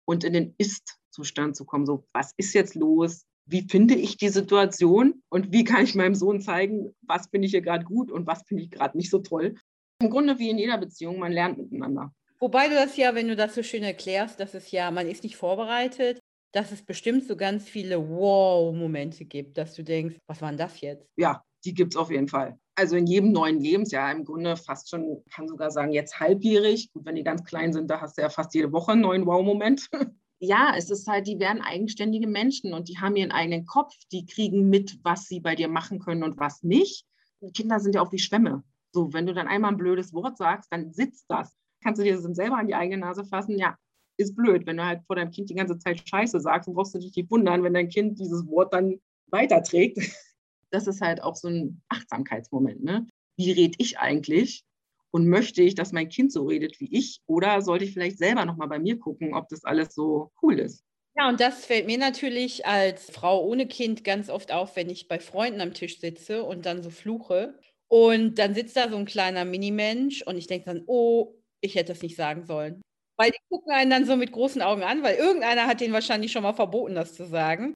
und 0.06 0.24
in 0.24 0.34
den 0.34 0.56
Ist-Zustand 0.58 1.56
zu 1.56 1.66
kommen. 1.66 1.86
So, 1.86 2.06
was 2.14 2.34
ist 2.38 2.54
jetzt 2.54 2.76
los? 2.76 3.26
Wie 3.46 3.68
finde 3.70 3.96
ich 3.96 4.18
die 4.18 4.30
Situation 4.30 5.22
und 5.30 5.52
wie 5.52 5.64
kann 5.64 5.84
ich 5.84 5.96
meinem 5.96 6.16
Sohn 6.16 6.40
zeigen, 6.40 6.96
was 7.02 7.28
finde 7.28 7.46
ich 7.46 7.52
hier 7.52 7.62
gerade 7.62 7.84
gut 7.84 8.12
und 8.12 8.26
was 8.26 8.44
finde 8.44 8.64
ich 8.64 8.72
gerade 8.72 8.98
nicht 8.98 9.10
so 9.10 9.20
toll? 9.20 9.56
Im 10.02 10.10
Grunde 10.10 10.40
wie 10.40 10.50
in 10.50 10.58
jeder 10.58 10.78
Beziehung, 10.78 11.20
man 11.20 11.32
lernt 11.32 11.58
miteinander. 11.58 12.14
Wobei 12.40 12.68
du 12.68 12.76
das 12.76 12.98
ja, 12.98 13.16
wenn 13.16 13.28
du 13.28 13.36
das 13.36 13.56
so 13.56 13.64
schön 13.64 13.84
erklärst, 13.84 14.40
dass 14.40 14.54
es 14.54 14.72
ja, 14.72 14.92
man 14.92 15.08
ist 15.08 15.24
nicht 15.24 15.36
vorbereitet, 15.36 16.20
dass 16.54 16.72
es 16.72 16.82
bestimmt 16.82 17.26
so 17.26 17.36
ganz 17.36 17.68
viele 17.68 18.10
Wow-Momente 18.10 19.26
gibt, 19.26 19.58
dass 19.58 19.76
du 19.76 19.84
denkst, 19.84 20.18
was 20.28 20.42
war 20.42 20.50
denn 20.50 20.58
das 20.58 20.80
jetzt? 20.82 21.08
Ja, 21.18 21.44
die 21.66 21.74
gibt 21.74 21.94
es 21.94 21.98
auf 21.98 22.12
jeden 22.12 22.28
Fall. 22.28 22.58
Also 22.76 22.96
in 22.96 23.06
jedem 23.06 23.32
neuen 23.32 23.60
Lebensjahr 23.60 24.12
im 24.12 24.26
Grunde 24.26 24.58
fast 24.58 24.90
schon, 24.90 25.24
kann 25.30 25.48
sogar 25.48 25.72
sagen, 25.72 25.92
jetzt 25.92 26.20
halbjährig. 26.20 26.92
Gut, 26.92 27.06
wenn 27.06 27.16
die 27.16 27.24
ganz 27.24 27.44
klein 27.44 27.72
sind, 27.72 27.90
da 27.90 28.02
hast 28.02 28.18
du 28.18 28.22
ja 28.22 28.30
fast 28.30 28.54
jede 28.54 28.72
Woche 28.72 28.94
einen 28.94 29.02
neuen 29.02 29.26
Wow-Moment. 29.26 29.90
ja, 30.40 30.74
es 30.76 30.90
ist 30.90 31.08
halt, 31.08 31.28
die 31.28 31.40
werden 31.40 31.62
eigenständige 31.62 32.28
Menschen 32.28 32.74
und 32.74 32.90
die 32.90 32.98
haben 32.98 33.16
ihren 33.16 33.32
eigenen 33.32 33.66
Kopf, 33.66 33.94
die 34.12 34.26
kriegen 34.26 34.70
mit, 34.70 35.00
was 35.04 35.28
sie 35.28 35.40
bei 35.40 35.56
dir 35.56 35.68
machen 35.68 36.00
können 36.00 36.24
und 36.24 36.38
was 36.38 36.64
nicht. 36.64 37.06
Kinder 37.54 37.80
sind 37.80 37.96
ja 37.96 38.02
auch 38.02 38.12
wie 38.12 38.20
Schwämme. 38.20 38.64
So, 38.92 39.14
wenn 39.14 39.26
du 39.26 39.34
dann 39.34 39.48
einmal 39.48 39.72
ein 39.72 39.78
blödes 39.78 40.14
Wort 40.14 40.38
sagst, 40.38 40.72
dann 40.72 40.92
sitzt 40.92 41.26
das. 41.30 41.56
Kannst 41.84 42.00
du 42.00 42.04
dir 42.04 42.16
das 42.16 42.24
selber 42.36 42.58
an 42.58 42.68
die 42.68 42.76
eigene 42.76 42.98
Nase 42.98 43.26
fassen? 43.26 43.58
Ja, 43.58 43.78
ist 44.18 44.36
blöd. 44.36 44.66
Wenn 44.66 44.78
du 44.78 44.86
halt 44.86 45.04
vor 45.06 45.16
deinem 45.16 45.32
Kind 45.32 45.50
die 45.50 45.56
ganze 45.56 45.78
Zeit 45.78 46.08
Scheiße 46.08 46.40
sagst, 46.40 46.68
dann 46.68 46.76
brauchst 46.76 46.96
du 46.96 47.00
dich 47.00 47.16
nicht 47.16 47.30
wundern, 47.30 47.64
wenn 47.64 47.74
dein 47.74 47.90
Kind 47.90 48.20
dieses 48.20 48.48
Wort 48.48 48.74
dann 48.74 49.00
weiterträgt. 49.28 50.00
Das 50.74 50.88
ist 50.88 51.02
halt 51.02 51.22
auch 51.22 51.36
so 51.36 51.48
ein 51.48 51.82
Achtsamkeitsmoment. 51.90 52.84
Ne? 52.84 53.08
Wie 53.38 53.52
rede 53.52 53.76
ich 53.78 54.00
eigentlich? 54.00 54.64
Und 55.12 55.28
möchte 55.28 55.62
ich, 55.62 55.76
dass 55.76 55.92
mein 55.92 56.10
Kind 56.10 56.32
so 56.32 56.46
redet 56.48 56.80
wie 56.80 56.92
ich? 56.92 57.22
Oder 57.28 57.62
sollte 57.62 57.86
ich 57.86 57.94
vielleicht 57.94 58.18
selber 58.18 58.46
nochmal 58.46 58.68
bei 58.68 58.80
mir 58.80 58.98
gucken, 58.98 59.36
ob 59.36 59.48
das 59.50 59.64
alles 59.64 59.94
so 59.94 60.32
cool 60.42 60.60
ist? 60.60 60.84
Ja, 61.16 61.30
und 61.30 61.40
das 61.40 61.66
fällt 61.66 61.86
mir 61.86 62.00
natürlich 62.00 62.66
als 62.66 63.12
Frau 63.12 63.46
ohne 63.46 63.68
Kind 63.68 64.04
ganz 64.04 64.32
oft 64.32 64.52
auf, 64.52 64.76
wenn 64.76 64.90
ich 64.90 65.08
bei 65.08 65.20
Freunden 65.20 65.62
am 65.62 65.76
Tisch 65.76 66.00
sitze 66.00 66.44
und 66.44 66.66
dann 66.66 66.82
so 66.82 66.90
fluche. 66.90 67.60
Und 67.88 68.40
dann 68.40 68.56
sitzt 68.56 68.76
da 68.76 68.90
so 68.90 68.98
ein 68.98 69.06
kleiner 69.06 69.46
Minimensch 69.46 70.24
und 70.24 70.36
ich 70.36 70.48
denke 70.48 70.66
dann, 70.66 70.84
oh, 70.88 71.36
ich 71.62 71.76
hätte 71.76 71.94
das 71.94 72.02
nicht 72.02 72.16
sagen 72.16 72.46
sollen. 72.46 72.82
Weil 73.18 73.30
die 73.30 73.38
gucken 73.50 73.72
einen 73.72 73.92
dann 73.92 74.06
so 74.06 74.16
mit 74.16 74.32
großen 74.32 74.64
Augen 74.64 74.82
an, 74.82 75.04
weil 75.04 75.18
irgendeiner 75.18 75.68
hat 75.68 75.82
denen 75.82 75.94
wahrscheinlich 75.94 76.32
schon 76.32 76.42
mal 76.42 76.54
verboten, 76.54 76.96
das 76.96 77.14
zu 77.14 77.28
sagen. 77.28 77.73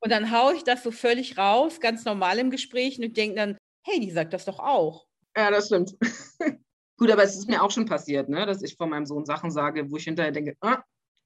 Und 0.00 0.10
dann 0.10 0.30
haue 0.30 0.54
ich 0.54 0.64
das 0.64 0.82
so 0.82 0.90
völlig 0.90 1.36
raus, 1.36 1.80
ganz 1.80 2.04
normal 2.04 2.38
im 2.38 2.50
Gespräch 2.50 2.98
und 2.98 3.16
denke 3.16 3.36
dann, 3.36 3.58
hey, 3.86 4.00
die 4.00 4.10
sagt 4.10 4.32
das 4.32 4.44
doch 4.44 4.58
auch. 4.58 5.06
Ja, 5.36 5.50
das 5.50 5.66
stimmt. 5.66 5.94
Gut, 6.96 7.10
aber 7.10 7.22
es 7.22 7.36
ist 7.36 7.48
mir 7.48 7.62
auch 7.62 7.70
schon 7.70 7.86
passiert, 7.86 8.28
ne, 8.28 8.46
dass 8.46 8.62
ich 8.62 8.76
von 8.76 8.90
meinem 8.90 9.06
Sohn 9.06 9.24
Sachen 9.24 9.50
sage, 9.50 9.90
wo 9.90 9.96
ich 9.96 10.04
hinterher 10.04 10.32
denke, 10.32 10.56
ah, 10.60 10.82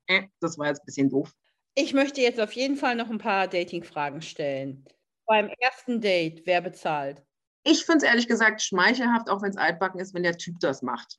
äh, 0.06 0.24
das 0.40 0.58
war 0.58 0.68
jetzt 0.68 0.82
ein 0.82 0.86
bisschen 0.86 1.10
doof. 1.10 1.32
Ich 1.74 1.92
möchte 1.94 2.20
jetzt 2.20 2.40
auf 2.40 2.52
jeden 2.52 2.76
Fall 2.76 2.94
noch 2.94 3.10
ein 3.10 3.18
paar 3.18 3.48
Dating-Fragen 3.48 4.22
stellen. 4.22 4.84
Beim 5.26 5.50
ersten 5.58 6.00
Date, 6.00 6.42
wer 6.44 6.60
bezahlt? 6.60 7.22
Ich 7.64 7.84
finde 7.84 7.98
es 7.98 8.02
ehrlich 8.04 8.28
gesagt 8.28 8.62
schmeichelhaft, 8.62 9.30
auch 9.30 9.42
wenn 9.42 9.50
es 9.50 9.56
altbacken 9.56 9.98
ist, 9.98 10.14
wenn 10.14 10.22
der 10.22 10.36
Typ 10.36 10.60
das 10.60 10.82
macht 10.82 11.18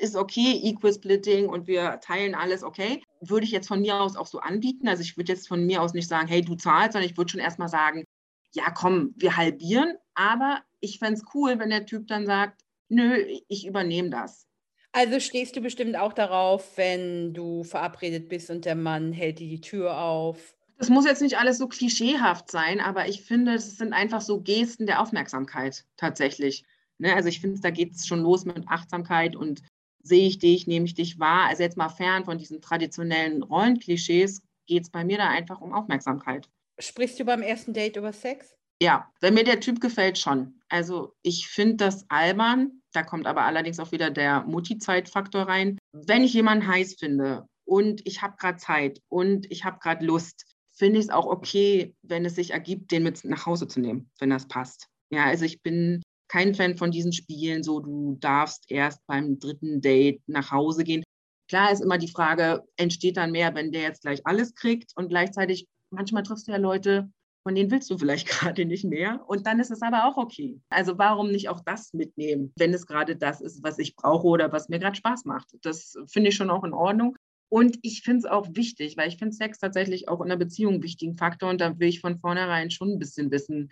ist 0.00 0.16
okay, 0.16 0.60
Equal 0.62 0.92
Splitting 0.92 1.48
und 1.48 1.66
wir 1.66 2.00
teilen 2.00 2.34
alles, 2.34 2.62
okay. 2.62 3.02
Würde 3.24 3.46
ich 3.46 3.52
jetzt 3.52 3.68
von 3.68 3.80
mir 3.80 4.00
aus 4.00 4.16
auch 4.16 4.26
so 4.26 4.40
anbieten. 4.40 4.88
Also 4.88 5.02
ich 5.02 5.16
würde 5.16 5.32
jetzt 5.32 5.48
von 5.48 5.64
mir 5.64 5.80
aus 5.80 5.94
nicht 5.94 6.08
sagen, 6.08 6.28
hey, 6.28 6.42
du 6.42 6.56
zahlst, 6.56 6.92
sondern 6.92 7.08
ich 7.08 7.16
würde 7.16 7.30
schon 7.30 7.40
erstmal 7.40 7.68
sagen, 7.68 8.04
ja, 8.52 8.70
komm, 8.70 9.14
wir 9.16 9.36
halbieren. 9.36 9.96
Aber 10.14 10.62
ich 10.80 10.98
fände 10.98 11.14
es 11.14 11.24
cool, 11.34 11.58
wenn 11.58 11.70
der 11.70 11.86
Typ 11.86 12.08
dann 12.08 12.26
sagt, 12.26 12.62
nö, 12.88 13.24
ich 13.48 13.66
übernehme 13.66 14.10
das. 14.10 14.46
Also 14.92 15.20
stehst 15.20 15.56
du 15.56 15.60
bestimmt 15.62 15.96
auch 15.96 16.12
darauf, 16.12 16.76
wenn 16.76 17.32
du 17.32 17.64
verabredet 17.64 18.28
bist 18.28 18.50
und 18.50 18.66
der 18.66 18.74
Mann 18.74 19.12
hält 19.12 19.38
dir 19.38 19.48
die 19.48 19.62
Tür 19.62 19.98
auf. 19.98 20.54
Das 20.76 20.90
muss 20.90 21.06
jetzt 21.06 21.22
nicht 21.22 21.38
alles 21.38 21.58
so 21.58 21.66
klischeehaft 21.66 22.50
sein, 22.50 22.80
aber 22.80 23.08
ich 23.08 23.22
finde, 23.22 23.54
es 23.54 23.78
sind 23.78 23.92
einfach 23.92 24.20
so 24.20 24.40
Gesten 24.40 24.86
der 24.86 25.00
Aufmerksamkeit 25.00 25.86
tatsächlich. 25.96 26.64
Ne? 26.98 27.14
Also 27.14 27.28
ich 27.28 27.40
finde, 27.40 27.60
da 27.60 27.70
geht 27.70 27.92
es 27.92 28.06
schon 28.06 28.20
los 28.20 28.44
mit 28.44 28.68
Achtsamkeit 28.68 29.34
und 29.34 29.62
sehe 30.02 30.26
ich 30.26 30.38
dich, 30.38 30.66
nehme 30.66 30.86
ich 30.86 30.94
dich 30.94 31.18
wahr. 31.18 31.48
Also 31.48 31.62
jetzt 31.62 31.76
mal 31.76 31.88
fern 31.88 32.24
von 32.24 32.38
diesen 32.38 32.60
traditionellen 32.60 33.42
Rollenklischees 33.42 34.42
geht 34.66 34.84
es 34.84 34.90
bei 34.90 35.04
mir 35.04 35.18
da 35.18 35.28
einfach 35.28 35.60
um 35.60 35.72
Aufmerksamkeit. 35.72 36.48
Sprichst 36.78 37.18
du 37.20 37.24
beim 37.24 37.42
ersten 37.42 37.72
Date 37.72 37.96
über 37.96 38.12
Sex? 38.12 38.54
Ja, 38.80 39.08
wenn 39.20 39.34
mir 39.34 39.44
der 39.44 39.60
Typ 39.60 39.80
gefällt, 39.80 40.18
schon. 40.18 40.60
Also 40.68 41.14
ich 41.22 41.48
finde 41.48 41.76
das 41.76 42.04
albern, 42.10 42.82
da 42.92 43.02
kommt 43.02 43.26
aber 43.26 43.42
allerdings 43.42 43.78
auch 43.78 43.92
wieder 43.92 44.10
der 44.10 44.42
Mutti-Zeit-Faktor 44.42 45.42
rein. 45.42 45.78
Wenn 45.92 46.24
ich 46.24 46.34
jemanden 46.34 46.66
heiß 46.66 46.96
finde 46.98 47.46
und 47.64 48.04
ich 48.06 48.22
habe 48.22 48.36
gerade 48.38 48.58
Zeit 48.58 49.00
und 49.08 49.50
ich 49.50 49.64
habe 49.64 49.78
gerade 49.80 50.04
Lust, 50.04 50.44
finde 50.72 50.98
ich 50.98 51.06
es 51.06 51.10
auch 51.10 51.26
okay, 51.26 51.94
wenn 52.02 52.24
es 52.24 52.34
sich 52.34 52.50
ergibt, 52.50 52.90
den 52.90 53.04
mit 53.04 53.22
nach 53.24 53.46
Hause 53.46 53.68
zu 53.68 53.78
nehmen, 53.78 54.10
wenn 54.18 54.30
das 54.30 54.48
passt. 54.48 54.88
Ja, 55.10 55.26
also 55.26 55.44
ich 55.44 55.62
bin 55.62 56.02
kein 56.32 56.54
Fan 56.54 56.76
von 56.78 56.90
diesen 56.90 57.12
Spielen, 57.12 57.62
so 57.62 57.80
du 57.80 58.16
darfst 58.18 58.70
erst 58.70 59.06
beim 59.06 59.38
dritten 59.38 59.82
Date 59.82 60.22
nach 60.26 60.50
Hause 60.50 60.82
gehen. 60.82 61.04
Klar 61.48 61.70
ist 61.70 61.82
immer 61.82 61.98
die 61.98 62.08
Frage, 62.08 62.64
entsteht 62.76 63.18
dann 63.18 63.32
mehr, 63.32 63.54
wenn 63.54 63.70
der 63.70 63.82
jetzt 63.82 64.00
gleich 64.00 64.22
alles 64.24 64.54
kriegt 64.54 64.92
und 64.96 65.08
gleichzeitig, 65.08 65.66
manchmal 65.90 66.22
triffst 66.22 66.48
du 66.48 66.52
ja 66.52 66.56
Leute, 66.56 67.10
von 67.42 67.54
denen 67.54 67.70
willst 67.70 67.90
du 67.90 67.98
vielleicht 67.98 68.28
gerade 68.28 68.64
nicht 68.64 68.84
mehr. 68.84 69.22
Und 69.26 69.46
dann 69.46 69.60
ist 69.60 69.70
es 69.70 69.82
aber 69.82 70.06
auch 70.06 70.16
okay. 70.16 70.58
Also 70.70 70.96
warum 70.96 71.30
nicht 71.30 71.50
auch 71.50 71.60
das 71.60 71.92
mitnehmen, 71.92 72.50
wenn 72.56 72.72
es 72.72 72.86
gerade 72.86 73.14
das 73.14 73.42
ist, 73.42 73.62
was 73.62 73.78
ich 73.78 73.94
brauche 73.94 74.26
oder 74.26 74.52
was 74.52 74.70
mir 74.70 74.78
gerade 74.78 74.96
Spaß 74.96 75.26
macht. 75.26 75.48
Das 75.60 75.98
finde 76.06 76.30
ich 76.30 76.36
schon 76.36 76.48
auch 76.48 76.64
in 76.64 76.72
Ordnung. 76.72 77.14
Und 77.50 77.78
ich 77.82 78.00
finde 78.00 78.20
es 78.20 78.24
auch 78.24 78.48
wichtig, 78.52 78.96
weil 78.96 79.08
ich 79.08 79.18
finde 79.18 79.34
Sex 79.34 79.58
tatsächlich 79.58 80.08
auch 80.08 80.22
in 80.22 80.30
einer 80.30 80.38
Beziehung 80.38 80.74
einen 80.74 80.82
wichtigen 80.82 81.18
Faktor. 81.18 81.50
Und 81.50 81.60
da 81.60 81.78
will 81.78 81.88
ich 81.88 82.00
von 82.00 82.18
vornherein 82.18 82.70
schon 82.70 82.92
ein 82.92 82.98
bisschen 82.98 83.30
wissen, 83.30 83.70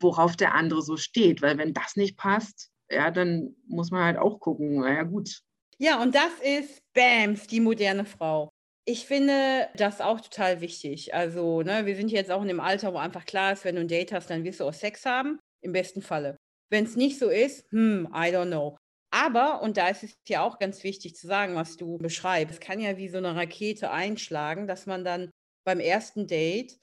worauf 0.00 0.36
der 0.36 0.54
andere 0.54 0.82
so 0.82 0.96
steht. 0.96 1.42
Weil 1.42 1.58
wenn 1.58 1.74
das 1.74 1.96
nicht 1.96 2.16
passt, 2.16 2.70
ja, 2.90 3.10
dann 3.10 3.56
muss 3.66 3.90
man 3.90 4.04
halt 4.04 4.18
auch 4.18 4.38
gucken, 4.38 4.80
naja 4.80 5.02
gut. 5.02 5.42
Ja, 5.78 6.00
und 6.00 6.14
das 6.14 6.32
ist 6.42 6.80
Bams, 6.94 7.46
die 7.46 7.60
moderne 7.60 8.04
Frau. 8.04 8.50
Ich 8.86 9.04
finde 9.04 9.68
das 9.76 10.00
auch 10.00 10.20
total 10.20 10.60
wichtig. 10.60 11.12
Also, 11.12 11.62
ne, 11.62 11.86
wir 11.86 11.96
sind 11.96 12.10
jetzt 12.10 12.30
auch 12.30 12.42
in 12.42 12.48
dem 12.48 12.60
Alter, 12.60 12.94
wo 12.94 12.98
einfach 12.98 13.26
klar 13.26 13.52
ist, 13.52 13.64
wenn 13.64 13.74
du 13.74 13.80
ein 13.80 13.88
Date 13.88 14.12
hast, 14.12 14.30
dann 14.30 14.44
wirst 14.44 14.60
du 14.60 14.64
auch 14.64 14.72
Sex 14.72 15.04
haben, 15.04 15.40
im 15.60 15.72
besten 15.72 16.02
Falle. 16.02 16.36
Wenn 16.70 16.84
es 16.84 16.96
nicht 16.96 17.18
so 17.18 17.28
ist, 17.28 17.70
hm, 17.72 18.08
I 18.12 18.28
don't 18.28 18.46
know. 18.46 18.78
Aber, 19.10 19.62
und 19.62 19.76
da 19.76 19.88
ist 19.88 20.02
es 20.02 20.14
ja 20.28 20.42
auch 20.42 20.58
ganz 20.58 20.82
wichtig 20.84 21.14
zu 21.16 21.26
sagen, 21.26 21.54
was 21.54 21.76
du 21.76 21.98
beschreibst, 21.98 22.54
es 22.54 22.60
kann 22.60 22.80
ja 22.80 22.96
wie 22.96 23.08
so 23.08 23.18
eine 23.18 23.34
Rakete 23.34 23.90
einschlagen, 23.90 24.66
dass 24.66 24.86
man 24.86 25.04
dann 25.04 25.30
beim 25.64 25.80
ersten 25.80 26.26
Date 26.26 26.78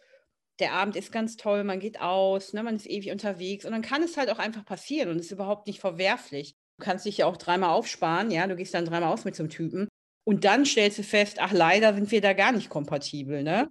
der 0.60 0.74
Abend 0.74 0.96
ist 0.96 1.12
ganz 1.12 1.36
toll, 1.38 1.64
man 1.64 1.80
geht 1.80 2.00
aus, 2.00 2.54
ne, 2.54 2.64
man 2.64 2.76
ist 2.76 2.88
ewig 2.88 3.12
unterwegs 3.12 3.66
und 3.66 3.72
dann 3.72 3.82
kann 3.82 4.04
es 4.04 4.18
halt 4.18 4.30
auch 4.30 4.40
einfach 4.40 4.66
passieren 4.66 5.10
und 5.10 5.20
ist 5.20 5.32
überhaupt 5.32 5.68
nicht 5.68 5.80
verwerflich. 5.80 6.54
Du 6.80 6.86
kannst 6.86 7.06
dich 7.06 7.18
ja 7.18 7.26
auch 7.26 7.38
dreimal 7.38 7.72
aufsparen, 7.72 8.32
ja, 8.32 8.46
du 8.48 8.56
gehst 8.56 8.74
dann 8.74 8.86
dreimal 8.86 9.12
aus 9.14 9.26
mit 9.26 9.36
so 9.36 9.44
einem 9.44 9.50
Typen 9.50 9.88
und 10.26 10.46
dann 10.46 10.66
stellst 10.66 11.00
du 11.00 11.04
fest, 11.04 11.38
ach 11.40 11.52
leider 11.52 11.94
sind 11.94 12.12
wir 12.12 12.22
da 12.22 12.34
gar 12.34 12.52
nicht 12.52 12.70
kompatibel, 12.70 13.44
ne? 13.44 13.70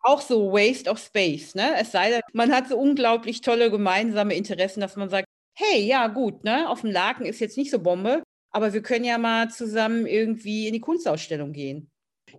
Auch 0.00 0.20
so 0.20 0.52
Waste 0.52 0.90
of 0.90 0.98
Space, 0.98 1.54
ne? 1.54 1.74
Es 1.78 1.92
sei 1.92 2.10
denn, 2.10 2.22
man 2.32 2.52
hat 2.52 2.68
so 2.68 2.78
unglaublich 2.78 3.40
tolle 3.40 3.70
gemeinsame 3.70 4.34
Interessen, 4.34 4.80
dass 4.80 4.96
man 4.96 5.10
sagt, 5.10 5.26
hey, 5.58 5.82
ja 5.82 6.08
gut, 6.08 6.44
ne, 6.44 6.68
auf 6.68 6.82
dem 6.82 6.90
Laken 6.90 7.26
ist 7.26 7.40
jetzt 7.40 7.56
nicht 7.56 7.70
so 7.70 7.80
Bombe, 7.80 8.22
aber 8.52 8.72
wir 8.72 8.82
können 8.82 9.04
ja 9.04 9.18
mal 9.18 9.50
zusammen 9.50 10.06
irgendwie 10.06 10.66
in 10.66 10.74
die 10.74 10.80
Kunstausstellung 10.80 11.52
gehen. 11.52 11.90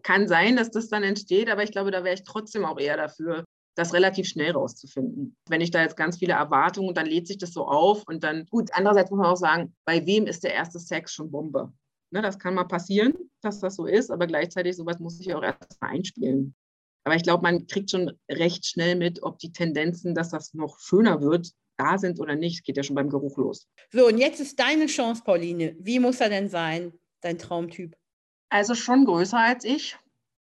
Kann 0.03 0.27
sein, 0.27 0.55
dass 0.55 0.69
das 0.71 0.89
dann 0.89 1.03
entsteht, 1.03 1.49
aber 1.49 1.63
ich 1.63 1.71
glaube, 1.71 1.91
da 1.91 2.03
wäre 2.03 2.15
ich 2.15 2.23
trotzdem 2.23 2.65
auch 2.65 2.79
eher 2.79 2.97
dafür, 2.97 3.43
das 3.77 3.93
relativ 3.93 4.27
schnell 4.27 4.51
rauszufinden. 4.51 5.35
Wenn 5.47 5.61
ich 5.61 5.71
da 5.71 5.81
jetzt 5.81 5.95
ganz 5.95 6.17
viele 6.17 6.33
Erwartungen, 6.33 6.95
dann 6.95 7.05
lädt 7.05 7.27
sich 7.27 7.37
das 7.37 7.53
so 7.53 7.67
auf 7.67 8.03
und 8.07 8.23
dann, 8.23 8.45
gut, 8.47 8.69
andererseits 8.73 9.11
muss 9.11 9.19
man 9.19 9.27
auch 9.27 9.37
sagen, 9.37 9.75
bei 9.85 10.05
wem 10.05 10.25
ist 10.25 10.43
der 10.43 10.53
erste 10.53 10.79
Sex 10.79 11.13
schon 11.13 11.31
Bombe? 11.31 11.71
Ne, 12.09 12.21
das 12.21 12.39
kann 12.39 12.55
mal 12.55 12.63
passieren, 12.63 13.13
dass 13.41 13.59
das 13.59 13.75
so 13.75 13.85
ist, 13.85 14.09
aber 14.11 14.27
gleichzeitig 14.27 14.75
sowas 14.75 14.99
muss 14.99 15.19
ich 15.19 15.33
auch 15.33 15.43
erst 15.43 15.79
mal 15.81 15.89
einspielen. 15.89 16.55
Aber 17.03 17.15
ich 17.15 17.23
glaube, 17.23 17.43
man 17.43 17.67
kriegt 17.67 17.91
schon 17.91 18.11
recht 18.29 18.65
schnell 18.65 18.95
mit, 18.95 19.21
ob 19.23 19.39
die 19.39 19.51
Tendenzen, 19.51 20.15
dass 20.15 20.29
das 20.29 20.53
noch 20.53 20.79
schöner 20.79 21.21
wird, 21.21 21.51
da 21.77 21.97
sind 21.97 22.19
oder 22.19 22.35
nicht. 22.35 22.55
Es 22.55 22.63
geht 22.63 22.77
ja 22.77 22.83
schon 22.83 22.95
beim 22.95 23.09
Geruch 23.09 23.37
los. 23.37 23.67
So, 23.91 24.07
und 24.07 24.17
jetzt 24.17 24.39
ist 24.39 24.59
deine 24.59 24.87
Chance, 24.87 25.21
Pauline. 25.23 25.75
Wie 25.79 25.99
muss 25.99 26.19
er 26.19 26.29
denn 26.29 26.49
sein, 26.49 26.93
dein 27.21 27.37
Traumtyp? 27.37 27.95
Also 28.49 28.73
schon 28.73 29.05
größer 29.05 29.37
als 29.37 29.63
ich. 29.63 29.97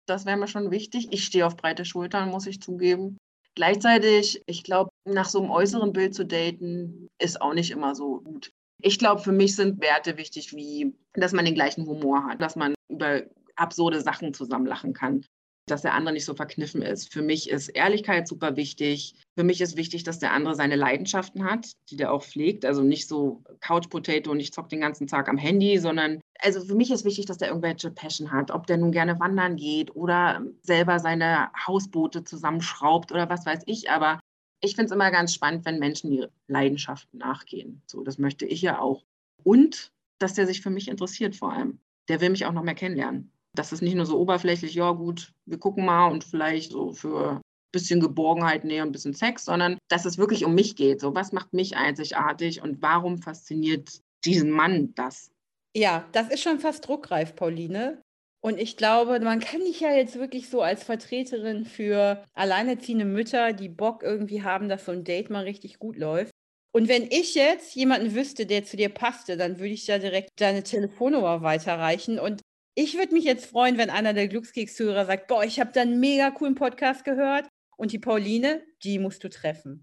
Das 0.07 0.25
wäre 0.25 0.37
mir 0.37 0.47
schon 0.47 0.71
wichtig. 0.71 1.07
Ich 1.11 1.25
stehe 1.25 1.45
auf 1.45 1.57
breite 1.57 1.83
Schultern, 1.83 2.29
muss 2.29 2.47
ich 2.47 2.61
zugeben. 2.61 3.17
Gleichzeitig, 3.55 4.43
ich 4.47 4.63
glaube, 4.63 4.91
nach 5.05 5.29
so 5.29 5.39
einem 5.41 5.49
äußeren 5.49 5.93
Bild 5.93 6.13
zu 6.13 6.25
daten, 6.25 7.07
ist 7.19 7.41
auch 7.41 7.53
nicht 7.53 7.71
immer 7.71 7.95
so 7.95 8.19
gut. 8.19 8.51
Ich 8.81 8.99
glaube, 8.99 9.21
für 9.21 9.31
mich 9.31 9.55
sind 9.55 9.81
Werte 9.81 10.17
wichtig, 10.17 10.53
wie, 10.53 10.93
dass 11.13 11.31
man 11.31 11.45
den 11.45 11.55
gleichen 11.55 11.87
Humor 11.87 12.25
hat, 12.25 12.41
dass 12.41 12.57
man 12.57 12.75
über 12.89 13.23
absurde 13.55 14.01
Sachen 14.01 14.33
zusammen 14.33 14.65
lachen 14.65 14.93
kann. 14.93 15.25
Dass 15.67 15.81
der 15.81 15.93
andere 15.93 16.13
nicht 16.13 16.25
so 16.25 16.35
verkniffen 16.35 16.81
ist. 16.81 17.11
Für 17.11 17.21
mich 17.21 17.49
ist 17.49 17.69
Ehrlichkeit 17.69 18.27
super 18.27 18.55
wichtig. 18.55 19.15
Für 19.35 19.43
mich 19.43 19.61
ist 19.61 19.77
wichtig, 19.77 20.03
dass 20.03 20.19
der 20.19 20.31
andere 20.31 20.55
seine 20.55 20.75
Leidenschaften 20.75 21.43
hat, 21.43 21.71
die 21.89 21.97
der 21.97 22.11
auch 22.11 22.23
pflegt. 22.23 22.65
Also 22.65 22.83
nicht 22.83 23.07
so 23.07 23.43
Couch 23.61 23.89
Potato 23.89 24.31
und 24.31 24.39
ich 24.39 24.53
zock 24.53 24.69
den 24.69 24.81
ganzen 24.81 25.07
Tag 25.07 25.27
am 25.27 25.37
Handy, 25.37 25.77
sondern 25.79 26.21
also 26.39 26.63
für 26.63 26.75
mich 26.75 26.91
ist 26.91 27.05
wichtig, 27.05 27.25
dass 27.25 27.37
der 27.37 27.47
irgendwelche 27.47 27.91
Passion 27.91 28.31
hat, 28.31 28.51
ob 28.51 28.67
der 28.67 28.77
nun 28.77 28.91
gerne 28.91 29.19
wandern 29.19 29.55
geht 29.55 29.95
oder 29.95 30.45
selber 30.61 30.99
seine 30.99 31.49
Hausboote 31.67 32.23
zusammenschraubt 32.23 33.11
oder 33.11 33.29
was 33.29 33.45
weiß 33.45 33.63
ich. 33.65 33.89
Aber 33.89 34.19
ich 34.61 34.75
finde 34.75 34.85
es 34.85 34.91
immer 34.91 35.11
ganz 35.11 35.33
spannend, 35.33 35.65
wenn 35.65 35.79
Menschen 35.79 36.11
die 36.11 36.25
Leidenschaften 36.47 37.17
nachgehen. 37.19 37.81
So, 37.87 38.03
das 38.03 38.17
möchte 38.17 38.45
ich 38.45 38.61
ja 38.61 38.79
auch. 38.79 39.03
Und 39.43 39.91
dass 40.19 40.33
der 40.33 40.47
sich 40.47 40.61
für 40.61 40.69
mich 40.69 40.87
interessiert 40.87 41.35
vor 41.35 41.51
allem. 41.51 41.79
Der 42.07 42.21
will 42.21 42.29
mich 42.29 42.45
auch 42.45 42.53
noch 42.53 42.63
mehr 42.63 42.75
kennenlernen. 42.75 43.31
Das 43.55 43.71
ist 43.71 43.81
nicht 43.81 43.95
nur 43.95 44.05
so 44.05 44.19
oberflächlich, 44.19 44.75
ja 44.75 44.91
gut, 44.91 45.33
wir 45.45 45.57
gucken 45.57 45.85
mal 45.85 46.07
und 46.07 46.23
vielleicht 46.23 46.71
so 46.71 46.93
für 46.93 47.31
ein 47.31 47.41
bisschen 47.71 47.99
Geborgenheit, 47.99 48.63
Nähe 48.63 48.81
und 48.81 48.89
ein 48.89 48.91
bisschen 48.91 49.13
Sex, 49.13 49.45
sondern 49.45 49.77
dass 49.87 50.05
es 50.05 50.17
wirklich 50.17 50.45
um 50.45 50.55
mich 50.55 50.75
geht. 50.75 51.01
So, 51.01 51.15
was 51.15 51.31
macht 51.31 51.53
mich 51.53 51.75
einzigartig 51.75 52.61
und 52.61 52.81
warum 52.81 53.17
fasziniert 53.17 54.01
diesen 54.23 54.51
Mann 54.51 54.93
das? 54.95 55.31
Ja, 55.75 56.07
das 56.11 56.29
ist 56.29 56.41
schon 56.41 56.59
fast 56.59 56.87
druckreif, 56.87 57.35
Pauline. 57.35 58.01
Und 58.41 58.59
ich 58.59 58.77
glaube, 58.77 59.19
man 59.21 59.39
kann 59.39 59.61
dich 59.61 59.79
ja 59.79 59.91
jetzt 59.91 60.19
wirklich 60.19 60.49
so 60.49 60.61
als 60.61 60.83
Vertreterin 60.83 61.65
für 61.65 62.23
alleinerziehende 62.33 63.03
Mütter, 63.03 63.53
die 63.53 63.69
Bock 63.69 64.03
irgendwie 64.03 64.43
haben, 64.43 64.69
dass 64.69 64.85
so 64.85 64.91
ein 64.91 65.03
Date 65.03 65.31
mal 65.31 65.43
richtig 65.43 65.79
gut 65.79 65.97
läuft. 65.97 66.31
Und 66.71 66.87
wenn 66.87 67.09
ich 67.09 67.35
jetzt 67.35 67.73
jemanden 67.73 68.13
wüsste, 68.13 68.45
der 68.45 68.63
zu 68.63 68.77
dir 68.77 68.89
passte, 68.89 69.35
dann 69.35 69.59
würde 69.59 69.73
ich 69.73 69.85
da 69.85 69.97
direkt 69.97 70.29
deine 70.39 70.61
Telefonnummer 70.61 71.41
weiterreichen. 71.41 72.19
Und 72.19 72.41
ich 72.75 72.97
würde 72.97 73.13
mich 73.13 73.23
jetzt 73.23 73.45
freuen, 73.45 73.77
wenn 73.77 73.89
einer 73.89 74.13
der 74.13 74.27
Glückskeks-Hörer 74.27 75.05
sagt, 75.05 75.27
boah, 75.27 75.43
ich 75.43 75.59
habe 75.59 75.71
da 75.73 75.81
einen 75.81 75.99
mega 75.99 76.29
coolen 76.31 76.55
Podcast 76.55 77.05
gehört 77.05 77.47
und 77.77 77.93
die 77.93 77.99
Pauline, 77.99 78.63
die 78.83 78.99
musst 78.99 79.23
du 79.23 79.29
treffen. 79.29 79.81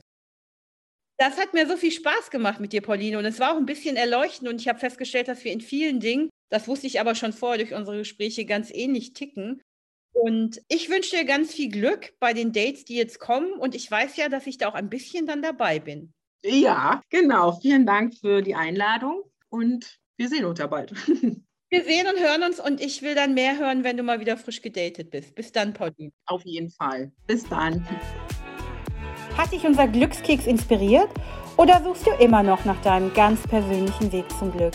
Das 1.19 1.39
hat 1.39 1.55
mir 1.55 1.67
so 1.67 1.77
viel 1.77 1.93
Spaß 1.93 2.31
gemacht 2.31 2.61
mit 2.61 2.73
dir, 2.73 2.83
Pauline, 2.83 3.19
und 3.19 3.25
es 3.25 3.41
war 3.41 3.53
auch 3.53 3.57
ein 3.57 3.67
bisschen 3.67 3.97
erleuchtend 3.97 4.49
und 4.49 4.61
ich 4.61 4.69
habe 4.69 4.79
festgestellt, 4.79 5.29
dass 5.29 5.45
wir 5.45 5.53
in 5.53 5.61
vielen 5.61 6.01
Dingen, 6.01 6.29
das 6.51 6.69
wusste 6.69 6.87
ich 6.87 7.01
aber 7.01 7.15
schon 7.15 7.33
vorher 7.33 7.59
durch 7.59 7.75
unsere 7.75 7.99
Gespräche, 7.99 8.45
ganz 8.45 8.71
ähnlich 8.71 9.15
ticken. 9.15 9.63
Und 10.13 10.61
ich 10.69 10.91
wünsche 10.91 11.17
dir 11.17 11.25
ganz 11.25 11.55
viel 11.55 11.71
Glück 11.71 12.13
bei 12.21 12.35
den 12.35 12.53
Dates, 12.53 12.85
die 12.85 12.97
jetzt 12.97 13.19
kommen 13.19 13.53
und 13.55 13.75
ich 13.75 13.91
weiß 13.91 14.17
ja, 14.17 14.29
dass 14.29 14.47
ich 14.47 14.59
da 14.59 14.69
auch 14.69 14.75
ein 14.75 14.91
bisschen 14.91 15.27
dann 15.27 15.41
dabei 15.41 15.79
bin. 15.81 16.13
Ja, 16.45 17.01
genau. 17.09 17.53
Vielen 17.53 17.87
Dank 17.87 18.15
für 18.19 18.43
die 18.43 18.55
Einladung 18.55 19.23
und 19.49 19.99
wir 20.19 20.29
sehen 20.29 20.45
uns 20.45 20.59
ja 20.59 20.67
bald. 20.67 20.93
Wir 21.73 21.83
sehen 21.85 22.07
und 22.07 22.21
hören 22.21 22.43
uns 22.43 22.61
und 22.61 22.83
ich 22.83 23.01
will 23.01 23.15
dann 23.15 23.33
mehr 23.33 23.59
hören, 23.59 23.83
wenn 23.83 23.97
du 23.97 24.03
mal 24.03 24.21
wieder 24.21 24.37
frisch 24.37 24.61
gedatet 24.61 25.11
bist. 25.11 25.35
Bis 25.35 25.53
dann, 25.53 25.73
Pauline. 25.73 26.13
Auf 26.27 26.45
jeden 26.45 26.69
Fall. 26.69 27.11
Bis 27.27 27.49
dann. 27.49 27.89
Hat 29.39 29.53
dich 29.53 29.65
unser 29.65 29.89
Glückskeks 29.89 30.47
inspiriert 30.47 31.09
oder 31.57 31.83
suchst 31.83 32.07
du 32.07 32.11
immer 32.23 32.43
noch 32.43 32.67
nach 32.67 32.79
deinem 32.83 33.15
ganz 33.15 33.47
persönlichen 33.47 34.13
Weg 34.13 34.27
zum 34.39 34.53
Glück? 34.53 34.75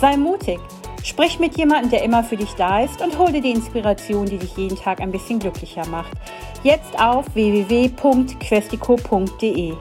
Sei 0.00 0.16
mutig. 0.16 0.58
Sprich 1.04 1.38
mit 1.38 1.58
jemandem, 1.58 1.90
der 1.90 2.04
immer 2.04 2.24
für 2.24 2.38
dich 2.38 2.54
da 2.54 2.84
ist 2.84 3.02
und 3.02 3.18
hol 3.18 3.32
dir 3.32 3.42
die 3.42 3.50
Inspiration, 3.50 4.24
die 4.24 4.38
dich 4.38 4.56
jeden 4.56 4.78
Tag 4.78 5.02
ein 5.02 5.12
bisschen 5.12 5.40
glücklicher 5.40 5.86
macht. 5.88 6.16
Jetzt 6.62 6.98
auf 6.98 7.26
www.questico.de. 7.34 9.74